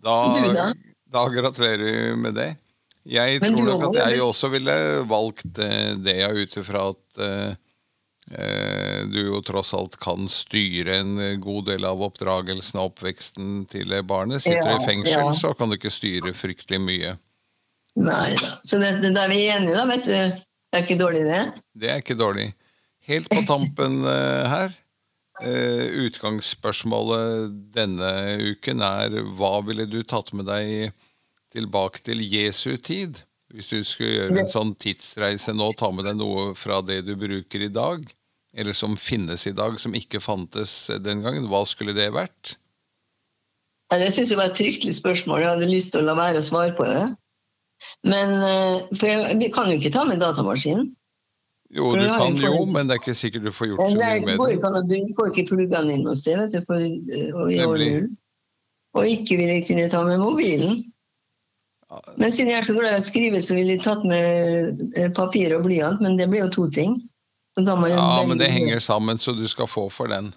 da, 0.05 0.17
Du 0.35 0.53
da? 0.55 0.69
da 1.11 1.25
gratulerer 1.33 1.83
vi 1.85 1.95
med 2.21 2.37
det. 2.39 2.51
Jeg 3.11 3.41
Men 3.43 3.57
tror 3.57 3.67
nok 3.67 3.85
at 3.89 3.99
jeg 4.13 4.23
også 4.23 4.51
ville 4.53 4.75
valgt 5.09 5.59
eh, 5.65 5.97
det, 6.05 6.19
ut 6.37 6.57
ifra 6.61 6.91
at 6.93 7.23
eh, 7.25 7.55
du 9.11 9.17
jo 9.27 9.41
tross 9.43 9.73
alt 9.75 9.97
kan 9.99 10.29
styre 10.31 11.01
en 11.01 11.17
god 11.43 11.67
del 11.73 11.85
av 11.89 11.99
oppdragelsen 12.07 12.79
og 12.79 12.93
oppveksten 12.93 13.65
til 13.73 13.91
barnet. 14.07 14.45
Sitter 14.45 14.69
du 14.69 14.75
Ja, 14.77 14.79
i 14.79 14.87
fengsel, 14.87 15.25
ja. 15.27 15.35
så 15.35 15.51
kan 15.59 15.69
du 15.73 15.75
ikke 15.79 15.91
styre 15.91 16.31
fryktelig 16.37 16.79
mye. 16.85 17.17
Nei 17.99 18.37
da. 18.39 18.53
Så 18.63 18.79
det, 18.79 18.93
det, 19.03 19.11
da 19.17 19.25
er 19.27 19.33
vi 19.33 19.41
enige, 19.51 19.75
da, 19.75 19.83
vet 19.91 20.07
du. 20.07 20.15
Det 20.71 20.79
er 20.79 20.85
ikke 20.87 21.01
dårlig, 21.01 21.25
det. 21.27 21.41
Det 21.75 21.91
er 21.91 22.05
ikke 22.05 22.15
dårlig. 22.21 22.47
Helt 23.11 23.27
på 23.33 23.43
tampen 23.49 23.97
eh, 24.07 24.47
her. 24.53 24.77
eh, 25.43 25.89
utgangsspørsmålet 26.07 27.51
denne 27.75 28.11
uken 28.53 28.83
er 28.85 29.17
hva 29.39 29.57
ville 29.67 29.89
du 29.91 30.03
tatt 30.05 30.31
med 30.37 30.47
deg 30.47 30.93
tilbake 31.51 32.03
til 32.07 32.23
Jesu 32.23 32.77
tid? 32.79 33.25
Hvis 33.51 33.67
du 33.73 33.81
skulle 33.83 34.13
gjøre 34.15 34.45
en 34.45 34.53
sånn 34.53 34.77
tidsreise 34.79 35.51
nå, 35.57 35.73
ta 35.75 35.91
med 35.91 36.07
deg 36.07 36.21
noe 36.21 36.53
fra 36.55 36.79
det 36.87 37.01
du 37.09 37.17
bruker 37.19 37.65
i 37.67 37.73
dag, 37.75 38.05
eller 38.57 38.75
som 38.77 38.97
finnes 38.99 39.47
i 39.47 39.55
dag, 39.57 39.79
som 39.81 39.95
ikke 39.95 40.21
fantes 40.23 40.91
den 41.05 41.23
gangen, 41.25 41.49
hva 41.51 41.63
skulle 41.69 41.95
det 41.97 42.11
vært? 42.15 42.57
Ja, 43.91 43.99
Det 43.99 44.13
syns 44.15 44.31
jeg 44.31 44.39
var 44.39 44.51
et 44.51 44.59
fryktelig 44.59 44.97
spørsmål. 44.99 45.43
Jeg 45.43 45.51
hadde 45.55 45.71
lyst 45.71 45.93
til 45.95 46.03
å 46.03 46.11
la 46.11 46.15
være 46.19 46.43
å 46.43 46.47
svare 46.47 46.75
på 46.79 46.87
det. 46.87 47.05
Men 48.07 48.35
eh, 48.45 48.89
For 48.95 49.09
jeg, 49.09 49.37
vi 49.41 49.51
kan 49.55 49.71
jo 49.71 49.79
ikke 49.81 49.93
ta 49.95 50.05
med 50.07 50.21
datamaskinen. 50.23 50.93
Jo, 51.71 51.93
du 51.95 52.03
kan 52.03 52.35
jo, 52.35 52.65
men 52.67 52.89
det 52.89 52.97
er 52.97 53.03
ikke 53.03 53.15
sikkert 53.15 53.45
du 53.47 53.53
får 53.55 53.69
gjort 53.71 53.93
så 53.93 53.99
mye 53.99 54.15
med 54.27 54.33
det. 54.33 54.37
bruke, 54.41 55.13
får 55.19 55.29
ikke 55.31 55.45
plugga 55.53 55.83
den 55.85 55.93
inn 55.95 56.03
noe 56.03 56.19
sted, 56.19 56.41
vet 56.41 56.57
du. 56.57 56.65
For, 56.67 56.83
eh, 56.83 57.53
i 57.55 58.09
og 58.99 59.07
ikke 59.07 59.37
vil 59.39 59.53
jeg 59.53 59.67
kunne 59.69 59.91
ta 59.91 60.01
med 60.03 60.19
mobilen. 60.19 60.81
Men 62.19 62.33
siden 62.35 62.51
jeg 62.51 62.59
er 62.59 62.67
så 62.67 62.75
glad 62.75 62.97
i 62.97 62.99
å 62.99 63.07
skrive, 63.07 63.43
så 63.43 63.55
ville 63.55 63.77
jeg 63.77 63.85
tatt 63.85 64.03
med 64.07 64.83
eh, 64.99 65.11
papir 65.15 65.55
og 65.55 65.63
blyant, 65.67 66.03
men 66.03 66.19
det 66.19 66.27
blir 66.31 66.45
jo 66.45 66.51
to 66.57 66.67
ting. 66.75 66.97
Ja, 67.59 68.25
men 68.29 68.39
det 68.39 68.49
henger 68.53 68.79
sammen, 68.81 69.19
så 69.19 69.33
du 69.37 69.47
skal 69.49 69.67
få 69.69 69.89
for 69.91 70.07
den. 70.09 70.31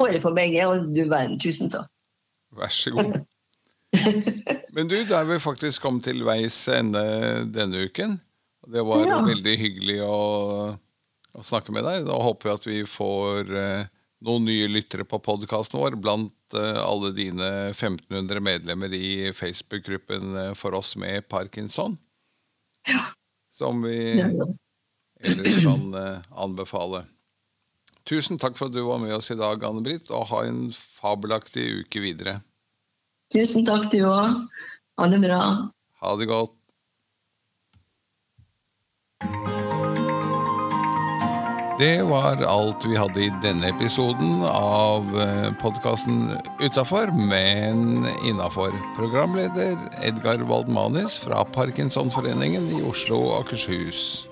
Får 0.00 0.12
jeg 0.12 0.22
for 0.22 0.34
begge, 0.36 0.64
og 0.68 0.88
du 0.94 1.04
verden, 1.08 1.38
tusen 1.40 1.70
takk. 1.70 1.88
Vær 2.58 2.70
så 2.72 2.90
god. 2.94 3.18
Men 4.76 4.88
du, 4.88 4.94
da 5.08 5.22
er 5.22 5.28
vi 5.30 5.38
faktisk 5.40 5.82
kommet 5.82 6.04
til 6.04 6.20
veis 6.26 6.56
ende 6.70 7.00
denne 7.52 7.86
uken. 7.88 8.18
Det 8.68 8.82
var 8.84 9.06
Ja. 9.06 9.16
veldig 9.24 9.54
hyggelig 9.58 9.96
å, 10.04 10.18
å 11.34 11.44
snakke 11.44 11.72
med 11.72 11.84
deg. 11.88 12.04
Da 12.08 12.18
håper 12.20 12.48
vi 12.50 12.54
at 12.54 12.66
vi 12.68 12.78
får 12.88 13.52
eh, 13.56 13.86
noen 14.28 14.44
nye 14.48 14.68
lyttere 14.70 15.06
på 15.08 15.18
podkasten 15.24 15.80
vår 15.80 15.96
blant 16.00 16.56
eh, 16.58 16.78
alle 16.84 17.10
dine 17.16 17.48
1500 17.72 18.40
medlemmer 18.44 18.92
i 18.96 19.32
Facebook-gruppen 19.36 20.36
eh, 20.44 20.52
for 20.58 20.76
oss 20.78 20.94
med 21.00 21.24
parkinson. 21.32 21.96
Ja. 22.88 23.06
Som 23.52 23.82
vi 23.88 23.98
ja. 24.20 24.28
Ellers 25.20 25.62
kan 25.64 25.94
eh, 25.98 26.26
anbefale. 26.36 27.04
Tusen 28.08 28.40
takk 28.40 28.56
for 28.56 28.70
at 28.70 28.76
du 28.76 28.82
var 28.86 29.00
med 29.02 29.12
oss 29.12 29.30
i 29.34 29.36
dag, 29.36 29.64
Anne-Britt, 29.64 30.08
og 30.14 30.30
ha 30.30 30.44
en 30.48 30.68
fabelaktig 30.72 31.66
uke 31.82 32.00
videre. 32.00 32.38
Tusen 33.34 33.66
takk, 33.68 33.90
du 33.92 34.00
òg. 34.08 34.38
Ha 34.98 35.08
det 35.12 35.20
bra. 35.20 35.42
Ha 36.00 36.14
det 36.16 36.30
godt. 36.30 36.54
Det 41.78 42.02
var 42.02 42.40
alt 42.42 42.82
vi 42.88 42.96
hadde 42.98 43.20
i 43.22 43.28
denne 43.44 43.68
episoden 43.70 44.40
av 44.48 45.04
podkasten 45.60 46.32
Utafor, 46.58 47.12
men 47.14 48.08
innafor. 48.26 48.74
Programleder 48.96 49.76
Edgar 50.02 50.42
Waldmanis 50.48 51.14
fra 51.22 51.44
Parkinsonforeningen 51.54 52.66
i 52.80 52.82
Oslo 52.88 53.20
og 53.28 53.44
Akershus. 53.44 54.27